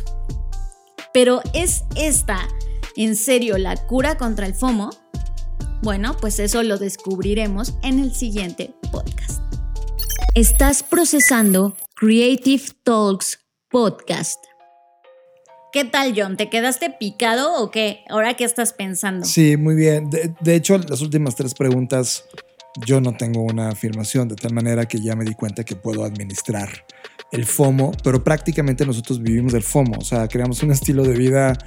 Pero 1.13 1.41
¿es 1.53 1.83
esta 1.95 2.47
en 2.99 3.15
serio 3.15 3.57
la 3.57 3.77
cura 3.77 4.17
contra 4.17 4.45
el 4.45 4.53
FOMO? 4.53 4.89
Bueno, 5.81 6.17
pues 6.19 6.37
eso 6.39 6.63
lo 6.63 6.77
descubriremos 6.77 7.73
en 7.81 7.97
el 7.97 8.13
siguiente 8.13 8.73
podcast. 8.91 9.41
Estás 10.35 10.83
procesando 10.83 11.77
Creative 11.95 12.63
Talks 12.83 13.39
Podcast. 13.69 14.43
¿Qué 15.71 15.85
tal, 15.85 16.13
John? 16.13 16.35
¿Te 16.35 16.49
quedaste 16.49 16.89
picado 16.89 17.63
o 17.63 17.71
qué? 17.71 18.03
¿Ahora 18.09 18.33
qué 18.33 18.43
estás 18.43 18.73
pensando? 18.73 19.25
Sí, 19.25 19.55
muy 19.55 19.75
bien. 19.75 20.09
De, 20.09 20.33
de, 20.41 20.55
hecho, 20.55 20.77
las 20.77 20.99
últimas 20.99 21.35
tres 21.35 21.53
preguntas 21.53 22.25
yo 22.85 22.99
no 22.99 23.15
tengo 23.15 23.43
una 23.43 23.69
afirmación, 23.69 24.27
de 24.27 24.35
tal 24.35 24.53
manera 24.53 24.85
que 24.85 24.99
ya 24.99 25.15
me 25.15 25.23
di 25.23 25.35
cuenta 25.35 25.63
que 25.63 25.77
puedo 25.77 26.03
administrar 26.03 26.85
el 27.31 27.45
FOMO, 27.45 27.93
pero 28.03 28.23
prácticamente 28.25 28.85
nosotros 28.85 29.21
vivimos 29.21 29.53
del 29.53 29.63
FOMO, 29.63 29.99
o 29.99 30.03
sea, 30.03 30.27
creamos 30.27 30.63
un 30.63 30.71
estilo 30.71 31.03
de 31.03 31.13
vida 31.13 31.57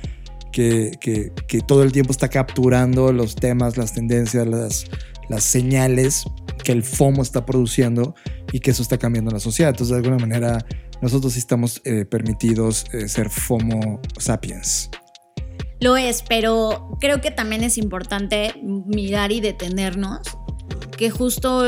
que, 0.53 1.33
todo 1.67 1.83
el 1.83 1.93
tiempo 1.93 2.13
está 2.13 2.29
capturando 2.29 3.13
los 3.13 3.35
temas, 3.35 3.77
las 3.77 3.93
tendencias, 3.93 4.47
las, 4.47 4.87
las 5.29 5.43
señales 5.43 6.25
que 6.63 6.73
el 6.73 6.83
FOMO 6.83 7.23
está 7.23 7.45
produciendo 7.45 8.15
y 8.53 8.61
que 8.61 8.71
eso 8.71 8.83
está 8.83 8.99
cambiando 8.99 9.31
la 9.31 9.41
sociedad. 9.41 9.71
Entonces, 9.71 9.91
de 9.91 9.97
alguna 9.97 10.19
manera, 10.19 10.65
nosotros 11.01 11.33
sí 11.33 11.41
estamos 11.41 11.81
eh, 11.85 12.05
permitidos 12.05 12.85
eh, 12.93 13.09
ser 13.09 13.29
FOMO 13.31 14.01
sapiens. 14.19 14.91
Lo 15.81 15.97
es, 15.97 16.23
pero 16.23 16.97
creo 17.01 17.21
que 17.21 17.33
también 17.33 17.65
es 17.65 17.77
importante 17.77 18.55
mirar 18.63 19.33
y 19.33 19.41
detenernos, 19.41 20.21
que 20.97 21.11
justo 21.11 21.65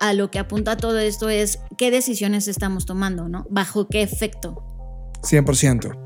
a 0.00 0.12
lo 0.14 0.30
que 0.30 0.38
apunta 0.38 0.78
todo 0.78 0.98
esto 0.98 1.28
es 1.28 1.58
qué 1.76 1.90
decisiones 1.90 2.48
estamos 2.48 2.86
tomando, 2.86 3.28
¿no? 3.28 3.46
¿Bajo 3.50 3.86
qué 3.88 4.00
efecto? 4.00 4.77
100%. 5.30 5.96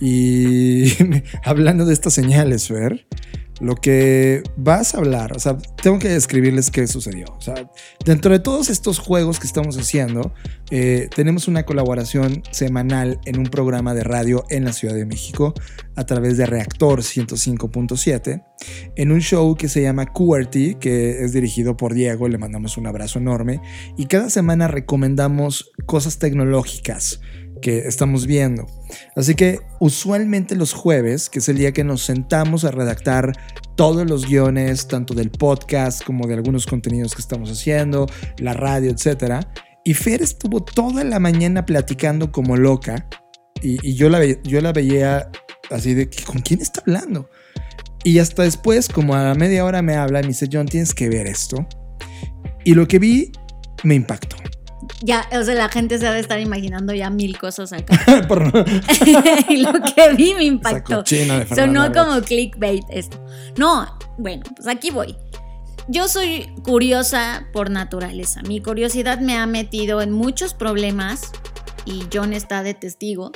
Y 0.00 0.92
hablando 1.44 1.84
de 1.84 1.94
estas 1.94 2.14
señales, 2.14 2.68
Fer, 2.68 3.06
lo 3.62 3.76
que 3.76 4.42
vas 4.56 4.94
a 4.94 4.98
hablar, 4.98 5.36
o 5.36 5.38
sea, 5.38 5.56
tengo 5.80 6.00
que 6.00 6.08
describirles 6.08 6.70
qué 6.72 6.88
sucedió. 6.88 7.26
O 7.36 7.40
sea, 7.40 7.70
dentro 8.04 8.32
de 8.32 8.40
todos 8.40 8.68
estos 8.68 8.98
juegos 8.98 9.38
que 9.38 9.46
estamos 9.46 9.78
haciendo, 9.78 10.34
eh, 10.72 11.08
tenemos 11.14 11.46
una 11.46 11.64
colaboración 11.64 12.42
semanal 12.50 13.20
en 13.24 13.38
un 13.38 13.44
programa 13.44 13.94
de 13.94 14.02
radio 14.02 14.44
en 14.50 14.64
la 14.64 14.72
Ciudad 14.72 14.96
de 14.96 15.06
México 15.06 15.54
a 15.94 16.04
través 16.06 16.36
de 16.38 16.46
Reactor 16.46 17.02
105.7, 17.02 18.42
en 18.96 19.12
un 19.12 19.20
show 19.20 19.54
que 19.54 19.68
se 19.68 19.82
llama 19.82 20.06
QRT, 20.06 20.78
que 20.80 21.22
es 21.22 21.32
dirigido 21.32 21.76
por 21.76 21.94
Diego, 21.94 22.26
le 22.28 22.38
mandamos 22.38 22.76
un 22.76 22.88
abrazo 22.88 23.20
enorme, 23.20 23.60
y 23.96 24.06
cada 24.06 24.28
semana 24.28 24.66
recomendamos 24.66 25.70
cosas 25.86 26.18
tecnológicas 26.18 27.20
que 27.62 27.78
estamos 27.88 28.26
viendo. 28.26 28.66
Así 29.16 29.34
que 29.34 29.60
usualmente 29.80 30.54
los 30.54 30.74
jueves, 30.74 31.30
que 31.30 31.38
es 31.38 31.48
el 31.48 31.56
día 31.56 31.72
que 31.72 31.84
nos 31.84 32.02
sentamos 32.02 32.64
a 32.64 32.70
redactar 32.70 33.32
todos 33.74 34.06
los 34.06 34.26
guiones, 34.26 34.86
tanto 34.86 35.14
del 35.14 35.30
podcast 35.30 36.04
como 36.04 36.26
de 36.26 36.34
algunos 36.34 36.66
contenidos 36.66 37.14
que 37.14 37.22
estamos 37.22 37.50
haciendo, 37.50 38.06
la 38.36 38.52
radio, 38.52 38.90
etcétera, 38.90 39.50
Y 39.84 39.94
Fer 39.94 40.20
estuvo 40.20 40.62
toda 40.62 41.02
la 41.04 41.18
mañana 41.18 41.64
platicando 41.64 42.30
como 42.30 42.56
loca. 42.56 43.08
Y, 43.62 43.94
yo, 43.94 44.10
la, 44.10 44.22
yo 44.24 44.60
la 44.60 44.72
veía 44.72 45.30
así 45.70 45.94
de, 45.94 46.10
¿con 46.26 46.42
quién 46.42 46.60
está 46.60 46.82
hablando? 46.82 47.30
Y 48.04 48.18
hasta 48.18 48.42
después, 48.42 48.88
como 48.88 49.14
a 49.14 49.22
la 49.22 49.34
media 49.34 49.64
hora 49.64 49.80
me 49.80 49.94
habla 49.94 50.20
y 50.20 50.22
me 50.22 50.28
dice, 50.28 50.48
John, 50.52 50.66
tienes 50.66 50.92
que 50.92 51.08
ver 51.08 51.26
esto. 51.26 51.66
Y 52.64 52.74
lo 52.74 52.86
que 52.86 52.98
vi 52.98 53.32
me 53.84 53.94
impactó. 53.94 54.36
Ya, 55.00 55.28
o 55.32 55.42
sea, 55.42 55.54
la 55.54 55.68
gente 55.68 55.98
se 55.98 56.06
ha 56.06 56.12
de 56.12 56.20
estar 56.20 56.40
imaginando 56.40 56.92
ya 56.94 57.10
mil 57.10 57.38
cosas 57.38 57.72
acá. 57.72 57.94
Y 59.48 59.58
lo 59.58 59.72
que 59.72 60.14
vi 60.16 60.34
me 60.34 60.44
impactó. 60.44 61.04
Sonó 61.54 61.92
como 61.92 62.20
clickbait 62.22 62.84
esto. 62.90 63.24
No, 63.56 63.98
bueno, 64.18 64.42
pues 64.56 64.66
aquí 64.66 64.90
voy. 64.90 65.16
Yo 65.88 66.08
soy 66.08 66.54
curiosa 66.62 67.48
por 67.52 67.70
naturaleza. 67.70 68.42
Mi 68.42 68.60
curiosidad 68.60 69.18
me 69.18 69.36
ha 69.36 69.46
metido 69.46 70.00
en 70.00 70.12
muchos 70.12 70.54
problemas 70.54 71.32
y 71.84 72.04
John 72.12 72.32
está 72.32 72.62
de 72.62 72.74
testigo. 72.74 73.32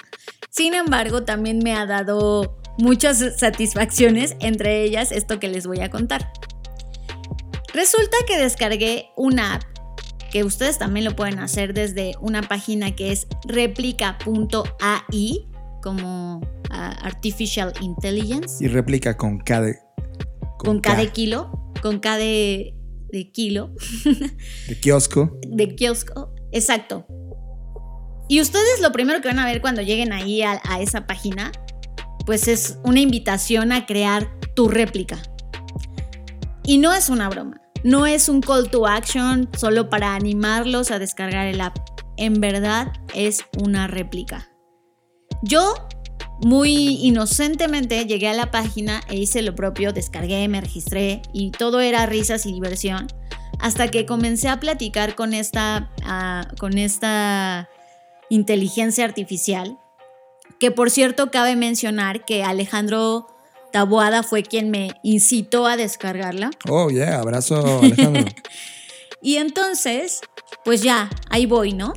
Sin 0.51 0.75
embargo, 0.75 1.25
también 1.25 1.59
me 1.59 1.75
ha 1.75 1.87
dado 1.87 2.57
muchas 2.79 3.39
satisfacciones, 3.39 4.37
entre 4.41 4.83
ellas 4.83 5.13
esto 5.13 5.41
que 5.41 5.49
les 5.49 5.67
voy 5.67 5.81
a 5.81 5.91
contar. 5.91 6.33
Resulta 7.75 8.17
que 8.27 8.39
descargué 8.39 9.11
una 9.17 9.55
app 9.55 9.63
que 10.31 10.45
ustedes 10.45 10.79
también 10.79 11.05
lo 11.05 11.17
pueden 11.17 11.39
hacer 11.39 11.75
desde 11.75 12.15
una 12.21 12.43
página 12.43 12.95
que 12.95 13.13
es 13.13 13.27
replica.ai 13.47 15.49
como 15.83 16.41
ah, 16.71 16.97
Artificial 17.03 17.73
Intelligence 17.81 18.65
Y 18.65 18.69
réplica 18.69 19.17
con 19.17 19.39
K 19.39 19.61
de... 19.61 19.79
con 20.59 20.81
K, 20.81 20.91
cada 20.91 21.13
kilo, 21.13 21.73
con 21.81 22.01
cada 22.01 22.19
de, 22.19 22.75
de 23.13 23.31
kilo, 23.31 23.73
de 24.69 24.81
kiosco. 24.81 25.39
de 25.47 25.75
kiosco. 25.77 26.33
Exacto. 26.53 27.07
Y 28.29 28.41
ustedes 28.41 28.81
lo 28.81 28.91
primero 28.91 29.21
que 29.21 29.29
van 29.29 29.39
a 29.39 29.47
ver 29.47 29.61
cuando 29.61 29.83
lleguen 29.83 30.13
ahí 30.13 30.43
a, 30.43 30.61
a 30.65 30.81
esa 30.81 31.07
página, 31.07 31.53
pues 32.25 32.49
es 32.49 32.79
una 32.83 32.99
invitación 32.99 33.71
a 33.71 33.87
crear 33.87 34.29
tu 34.55 34.69
réplica. 34.69 35.23
Y 36.65 36.79
no 36.79 36.93
es 36.93 37.09
una 37.09 37.29
broma, 37.29 37.61
no 37.87 38.05
es 38.05 38.29
un 38.29 38.41
call 38.41 38.69
to 38.69 38.89
action 38.89 39.49
solo 39.57 39.89
para 39.89 40.17
animarlos 40.17 40.91
a 40.91 40.99
descargar 40.99 41.47
el 41.47 41.61
app. 41.61 41.79
En 42.17 42.41
verdad 42.41 42.93
es 43.15 43.45
una 43.63 43.87
réplica. 43.87 44.51
Yo 45.45 45.87
muy 46.43 46.99
inocentemente 47.01 48.05
llegué 48.05 48.27
a 48.29 48.35
la 48.35 48.51
página 48.51 49.03
e 49.09 49.15
hice 49.15 49.41
lo 49.41 49.55
propio, 49.55 49.93
descargué, 49.93 50.49
me 50.49 50.61
registré 50.61 51.23
y 51.33 51.53
todo 51.53 51.79
era 51.79 52.07
risas 52.07 52.45
y 52.45 52.53
diversión. 52.53 53.07
Hasta 53.61 53.87
que 53.87 54.05
comencé 54.05 54.49
a 54.49 54.59
platicar 54.59 55.15
con 55.15 55.33
esta, 55.33 55.93
ah, 56.05 56.49
con 56.59 56.79
esta 56.79 57.69
inteligencia 58.31 59.05
artificial. 59.05 59.79
Que 60.59 60.73
por 60.73 60.91
cierto, 60.91 61.31
cabe 61.31 61.55
mencionar 61.55 62.25
que 62.25 62.43
Alejandro 62.43 63.29
Taboada 63.77 64.23
fue 64.23 64.43
quien 64.43 64.71
me 64.71 64.93
incitó 65.03 65.67
a 65.67 65.77
descargarla. 65.77 66.49
Oh, 66.67 66.89
yeah, 66.89 67.21
abrazo 67.21 67.83
Alejandro. 67.83 68.25
Y 69.21 69.37
entonces, 69.37 70.21
pues 70.65 70.83
ya, 70.83 71.11
ahí 71.29 71.45
voy, 71.45 71.75
¿no? 71.75 71.93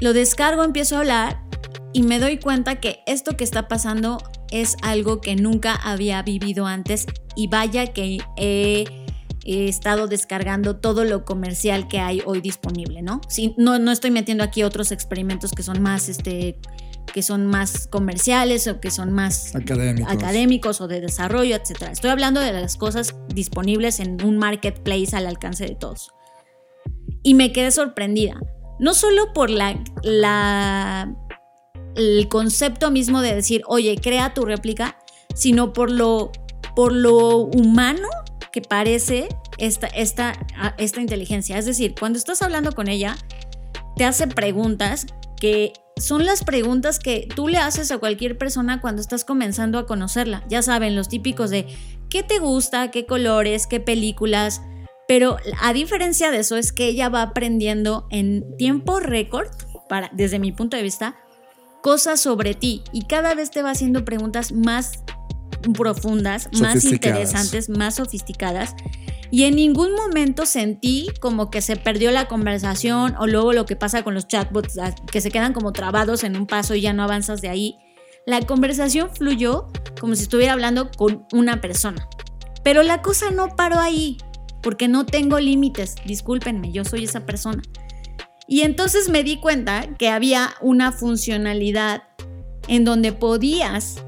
Lo 0.00 0.12
descargo, 0.12 0.64
empiezo 0.64 0.96
a 0.96 1.00
hablar 1.00 1.40
y 1.92 2.02
me 2.02 2.18
doy 2.18 2.38
cuenta 2.40 2.80
que 2.80 3.04
esto 3.06 3.36
que 3.36 3.44
está 3.44 3.68
pasando 3.68 4.18
es 4.50 4.74
algo 4.82 5.20
que 5.20 5.36
nunca 5.36 5.74
había 5.76 6.20
vivido 6.22 6.66
antes 6.66 7.06
y 7.36 7.46
vaya 7.46 7.92
que 7.92 8.18
he, 8.36 8.84
he 9.44 9.68
estado 9.68 10.08
descargando 10.08 10.74
todo 10.74 11.04
lo 11.04 11.24
comercial 11.24 11.86
que 11.86 12.00
hay 12.00 12.20
hoy 12.26 12.40
disponible, 12.40 13.02
¿no? 13.02 13.20
Sí, 13.28 13.54
no, 13.58 13.78
no 13.78 13.92
estoy 13.92 14.10
metiendo 14.10 14.42
aquí 14.42 14.64
otros 14.64 14.90
experimentos 14.90 15.52
que 15.52 15.62
son 15.62 15.80
más, 15.82 16.08
este, 16.08 16.58
que 17.12 17.22
son 17.22 17.46
más 17.46 17.86
comerciales 17.88 18.66
o 18.68 18.80
que 18.80 18.90
son 18.90 19.12
más 19.12 19.54
Académicos. 19.54 20.12
académicos 20.12 20.80
o 20.80 20.88
de 20.88 21.00
desarrollo, 21.00 21.56
etc. 21.56 21.88
Estoy 21.90 22.10
hablando 22.10 22.40
de 22.40 22.52
las 22.52 22.76
cosas 22.76 23.14
disponibles 23.28 24.00
en 24.00 24.22
un 24.24 24.36
marketplace 24.38 25.16
al 25.16 25.26
alcance 25.26 25.64
de 25.64 25.74
todos. 25.74 26.10
Y 27.22 27.34
me 27.34 27.52
quedé 27.52 27.70
sorprendida, 27.70 28.38
no 28.78 28.94
solo 28.94 29.32
por 29.32 29.50
la, 29.50 29.82
la 30.02 31.14
el 31.96 32.28
concepto 32.28 32.90
mismo 32.90 33.22
de 33.22 33.34
decir, 33.34 33.62
oye, 33.66 33.96
crea 33.96 34.34
tu 34.34 34.44
réplica, 34.44 34.98
sino 35.34 35.72
por 35.72 35.90
lo, 35.90 36.30
por 36.74 36.92
lo 36.92 37.38
humano 37.38 38.08
que 38.52 38.60
parece 38.60 39.28
esta, 39.58 39.86
esta, 39.88 40.32
esta 40.78 41.00
inteligencia. 41.00 41.58
Es 41.58 41.66
decir, 41.66 41.94
cuando 41.98 42.18
estás 42.18 42.42
hablando 42.42 42.72
con 42.72 42.88
ella, 42.88 43.16
te 43.96 44.04
hace 44.04 44.26
preguntas 44.26 45.06
que 45.40 45.72
son 45.98 46.26
las 46.26 46.44
preguntas 46.44 46.98
que 46.98 47.26
tú 47.34 47.48
le 47.48 47.58
haces 47.58 47.90
a 47.90 47.98
cualquier 47.98 48.36
persona 48.36 48.80
cuando 48.80 49.00
estás 49.00 49.24
comenzando 49.24 49.78
a 49.78 49.86
conocerla. 49.86 50.44
Ya 50.48 50.62
saben, 50.62 50.94
los 50.94 51.08
típicos 51.08 51.50
de 51.50 51.66
qué 52.10 52.22
te 52.22 52.38
gusta, 52.38 52.90
qué 52.90 53.06
colores, 53.06 53.66
qué 53.66 53.80
películas. 53.80 54.60
Pero 55.08 55.38
a 55.60 55.72
diferencia 55.72 56.30
de 56.30 56.38
eso 56.38 56.56
es 56.56 56.72
que 56.72 56.86
ella 56.86 57.08
va 57.08 57.22
aprendiendo 57.22 58.06
en 58.10 58.56
tiempo 58.56 59.00
récord, 59.00 59.48
para, 59.88 60.10
desde 60.12 60.38
mi 60.38 60.52
punto 60.52 60.76
de 60.76 60.82
vista, 60.82 61.16
cosas 61.82 62.20
sobre 62.20 62.54
ti 62.54 62.82
y 62.92 63.06
cada 63.06 63.34
vez 63.34 63.50
te 63.50 63.62
va 63.62 63.70
haciendo 63.70 64.04
preguntas 64.04 64.52
más 64.52 65.04
profundas, 65.74 66.48
más 66.60 66.84
interesantes, 66.84 67.68
más 67.68 67.94
sofisticadas. 67.96 68.74
Y 69.30 69.44
en 69.44 69.56
ningún 69.56 69.94
momento 69.94 70.46
sentí 70.46 71.08
como 71.20 71.50
que 71.50 71.60
se 71.60 71.76
perdió 71.76 72.10
la 72.10 72.28
conversación 72.28 73.14
o 73.18 73.26
luego 73.26 73.52
lo 73.52 73.66
que 73.66 73.76
pasa 73.76 74.02
con 74.02 74.14
los 74.14 74.28
chatbots, 74.28 74.78
ah, 74.78 74.94
que 75.10 75.20
se 75.20 75.30
quedan 75.30 75.52
como 75.52 75.72
trabados 75.72 76.24
en 76.24 76.36
un 76.36 76.46
paso 76.46 76.74
y 76.74 76.80
ya 76.80 76.92
no 76.92 77.02
avanzas 77.02 77.40
de 77.42 77.48
ahí. 77.48 77.76
La 78.26 78.40
conversación 78.40 79.10
fluyó 79.12 79.68
como 80.00 80.14
si 80.14 80.22
estuviera 80.22 80.52
hablando 80.52 80.90
con 80.90 81.26
una 81.32 81.60
persona. 81.60 82.08
Pero 82.62 82.82
la 82.82 83.02
cosa 83.02 83.30
no 83.30 83.54
paró 83.54 83.78
ahí, 83.78 84.18
porque 84.62 84.88
no 84.88 85.06
tengo 85.06 85.38
límites, 85.38 85.94
discúlpenme, 86.04 86.72
yo 86.72 86.84
soy 86.84 87.04
esa 87.04 87.24
persona. 87.24 87.62
Y 88.48 88.62
entonces 88.62 89.08
me 89.08 89.22
di 89.22 89.36
cuenta 89.38 89.86
que 89.98 90.08
había 90.08 90.54
una 90.60 90.92
funcionalidad 90.92 92.04
en 92.68 92.84
donde 92.84 93.12
podías 93.12 94.02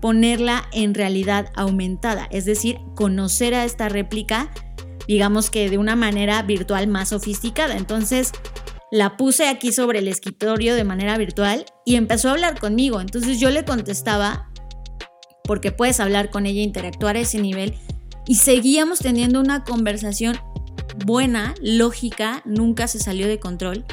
ponerla 0.00 0.68
en 0.72 0.94
realidad 0.94 1.50
aumentada, 1.56 2.28
es 2.30 2.44
decir, 2.44 2.78
conocer 2.94 3.54
a 3.54 3.64
esta 3.64 3.88
réplica, 3.88 4.50
digamos 5.06 5.50
que 5.50 5.70
de 5.70 5.78
una 5.78 5.96
manera 5.96 6.42
virtual 6.42 6.86
más 6.86 7.10
sofisticada. 7.10 7.76
Entonces 7.76 8.32
la 8.90 9.16
puse 9.16 9.48
aquí 9.48 9.72
sobre 9.72 9.98
el 9.98 10.08
escritorio 10.08 10.74
de 10.74 10.84
manera 10.84 11.18
virtual 11.18 11.66
y 11.84 11.96
empezó 11.96 12.28
a 12.28 12.32
hablar 12.32 12.58
conmigo. 12.60 13.00
Entonces 13.00 13.40
yo 13.40 13.50
le 13.50 13.64
contestaba, 13.64 14.50
porque 15.44 15.72
puedes 15.72 16.00
hablar 16.00 16.30
con 16.30 16.46
ella, 16.46 16.62
interactuar 16.62 17.16
a 17.16 17.20
ese 17.20 17.40
nivel, 17.40 17.74
y 18.26 18.36
seguíamos 18.36 19.00
teniendo 19.00 19.40
una 19.40 19.64
conversación 19.64 20.38
buena, 21.04 21.54
lógica, 21.60 22.42
nunca 22.44 22.86
se 22.86 22.98
salió 22.98 23.26
de 23.26 23.38
control. 23.38 23.84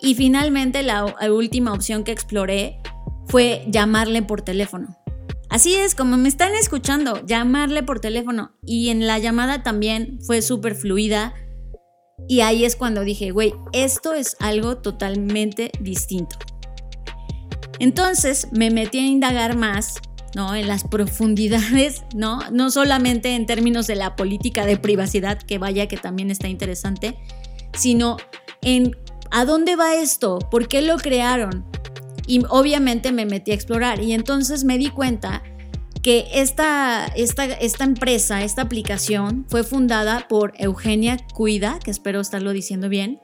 Y 0.00 0.14
finalmente 0.14 0.82
la, 0.82 1.14
última 1.30 1.72
opción 1.72 2.04
que 2.04 2.12
exploré 2.12 2.80
fue 3.26 3.64
llamarle 3.68 4.22
por 4.22 4.42
teléfono. 4.42 4.98
Así 5.54 5.76
es, 5.76 5.94
como 5.94 6.16
me 6.16 6.28
están 6.28 6.52
escuchando, 6.56 7.24
llamarle 7.24 7.84
por 7.84 8.00
teléfono. 8.00 8.56
Y 8.66 8.88
en 8.88 9.06
la 9.06 9.20
llamada 9.20 9.62
también 9.62 10.18
fue 10.26 10.42
súper 10.42 10.74
fluida. 10.74 11.32
Y 12.26 12.40
ahí 12.40 12.64
es 12.64 12.74
cuando 12.74 13.02
dije, 13.02 13.30
güey, 13.30 13.54
esto 13.72 14.14
es 14.14 14.36
algo 14.40 14.78
totalmente 14.78 15.70
distinto. 15.78 16.34
Entonces 17.78 18.48
me 18.50 18.72
metí 18.72 18.98
a 18.98 19.06
indagar 19.06 19.56
más, 19.56 20.00
¿no? 20.34 20.56
En 20.56 20.66
las 20.66 20.82
profundidades, 20.90 22.02
¿no? 22.16 22.40
No 22.50 22.72
solamente 22.72 23.36
en 23.36 23.46
términos 23.46 23.86
de 23.86 23.94
la 23.94 24.16
política 24.16 24.66
de 24.66 24.76
privacidad, 24.76 25.38
que 25.40 25.58
vaya 25.58 25.86
que 25.86 25.96
también 25.96 26.32
está 26.32 26.48
interesante, 26.48 27.16
sino 27.74 28.16
en 28.60 28.96
a 29.30 29.44
dónde 29.44 29.76
va 29.76 29.94
esto, 29.94 30.40
por 30.50 30.66
qué 30.66 30.82
lo 30.82 30.96
crearon, 30.96 31.64
y 32.26 32.42
obviamente 32.48 33.12
me 33.12 33.26
metí 33.26 33.50
a 33.50 33.54
explorar. 33.54 34.02
Y 34.02 34.12
entonces 34.12 34.64
me 34.64 34.78
di 34.78 34.90
cuenta 34.90 35.42
que 36.02 36.26
esta, 36.34 37.06
esta, 37.16 37.44
esta 37.44 37.84
empresa, 37.84 38.42
esta 38.44 38.62
aplicación 38.62 39.46
fue 39.48 39.64
fundada 39.64 40.28
por 40.28 40.52
Eugenia 40.58 41.16
Cuida, 41.32 41.78
que 41.82 41.90
espero 41.90 42.20
estarlo 42.20 42.52
diciendo 42.52 42.88
bien, 42.88 43.20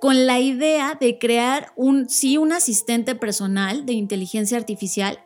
con 0.00 0.26
la 0.26 0.38
idea 0.38 0.96
de 1.00 1.18
crear 1.18 1.72
un, 1.74 2.08
sí, 2.08 2.36
un 2.36 2.52
asistente 2.52 3.14
personal 3.14 3.86
de 3.86 3.94
inteligencia 3.94 4.58
artificial, 4.58 5.18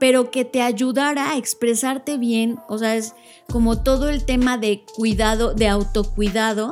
pero 0.00 0.30
que 0.30 0.44
te 0.44 0.62
ayudara 0.62 1.30
a 1.30 1.38
expresarte 1.38 2.18
bien, 2.18 2.58
o 2.68 2.78
sea, 2.78 2.96
es 2.96 3.14
como 3.48 3.82
todo 3.82 4.08
el 4.08 4.24
tema 4.24 4.58
de 4.58 4.84
cuidado, 4.96 5.54
de 5.54 5.68
autocuidado 5.68 6.70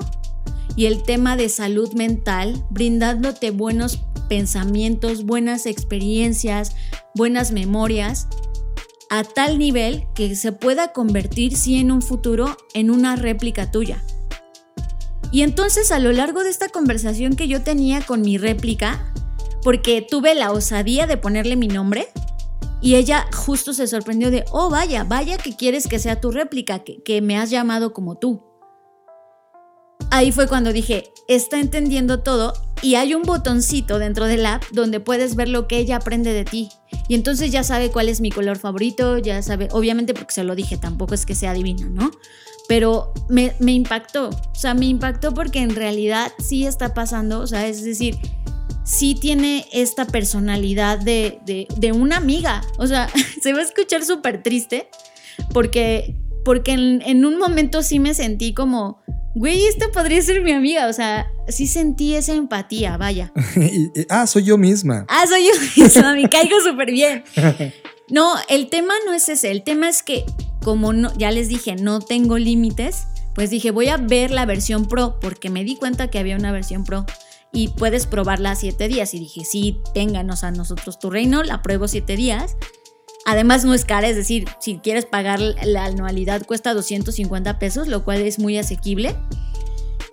y 0.77 0.87
el 0.87 1.03
tema 1.03 1.37
de 1.37 1.49
salud 1.49 1.93
mental, 1.95 2.65
brindándote 2.71 3.51
buenos 3.51 4.01
pensamientos, 4.29 5.25
buenas 5.25 5.67
experiencias, 5.67 6.77
buenas 7.15 7.53
memorias, 7.53 8.29
a 9.11 9.25
tal 9.25 9.59
nivel 9.59 10.07
que 10.15 10.35
se 10.37 10.53
pueda 10.53 10.93
convertir, 10.93 11.57
sí, 11.57 11.79
en 11.79 11.93
un 11.93 12.03
futuro, 12.03 12.57
en 12.75 12.91
una 12.91 13.17
réplica 13.17 13.71
tuya. 13.71 14.03
Y 15.33 15.43
entonces 15.43 15.93
a 15.93 15.99
lo 15.99 16.13
largo 16.13 16.43
de 16.43 16.51
esta 16.51 16.69
conversación 16.69 17.37
que 17.37 17.49
yo 17.49 17.63
tenía 17.63 18.01
con 18.01 18.23
mi 18.23 18.39
réplica, 18.39 19.13
porque 19.63 20.03
tuve 20.03 20.35
la 20.35 20.53
osadía 20.53 21.07
de 21.07 21.17
ponerle 21.17 21.57
mi 21.57 21.69
nombre, 21.69 22.09
y 22.81 22.97
ella 22.97 23.27
justo 23.35 23.73
se 23.73 23.87
sorprendió 23.87 24.31
de, 24.31 24.45
oh, 24.51 24.71
vaya, 24.71 25.05
vaya 25.05 25.39
que 25.39 25.57
quieres 25.57 25.89
que 25.89 25.99
sea 25.99 26.21
tu 26.21 26.31
réplica, 26.31 26.85
que, 26.85 27.03
que 27.03 27.21
me 27.21 27.37
has 27.37 27.51
llamado 27.51 27.93
como 27.93 28.17
tú. 28.17 28.43
Ahí 30.17 30.33
fue 30.33 30.49
cuando 30.49 30.73
dije, 30.73 31.13
está 31.29 31.61
entendiendo 31.61 32.21
todo 32.21 32.55
y 32.81 32.95
hay 32.95 33.13
un 33.13 33.25
botoncito 33.25 33.99
dentro 33.99 34.25
del 34.25 34.47
app 34.47 34.65
donde 34.73 34.99
puedes 34.99 35.37
ver 35.37 35.47
lo 35.47 35.69
que 35.69 35.77
ella 35.77 35.97
aprende 35.97 36.33
de 36.33 36.47
ti. 36.47 36.71
Y 37.07 37.15
entonces 37.15 37.53
ya 37.53 37.63
sabe 37.63 37.91
cuál 37.91 38.09
es 38.09 38.23
mi 38.23 38.31
color 38.31 38.57
favorito, 38.57 39.19
ya 39.19 39.43
sabe, 39.43 39.69
obviamente 39.73 40.15
porque 40.15 40.33
se 40.33 40.43
lo 40.43 40.55
dije, 40.55 40.79
tampoco 40.79 41.13
es 41.13 41.27
que 41.27 41.35
sea 41.35 41.53
divina, 41.53 41.91
¿no? 41.91 42.11
Pero 42.67 43.13
me, 43.29 43.53
impactó, 43.67 44.31
o 44.31 44.55
sea, 44.55 44.73
me 44.73 44.87
impactó 44.87 45.35
porque 45.35 45.59
en 45.59 45.77
realidad 45.77 46.33
sí 46.39 46.65
está 46.65 46.95
pasando, 46.95 47.41
o 47.41 47.47
sea, 47.47 47.67
es 47.67 47.85
decir, 47.85 48.17
sí 48.85 49.17
tiene 49.21 49.67
esta 49.71 50.07
personalidad 50.07 50.99
de, 50.99 51.41
de, 51.45 51.69
de 51.77 51.93
una 51.93 52.17
amiga, 52.17 52.63
o 52.79 52.87
sea, 52.87 53.11
se 53.43 53.53
va 53.53 53.59
a 53.59 53.65
escuchar 53.65 54.03
súper 54.03 54.43
triste 54.43 54.89
porque, 55.53 56.17
porque 56.43 56.73
en 56.73 57.27
un 57.27 57.37
momento 57.37 57.83
sí 57.83 57.99
me 57.99 58.15
sentí 58.15 58.55
como 58.55 59.03
güey, 59.37 59.67
esta 59.67 59.93
podría 59.93 60.21
ser 60.23 60.43
mi 60.43 60.51
amiga. 60.53 60.89
O 60.89 60.93
sea, 60.93 61.31
sí 61.49 61.67
sentí 61.67 62.15
esa 62.15 62.35
empatía, 62.35 62.97
vaya. 62.97 63.33
Y- 63.57 63.85
y- 64.01 64.07
ah, 64.09 64.27
soy 64.27 64.45
yo 64.45 64.59
misma. 64.59 65.05
Ah, 65.09 65.25
soy 65.29 65.47
yo 65.47 65.85
misma, 65.85 66.15
me 66.15 66.29
caigo 66.29 66.57
súper 66.61 66.91
bien. 66.91 67.23
No, 68.09 68.35
el 68.49 68.69
tema 68.69 68.95
no 69.07 69.13
es 69.13 69.29
ese. 69.29 69.51
El 69.51 69.63
tema 69.63 69.89
es 69.89 70.03
que, 70.03 70.25
como 70.63 70.93
no, 70.93 71.13
ya 71.17 71.31
les 71.31 71.49
dije, 71.49 71.77
no 71.77 72.01
tengo 72.01 72.39
límites, 72.39 73.07
pues 73.35 73.51
dije, 73.51 73.71
voy 73.71 73.89
a 73.89 73.97
ver 73.99 74.31
la 74.31 74.47
versión 74.47 74.87
pro, 74.87 75.19
porque 75.21 75.51
me 75.51 75.63
di 75.65 75.77
cuenta 75.77 76.09
que 76.09 76.19
había 76.19 76.37
una 76.37 76.53
versión 76.53 76.85
pro. 76.85 77.05
Y 77.53 77.69
puedes 77.69 78.07
probarla 78.07 78.55
siete 78.55 78.89
días. 78.89 79.13
Y 79.15 79.19
dije, 79.19 79.45
sí, 79.45 79.79
ténganos 79.95 80.45
a 80.45 80.51
nosotros 80.51 80.99
tu 80.99 81.11
reino, 81.11 81.43
la 81.43 81.63
pruebo 81.63 81.89
siete 81.89 82.17
días. 82.17 82.57
Además 83.29 83.65
no 83.65 83.75
es 83.75 83.85
cara, 83.85 84.09
es 84.09 84.15
decir, 84.15 84.47
si 84.61 84.79
quieres 84.79 85.05
pagar 85.05 85.41
la 85.41 85.87
anualidad 85.87 86.47
cuesta 86.47 86.73
250 86.75 87.59
pesos, 87.59 87.89
lo 87.89 88.05
cual 88.05 88.21
es 88.21 88.39
muy 88.39 88.57
asequible. 88.57 89.17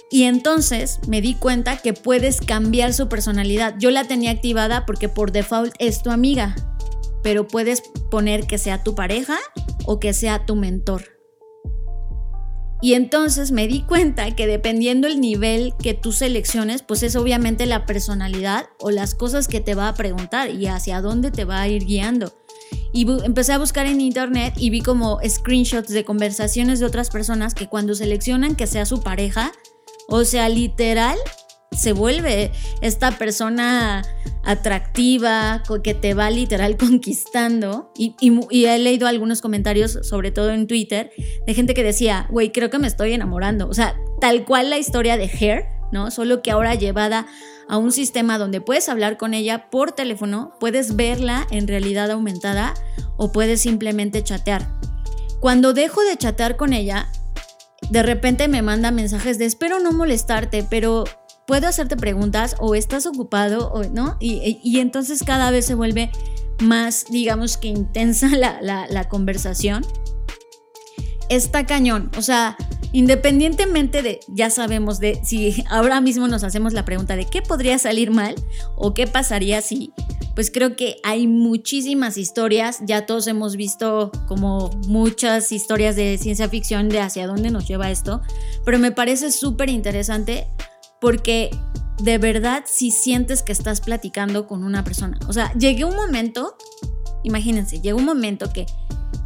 Y 0.09 0.23
entonces 0.23 0.99
me 1.07 1.21
di 1.21 1.35
cuenta 1.35 1.77
que 1.77 1.93
puedes 1.93 2.41
cambiar 2.41 2.91
su 2.91 3.09
personalidad. 3.09 3.75
Yo 3.77 3.91
la 3.91 4.03
tenía 4.05 4.31
activada 4.31 4.87
porque 4.87 5.09
por 5.09 5.31
default 5.31 5.75
es 5.77 6.01
tu 6.01 6.09
amiga, 6.09 6.55
pero 7.21 7.47
puedes 7.47 7.83
poner 8.09 8.47
que 8.47 8.57
sea 8.57 8.83
tu 8.83 8.95
pareja 8.95 9.37
o 9.85 9.99
que 9.99 10.13
sea 10.13 10.47
tu 10.47 10.55
mentor. 10.55 11.03
Y 12.81 12.95
entonces 12.95 13.51
me 13.51 13.67
di 13.67 13.83
cuenta 13.83 14.35
que 14.35 14.47
dependiendo 14.47 15.07
el 15.07 15.21
nivel 15.21 15.73
que 15.81 15.93
tú 15.93 16.11
selecciones, 16.11 16.81
pues 16.81 17.03
es 17.03 17.15
obviamente 17.15 17.67
la 17.67 17.85
personalidad 17.85 18.65
o 18.79 18.89
las 18.89 19.13
cosas 19.13 19.47
que 19.47 19.61
te 19.61 19.75
va 19.75 19.87
a 19.87 19.93
preguntar 19.93 20.49
y 20.49 20.65
hacia 20.65 20.99
dónde 20.99 21.29
te 21.29 21.45
va 21.45 21.61
a 21.61 21.67
ir 21.67 21.85
guiando. 21.85 22.33
Y 22.91 23.07
empecé 23.23 23.53
a 23.53 23.57
buscar 23.57 23.85
en 23.85 24.01
internet 24.01 24.53
y 24.57 24.69
vi 24.69 24.81
como 24.81 25.19
screenshots 25.27 25.89
de 25.89 26.05
conversaciones 26.05 26.79
de 26.79 26.85
otras 26.85 27.09
personas 27.09 27.55
que 27.55 27.67
cuando 27.67 27.95
seleccionan 27.95 28.55
que 28.55 28.67
sea 28.67 28.85
su 28.85 29.01
pareja, 29.01 29.51
o 30.07 30.23
sea, 30.25 30.49
literal, 30.49 31.17
se 31.71 31.93
vuelve 31.93 32.51
esta 32.81 33.17
persona 33.17 34.03
atractiva, 34.43 35.63
que 35.83 35.93
te 35.93 36.13
va 36.13 36.29
literal 36.29 36.77
conquistando. 36.77 37.91
Y 37.97 38.65
he 38.65 38.79
leído 38.79 39.07
algunos 39.07 39.41
comentarios, 39.41 39.99
sobre 40.03 40.31
todo 40.31 40.51
en 40.51 40.67
Twitter, 40.67 41.11
de 41.45 41.53
gente 41.53 41.73
que 41.73 41.83
decía, 41.83 42.27
güey, 42.29 42.51
creo 42.51 42.69
que 42.69 42.79
me 42.79 42.87
estoy 42.87 43.13
enamorando. 43.13 43.67
O 43.67 43.73
sea, 43.73 43.95
tal 44.21 44.45
cual 44.45 44.69
la 44.69 44.77
historia 44.77 45.17
de 45.17 45.25
Hair, 45.25 45.65
¿no? 45.91 46.11
Solo 46.11 46.41
que 46.41 46.51
ahora 46.51 46.75
llevada 46.75 47.27
a 47.67 47.77
un 47.77 47.91
sistema 47.91 48.37
donde 48.37 48.61
puedes 48.61 48.89
hablar 48.89 49.17
con 49.17 49.33
ella 49.33 49.69
por 49.69 49.91
teléfono, 49.91 50.53
puedes 50.59 50.95
verla 50.95 51.47
en 51.51 51.67
realidad 51.67 52.11
aumentada 52.11 52.73
o 53.17 53.31
puedes 53.31 53.61
simplemente 53.61 54.23
chatear. 54.23 54.67
Cuando 55.39 55.73
dejo 55.73 56.01
de 56.03 56.17
chatear 56.17 56.55
con 56.55 56.73
ella, 56.73 57.09
de 57.89 58.03
repente 58.03 58.47
me 58.47 58.61
manda 58.61 58.91
mensajes 58.91 59.37
de 59.37 59.45
espero 59.45 59.79
no 59.79 59.91
molestarte, 59.91 60.65
pero 60.69 61.03
puedo 61.45 61.67
hacerte 61.67 61.97
preguntas 61.97 62.55
o 62.59 62.75
estás 62.75 63.05
ocupado 63.05 63.69
o 63.71 63.83
no. 63.83 64.17
Y, 64.19 64.59
y 64.63 64.79
entonces 64.79 65.23
cada 65.23 65.51
vez 65.51 65.65
se 65.65 65.75
vuelve 65.75 66.11
más, 66.61 67.05
digamos 67.09 67.57
que 67.57 67.67
intensa 67.67 68.29
la, 68.35 68.61
la, 68.61 68.87
la 68.87 69.09
conversación. 69.09 69.85
Está 71.29 71.65
cañón. 71.65 72.11
O 72.17 72.21
sea, 72.21 72.57
independientemente 72.93 74.01
de, 74.01 74.21
ya 74.29 74.49
sabemos 74.49 74.99
de 74.99 75.19
si 75.25 75.65
ahora 75.69 75.99
mismo 75.99 76.29
nos 76.29 76.43
hacemos 76.45 76.71
la 76.71 76.85
pregunta 76.85 77.17
de 77.17 77.25
qué 77.25 77.41
podría 77.41 77.77
salir 77.77 78.11
mal 78.11 78.35
o 78.77 78.93
qué 78.93 79.07
pasaría 79.07 79.61
si, 79.61 79.91
pues 80.35 80.49
creo 80.51 80.75
que 80.75 80.97
hay 81.03 81.27
muchísimas 81.27 82.17
historias, 82.17 82.79
ya 82.85 83.05
todos 83.05 83.27
hemos 83.27 83.55
visto 83.55 84.11
como 84.27 84.69
muchas 84.87 85.51
historias 85.51 85.95
de 85.95 86.17
ciencia 86.17 86.47
ficción 86.47 86.87
de 86.87 87.01
hacia 87.01 87.27
dónde 87.27 87.51
nos 87.51 87.67
lleva 87.67 87.91
esto, 87.91 88.21
pero 88.63 88.79
me 88.79 88.91
parece 88.91 89.31
súper 89.31 89.69
interesante 89.69 90.47
porque 91.01 91.49
de 92.01 92.17
verdad 92.17 92.63
si 92.65 92.91
sientes 92.91 93.43
que 93.43 93.51
estás 93.51 93.81
platicando 93.81 94.47
con 94.47 94.63
una 94.63 94.83
persona, 94.83 95.19
o 95.27 95.33
sea, 95.33 95.51
llegué 95.53 95.83
un 95.83 95.95
momento, 95.95 96.55
imagínense, 97.23 97.81
llegó 97.81 97.97
un 97.97 98.05
momento 98.05 98.53
que 98.53 98.65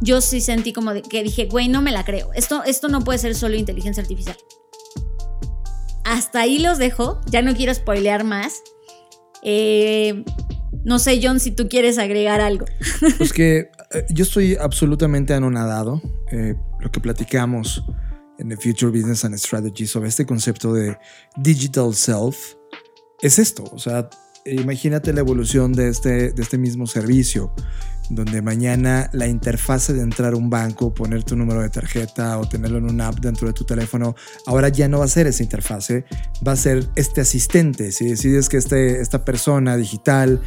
yo 0.00 0.20
sí 0.20 0.40
sentí 0.40 0.72
como 0.72 0.94
de, 0.94 1.02
que 1.02 1.22
dije, 1.22 1.46
güey, 1.46 1.68
no 1.68 1.82
me 1.82 1.92
la 1.92 2.04
creo, 2.04 2.32
esto, 2.34 2.62
esto 2.64 2.88
no 2.88 3.02
puede 3.02 3.18
ser 3.18 3.34
solo 3.34 3.56
inteligencia 3.56 4.02
artificial. 4.02 4.36
Hasta 6.04 6.40
ahí 6.40 6.58
los 6.58 6.78
dejo, 6.78 7.20
ya 7.26 7.42
no 7.42 7.54
quiero 7.54 7.74
spoilear 7.74 8.24
más. 8.24 8.62
Eh, 9.42 10.24
no 10.84 10.98
sé, 10.98 11.20
John, 11.22 11.38
si 11.38 11.50
tú 11.50 11.68
quieres 11.68 11.98
agregar 11.98 12.40
algo. 12.40 12.64
Pues 13.18 13.32
que 13.32 13.70
eh, 13.92 14.06
yo 14.10 14.24
estoy 14.24 14.56
absolutamente 14.56 15.34
anonadado. 15.34 16.00
Eh, 16.32 16.54
lo 16.80 16.90
que 16.90 17.00
platicamos 17.00 17.84
en 18.38 18.48
The 18.48 18.56
Future 18.56 18.90
Business 18.90 19.24
and 19.24 19.34
Strategy 19.36 19.86
sobre 19.86 20.08
este 20.08 20.24
concepto 20.24 20.72
de 20.72 20.96
digital 21.36 21.94
self 21.94 22.54
es 23.20 23.38
esto. 23.38 23.64
O 23.72 23.78
sea, 23.78 24.08
imagínate 24.46 25.12
la 25.12 25.20
evolución 25.20 25.72
de 25.72 25.88
este, 25.88 26.32
de 26.32 26.42
este 26.42 26.58
mismo 26.58 26.86
servicio, 26.86 27.52
donde 28.10 28.42
mañana 28.42 29.10
la 29.12 29.26
interfase 29.26 29.92
de 29.92 30.02
entrar 30.02 30.32
a 30.32 30.36
un 30.36 30.50
banco, 30.50 30.94
poner 30.94 31.24
tu 31.24 31.36
número 31.36 31.62
de 31.62 31.70
tarjeta 31.70 32.38
o 32.38 32.48
tenerlo 32.48 32.78
en 32.78 32.84
una 32.84 33.08
app 33.08 33.20
dentro 33.20 33.46
de 33.46 33.52
tu 33.52 33.64
teléfono, 33.64 34.14
ahora 34.46 34.68
ya 34.68 34.88
no 34.88 35.00
va 35.00 35.04
a 35.04 35.08
ser 35.08 35.26
esa 35.26 35.42
interfase, 35.42 36.04
va 36.46 36.52
a 36.52 36.56
ser 36.56 36.88
este 36.96 37.20
asistente. 37.20 37.92
Si 37.92 38.06
decides 38.06 38.48
que 38.48 38.56
este, 38.56 39.00
esta 39.00 39.24
persona 39.24 39.76
digital 39.76 40.40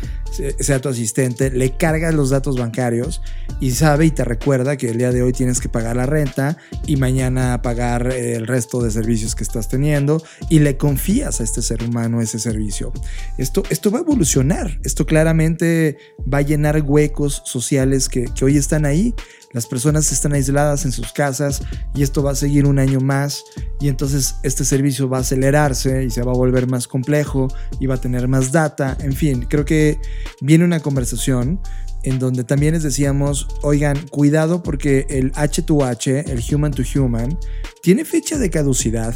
sea 0.59 0.80
tu 0.80 0.89
asistente, 0.89 1.51
le 1.51 1.78
cargas 1.78 2.14
los 2.14 2.30
datos 2.30 2.57
bancarios 2.57 3.22
y 3.59 3.72
sabe 3.72 4.05
y 4.05 4.12
te 4.12 4.24
recuerda 4.24 4.78
que 4.78 4.89
el 4.89 4.97
día 4.97 5.12
de 5.12 5.22
hoy 5.22 5.34
tienes 5.34 5.59
que 5.59 5.70
pagar 5.70 5.95
la 5.95 6.05
renta 6.05 6.57
y 6.86 6.95
mañana 6.95 7.62
pagar 7.62 8.12
el 8.12 8.47
resto 8.47 8.82
de 8.82 8.91
servicios 8.91 9.36
que 9.36 9.43
estás 9.43 9.68
teniendo 9.68 10.24
y 10.49 10.59
le 10.59 10.78
confías 10.78 11.41
a 11.41 11.43
este 11.43 11.62
ser 11.62 11.84
humano 11.84 12.22
ese 12.22 12.39
servicio. 12.39 12.91
Esto, 13.38 13.64
esto 13.70 13.91
va 13.91 13.99
a 13.99 14.01
evolucionar, 14.01 14.80
esto 14.84 15.05
claramente 15.05 15.97
va 16.32 16.39
a 16.39 16.41
llenar 16.41 16.82
huecos 16.82 17.41
sociales 17.52 18.10
que, 18.10 18.26
hoy 18.41 18.58
están 18.58 18.86
ahí. 18.86 19.14
Las 19.54 19.68
personas 19.68 20.12
están 20.12 20.34
aisladas 20.34 20.86
en 20.86 20.93
sus 20.93 21.12
casas 21.12 21.62
y 21.93 22.04
esto 22.04 22.24
va 22.24 22.32
a 22.32 22.36
seguir 22.36 22.66
un 22.66 22.80
año 22.80 23.02
más 23.02 23.43
y 23.82 23.89
entonces 23.89 24.36
este 24.43 24.64
servicio 24.64 25.10
va 25.10 25.18
a 25.18 25.22
acelerarse 25.22 26.06
y 26.06 26.10
se 26.10 26.24
va 26.24 26.32
a 26.32 26.36
volver 26.36 26.68
más 26.68 26.88
complejo 26.88 27.49
y 27.80 27.86
va 27.86 27.95
a 27.95 28.02
tener 28.02 28.30
más 28.30 28.54
data. 28.54 28.97
En 29.02 29.14
fin, 29.14 29.45
creo 29.49 29.66
que 29.66 29.99
viene 30.39 30.64
una 30.64 30.80
conversación 30.80 31.60
en 32.04 32.18
donde 32.18 32.43
también 32.43 32.74
les 32.74 32.84
decíamos, 32.84 33.47
oigan, 33.62 34.08
cuidado 34.08 34.64
porque 34.64 35.06
el 35.10 35.32
H2H, 35.34 36.30
el 36.30 36.56
Human 36.56 36.72
to 36.72 36.84
Human, 36.95 37.38
tiene 37.84 38.06
fecha 38.06 38.38
de 38.38 38.49
caducidad 38.49 39.16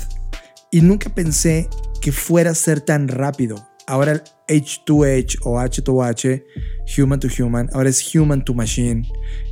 y 0.70 0.82
nunca 0.82 1.10
pensé 1.10 1.70
que 2.02 2.12
fuera 2.12 2.52
a 2.52 2.56
ser 2.56 2.82
tan 2.82 3.08
rápido. 3.08 3.68
Ahora 3.88 4.24
H2H 4.48 5.40
o 5.44 5.60
H2H, 5.60 6.44
Human 6.98 7.20
to 7.20 7.28
Human, 7.28 7.70
ahora 7.74 7.90
es 7.90 8.16
Human 8.16 8.44
to 8.44 8.54
Machine 8.54 9.08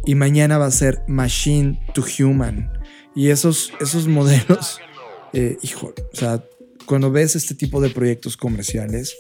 y 0.06 0.16
mañana 0.16 0.58
va 0.58 0.68
a 0.68 0.72
ser 0.72 1.02
Machine 1.08 1.80
to 1.94 2.04
Human. 2.20 2.72
Y 3.16 3.30
esos, 3.30 3.72
esos 3.80 4.08
modelos, 4.08 4.80
eh, 5.34 5.58
hijo, 5.62 5.94
o 6.12 6.16
sea, 6.16 6.44
cuando 6.86 7.12
ves 7.12 7.36
este 7.36 7.56
tipo 7.56 7.82
de 7.82 7.89
proyectos 7.89 8.38
comerciales, 8.38 9.16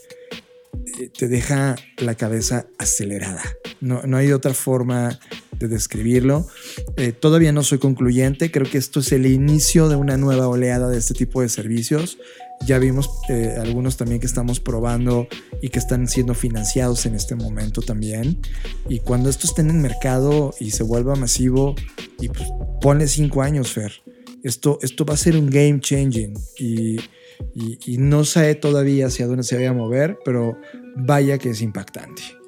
eh, 0.99 1.09
te 1.15 1.27
deja 1.27 1.75
la 1.97 2.15
cabeza 2.15 2.67
acelerada. 2.77 3.43
No, 3.79 4.01
no 4.03 4.17
hay 4.17 4.31
otra 4.31 4.53
forma 4.53 5.19
de 5.59 5.67
describirlo. 5.67 6.47
Eh, 6.97 7.11
todavía 7.11 7.51
no 7.51 7.63
soy 7.63 7.77
concluyente, 7.77 8.51
creo 8.51 8.69
que 8.69 8.77
esto 8.77 8.99
es 8.99 9.11
el 9.11 9.25
inicio 9.25 9.87
de 9.89 9.95
una 9.95 10.17
nueva 10.17 10.47
oleada 10.47 10.89
de 10.89 10.97
este 10.97 11.13
tipo 11.13 11.41
de 11.41 11.49
servicios 11.49 12.17
Ya 12.65 12.79
vimos 12.79 13.09
eh, 13.29 13.55
algunos 13.59 13.97
también 13.97 14.19
que 14.19 14.25
estamos 14.25 14.59
probando 14.59 15.27
y 15.61 15.69
que 15.69 15.79
están 15.79 16.07
siendo 16.07 16.33
financiados 16.33 17.05
en 17.05 17.15
este 17.15 17.35
momento 17.35 17.81
también. 17.81 18.39
Y 18.87 18.99
cuando 18.99 19.29
esto 19.29 19.47
esté 19.47 19.61
en 19.61 19.69
el 19.69 19.77
mercado 19.77 20.53
y 20.59 20.71
se 20.71 20.83
vuelva 20.83 21.15
masivo, 21.15 21.75
y 22.19 22.29
pues 22.29 22.49
cinco 23.07 23.41
años, 23.41 23.71
Fer. 23.71 23.91
Esto, 24.43 24.77
esto 24.81 25.05
va 25.05 25.13
a 25.13 25.17
ser 25.17 25.37
un 25.37 25.49
game 25.49 25.79
changing 25.79 26.33
y, 26.57 26.97
y, 27.55 27.79
y 27.85 27.97
no 27.97 28.25
sé 28.25 28.55
todavía 28.55 29.07
hacia 29.07 29.25
dónde 29.25 29.43
se 29.43 29.55
vaya 29.55 29.69
a 29.69 29.73
mover, 29.73 30.17
pero 30.25 30.57
vaya 30.97 31.37
que 31.37 31.51
es 31.51 31.61
impactante. 31.61 32.42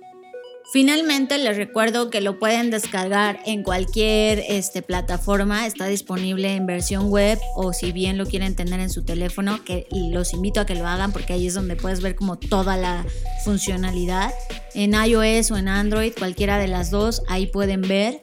Finalmente 0.72 1.38
les 1.38 1.56
recuerdo 1.56 2.10
que 2.10 2.22
lo 2.22 2.40
pueden 2.40 2.72
descargar 2.72 3.40
en 3.46 3.64
cualquier 3.64 4.44
este, 4.50 4.82
plataforma, 4.82 5.68
está 5.68 5.86
disponible 5.86 6.56
en 6.56 6.66
versión 6.66 7.10
web 7.10 7.40
o 7.56 7.72
si 7.72 7.92
bien 7.92 8.18
lo 8.18 8.26
quieren 8.26 8.56
tener 8.56 8.80
en 8.80 8.90
su 8.90 9.04
teléfono, 9.04 9.64
que 9.64 9.88
los 9.92 10.34
invito 10.34 10.60
a 10.60 10.66
que 10.66 10.76
lo 10.76 10.88
hagan 10.88 11.12
porque 11.12 11.34
ahí 11.34 11.48
es 11.48 11.54
donde 11.54 11.76
puedes 11.76 12.02
ver 12.02 12.16
como 12.16 12.38
toda 12.38 12.78
la 12.78 13.06
funcionalidad. 13.44 14.34
En 14.74 14.94
iOS 14.94 15.52
o 15.52 15.58
en 15.58 15.68
Android, 15.68 16.14
cualquiera 16.18 16.58
de 16.58 16.68
las 16.68 16.90
dos, 16.90 17.22
ahí 17.28 17.46
pueden 17.46 17.82
ver. 17.82 18.22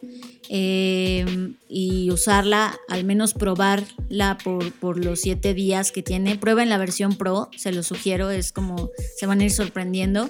Eh, 0.55 1.55
y 1.67 2.11
usarla, 2.11 2.79
al 2.89 3.05
menos 3.05 3.33
probarla 3.33 4.37
por, 4.45 4.71
por 4.73 5.03
los 5.03 5.21
siete 5.21 5.55
días 5.55 5.93
que 5.93 6.03
tiene. 6.03 6.37
Prueben 6.37 6.69
la 6.69 6.77
versión 6.77 7.17
Pro, 7.17 7.49
se 7.57 7.73
lo 7.73 7.83
sugiero, 7.83 8.31
es 8.31 8.53
como 8.53 8.91
se 9.17 9.25
van 9.25 9.41
a 9.41 9.45
ir 9.45 9.51
sorprendiendo. 9.51 10.29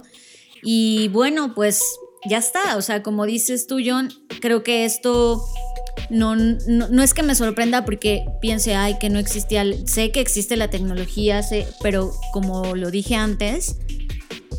Y 0.62 1.08
bueno, 1.08 1.54
pues 1.54 1.82
ya 2.28 2.38
está. 2.38 2.76
O 2.76 2.82
sea, 2.82 3.02
como 3.02 3.26
dices 3.26 3.66
tú, 3.66 3.80
John, 3.84 4.10
creo 4.40 4.62
que 4.62 4.84
esto 4.84 5.44
no, 6.10 6.36
no, 6.36 6.88
no, 6.88 7.02
es 7.02 7.14
que 7.14 7.22
me 7.22 7.34
sorprenda 7.34 7.84
porque 7.84 8.24
piense, 8.40 8.74
ay, 8.74 8.98
que 8.98 9.10
no 9.10 9.18
existía. 9.18 9.64
Sé 9.86 10.10
que 10.12 10.20
existe 10.20 10.56
la 10.56 10.70
tecnología, 10.70 11.42
sé, 11.42 11.66
pero 11.82 12.12
como 12.32 12.76
lo 12.76 12.90
dije 12.90 13.14
antes, 13.16 13.76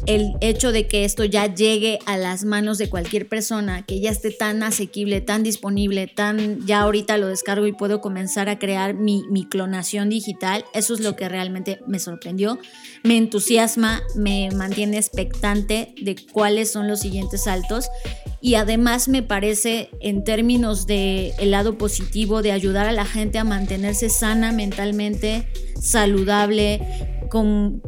el 0.06 0.34
hecho 0.42 0.72
de 0.72 0.88
que 0.88 1.06
esto 1.06 1.24
ya 1.26 1.54
llegue 1.54 2.00
a 2.06 2.18
las 2.18 2.44
manos 2.44 2.78
de 2.78 2.90
cualquier 2.90 3.28
persona, 3.28 3.86
que 3.86 4.00
ya 4.00 4.12
esté 4.12 4.32
tan 4.32 4.64
asequible, 4.64 5.22
tan 5.22 5.44
disponible, 5.44 6.08
tan 6.08 6.66
ya 6.66 6.82
ahorita 6.82 7.18
lo 7.18 7.28
descargo 7.28 7.68
y 7.68 7.74
puedo 7.74 8.02
comenzar 8.02 8.50
a 8.50 8.60
crear 8.60 8.94
mi, 8.94 9.24
mi 9.30 9.46
clonación 9.46 10.10
digital, 10.10 10.66
eso 10.74 10.94
es 10.94 11.00
lo 11.00 11.16
que 11.16 11.30
realmente 11.30 11.80
me 11.88 12.00
sorprendió. 12.00 12.60
Me 13.04 13.18
entusiasma, 13.18 14.02
me 14.16 14.50
mantiene 14.52 14.98
expectante 14.98 15.94
de 16.02 16.16
cuáles 16.32 16.72
son 16.72 16.88
los 16.88 17.00
siguientes 17.00 17.44
saltos 17.44 17.88
y 18.42 18.56
además 18.56 19.08
me 19.08 19.24
parece 19.24 19.90
en 20.02 20.24
términos 20.26 20.86
de 20.86 21.34
el 21.40 21.52
lado 21.52 21.78
positivo 21.78 22.42
de 22.42 22.52
ayudar 22.52 22.88
a 22.88 22.92
la 22.92 23.06
gente 23.06 23.40
a 23.40 23.46
mantenerse 23.46 24.10
sana 24.10 24.52
mentalmente, 24.52 25.48
saludable, 25.80 26.82
con 27.30 27.82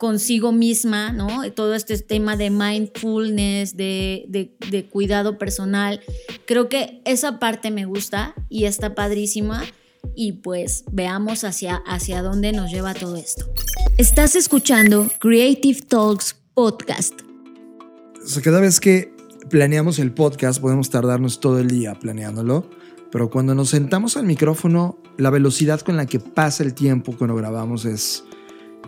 consigo 0.00 0.50
misma, 0.50 1.12
¿no? 1.12 1.52
Todo 1.52 1.74
este 1.74 1.98
tema 1.98 2.34
de 2.34 2.48
mindfulness, 2.48 3.76
de, 3.76 4.24
de, 4.70 4.88
cuidado 4.88 5.36
personal. 5.36 6.00
Creo 6.46 6.70
que 6.70 7.02
esa 7.04 7.38
parte 7.38 7.70
me 7.70 7.84
gusta 7.84 8.34
y 8.48 8.64
está 8.64 8.94
padrísima. 8.94 9.62
Y 10.14 10.32
pues 10.32 10.84
veamos 10.90 11.44
hacia, 11.44 11.82
hacia 11.86 12.22
dónde 12.22 12.52
nos 12.52 12.70
lleva 12.70 12.94
todo 12.94 13.16
esto. 13.16 13.52
Estás 13.98 14.36
escuchando 14.36 15.06
Creative 15.18 15.82
Talks 15.82 16.34
Podcast. 16.54 17.20
O 18.24 18.26
sea, 18.26 18.42
cada 18.42 18.60
vez 18.60 18.80
que 18.80 19.14
planeamos 19.50 19.98
el 19.98 20.14
podcast 20.14 20.62
podemos 20.62 20.88
tardarnos 20.88 21.40
todo 21.40 21.58
el 21.58 21.68
día 21.68 21.94
planeándolo, 21.94 22.70
pero 23.12 23.28
cuando 23.28 23.54
nos 23.54 23.68
sentamos 23.68 24.16
al 24.16 24.24
micrófono, 24.24 24.96
la 25.18 25.28
velocidad 25.28 25.80
con 25.80 25.98
la 25.98 26.06
que 26.06 26.20
pasa 26.20 26.62
el 26.62 26.72
tiempo 26.72 27.14
cuando 27.18 27.36
grabamos 27.36 27.84
es 27.84 28.24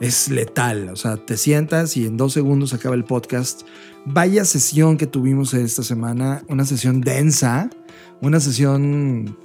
es 0.02 0.28
letal. 0.28 0.88
O 0.88 0.96
sea, 0.96 1.16
te 1.16 1.36
sientas 1.36 1.96
y 1.96 2.06
en 2.06 2.16
dos 2.16 2.32
segundos 2.32 2.74
acaba 2.74 2.96
el 2.96 3.04
podcast. 3.04 3.62
Vaya 4.04 4.44
sesión 4.44 4.96
que 4.96 5.06
tuvimos 5.06 5.54
esta 5.54 5.84
semana, 5.84 6.42
una 6.48 6.64
sesión 6.64 7.00
densa, 7.00 7.70
una 8.20 8.40
sesión 8.40 9.38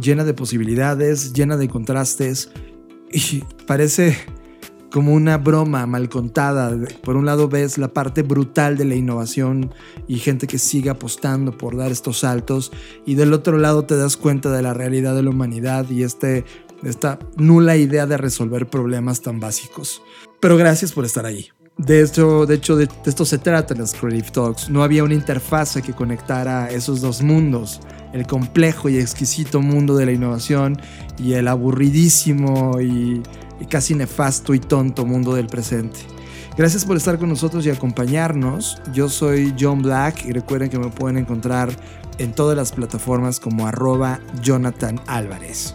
llena 0.00 0.24
de 0.24 0.34
posibilidades, 0.34 1.32
llena 1.32 1.56
de 1.56 1.68
contrastes. 1.68 2.50
Y 3.12 3.44
parece 3.68 4.16
como 4.90 5.12
una 5.12 5.38
broma 5.38 5.86
mal 5.86 6.08
contada. 6.08 6.76
Por 7.04 7.16
un 7.16 7.24
lado 7.24 7.48
ves 7.48 7.78
la 7.78 7.88
parte 7.88 8.22
brutal 8.22 8.76
de 8.76 8.86
la 8.86 8.96
innovación 8.96 9.72
y 10.08 10.16
gente 10.16 10.48
que 10.48 10.58
sigue 10.58 10.90
apostando 10.90 11.56
por 11.56 11.76
dar 11.76 11.92
estos 11.92 12.20
saltos 12.20 12.72
y 13.04 13.14
del 13.14 13.32
otro 13.32 13.58
lado 13.58 13.84
te 13.84 13.96
das 13.96 14.16
cuenta 14.16 14.50
de 14.50 14.62
la 14.62 14.74
realidad 14.74 15.14
de 15.14 15.22
la 15.22 15.30
humanidad 15.30 15.88
y 15.90 16.02
este 16.02 16.44
esta 16.84 17.18
nula 17.36 17.76
idea 17.76 18.06
de 18.06 18.16
resolver 18.16 18.68
problemas 18.68 19.20
tan 19.20 19.40
básicos. 19.40 20.02
Pero 20.40 20.56
gracias 20.56 20.92
por 20.92 21.04
estar 21.04 21.26
ahí. 21.26 21.48
De 21.78 22.02
hecho, 22.02 22.46
de, 22.46 22.54
hecho, 22.54 22.76
de, 22.76 22.88
esto 23.04 23.26
se 23.26 23.36
trata 23.36 23.74
en 23.74 23.80
los 23.80 23.92
Creative 23.92 24.30
Talks. 24.30 24.70
No 24.70 24.82
había 24.82 25.04
una 25.04 25.14
interfase 25.14 25.82
que 25.82 25.92
conectara 25.92 26.70
esos 26.70 27.02
dos 27.02 27.22
mundos, 27.22 27.80
el 28.14 28.26
complejo 28.26 28.88
y 28.88 28.96
exquisito 28.96 29.60
mundo 29.60 29.94
de 29.94 30.06
la 30.06 30.12
innovación 30.12 30.80
y 31.18 31.34
el 31.34 31.48
aburridísimo 31.48 32.80
y, 32.80 33.22
y 33.60 33.66
casi 33.66 33.94
nefasto 33.94 34.54
y 34.54 34.58
tonto 34.58 35.04
mundo 35.04 35.34
del 35.34 35.48
presente. 35.48 36.00
Gracias 36.56 36.86
por 36.86 36.96
estar 36.96 37.18
con 37.18 37.28
nosotros 37.28 37.66
y 37.66 37.70
acompañarnos. 37.70 38.80
Yo 38.94 39.10
soy 39.10 39.54
John 39.60 39.82
Black 39.82 40.24
y 40.24 40.32
recuerden 40.32 40.70
que 40.70 40.78
me 40.78 40.88
pueden 40.88 41.18
encontrar 41.18 41.68
en 42.16 42.32
todas 42.32 42.56
las 42.56 42.72
plataformas 42.72 43.38
como 43.38 43.66
arroba 43.66 44.20
Jonathan 44.42 44.98
Álvarez. 45.06 45.74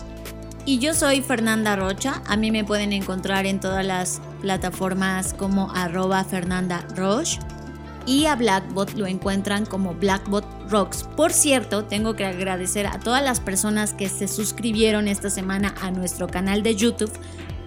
Y 0.64 0.78
yo 0.78 0.94
soy 0.94 1.22
Fernanda 1.22 1.76
Rocha. 1.76 2.22
A 2.28 2.38
mí 2.38 2.52
me 2.52 2.64
pueden 2.64 2.94
encontrar 2.94 3.48
en 3.48 3.60
todas 3.60 3.84
las 3.84 4.22
plataformas 4.42 5.34
como 5.34 5.72
arroba 5.72 6.24
Fernanda 6.24 6.86
Roche. 6.96 7.40
Y 8.06 8.26
a 8.26 8.36
Blackbot 8.36 8.94
lo 8.94 9.08
encuentran 9.08 9.66
como 9.66 9.96
Blackbot 9.96 10.46
Rocks. 10.70 11.04
Por 11.16 11.34
cierto, 11.34 11.86
tengo 11.86 12.16
que 12.16 12.26
agradecer 12.26 12.86
a 12.86 13.00
todas 13.00 13.24
las 13.24 13.40
personas 13.40 13.94
que 13.94 14.08
se 14.08 14.28
suscribieron 14.28 15.08
esta 15.08 15.30
semana 15.30 15.74
a 15.82 15.90
nuestro 15.90 16.28
canal 16.28 16.62
de 16.62 16.76
YouTube. 16.76 17.12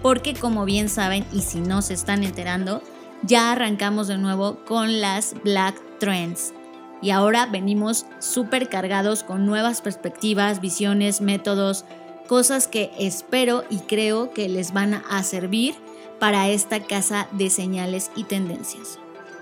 Porque 0.01 0.33
como 0.33 0.63
bien 0.65 0.87
saben, 0.87 1.25
y 1.33 1.41
si 1.41 1.59
no 1.59 1.81
se 1.81 1.93
están 1.93 2.23
enterando, 2.23 2.81
ya 3.23 3.51
arrancamos 3.51 4.07
de 4.07 4.17
nuevo 4.17 4.63
con 4.65 5.01
las 5.01 5.35
Black 5.43 5.75
Trends. 5.99 6.53
Y 7.01 7.09
ahora 7.09 7.45
venimos 7.45 8.05
súper 8.19 8.69
cargados 8.69 9.23
con 9.23 9.45
nuevas 9.45 9.81
perspectivas, 9.81 10.61
visiones, 10.61 11.21
métodos, 11.21 11.85
cosas 12.27 12.67
que 12.67 12.91
espero 12.99 13.63
y 13.69 13.79
creo 13.79 14.31
que 14.31 14.49
les 14.49 14.73
van 14.73 14.93
a 14.93 15.23
servir 15.23 15.75
para 16.19 16.49
esta 16.49 16.81
casa 16.83 17.27
de 17.31 17.49
señales 17.49 18.11
y 18.15 18.23
tendencias. 18.23 18.99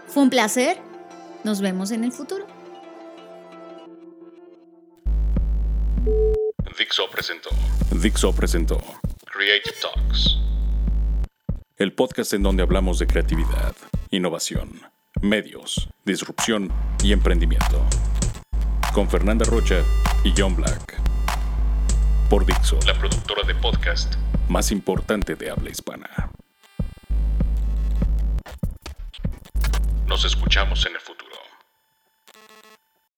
Fue 0.08 0.24
un 0.24 0.30
placer, 0.30 0.78
nos 1.44 1.62
vemos 1.62 1.92
en 1.92 2.04
el 2.04 2.12
futuro. 2.12 2.46
Dixo 6.78 7.10
presentó. 7.10 7.50
Dixo 7.92 8.34
presentó. 8.34 8.78
Creative 9.26 9.76
Talks. 9.82 10.38
El 11.78 11.94
podcast 11.94 12.34
en 12.34 12.44
donde 12.44 12.64
hablamos 12.64 13.00
de 13.00 13.08
creatividad, 13.08 13.76
innovación, 14.12 14.82
medios, 15.22 15.90
disrupción 16.06 16.72
y 17.04 17.14
emprendimiento. 17.14 17.82
Con 18.94 19.10
Fernanda 19.10 19.46
Rocha 19.46 19.84
y 20.24 20.34
John 20.38 20.56
Black 20.56 21.03
por 22.30 22.46
Dixo, 22.46 22.80
la 22.86 22.94
productora 22.94 23.44
de 23.46 23.56
podcast 23.56 24.16
más 24.48 24.72
importante 24.72 25.36
de 25.36 25.50
habla 25.50 25.70
hispana. 25.70 26.32
Nos 30.06 30.26
escuchamos 30.26 30.86
en 30.86 30.94
el 30.94 31.00
futuro. 31.00 31.23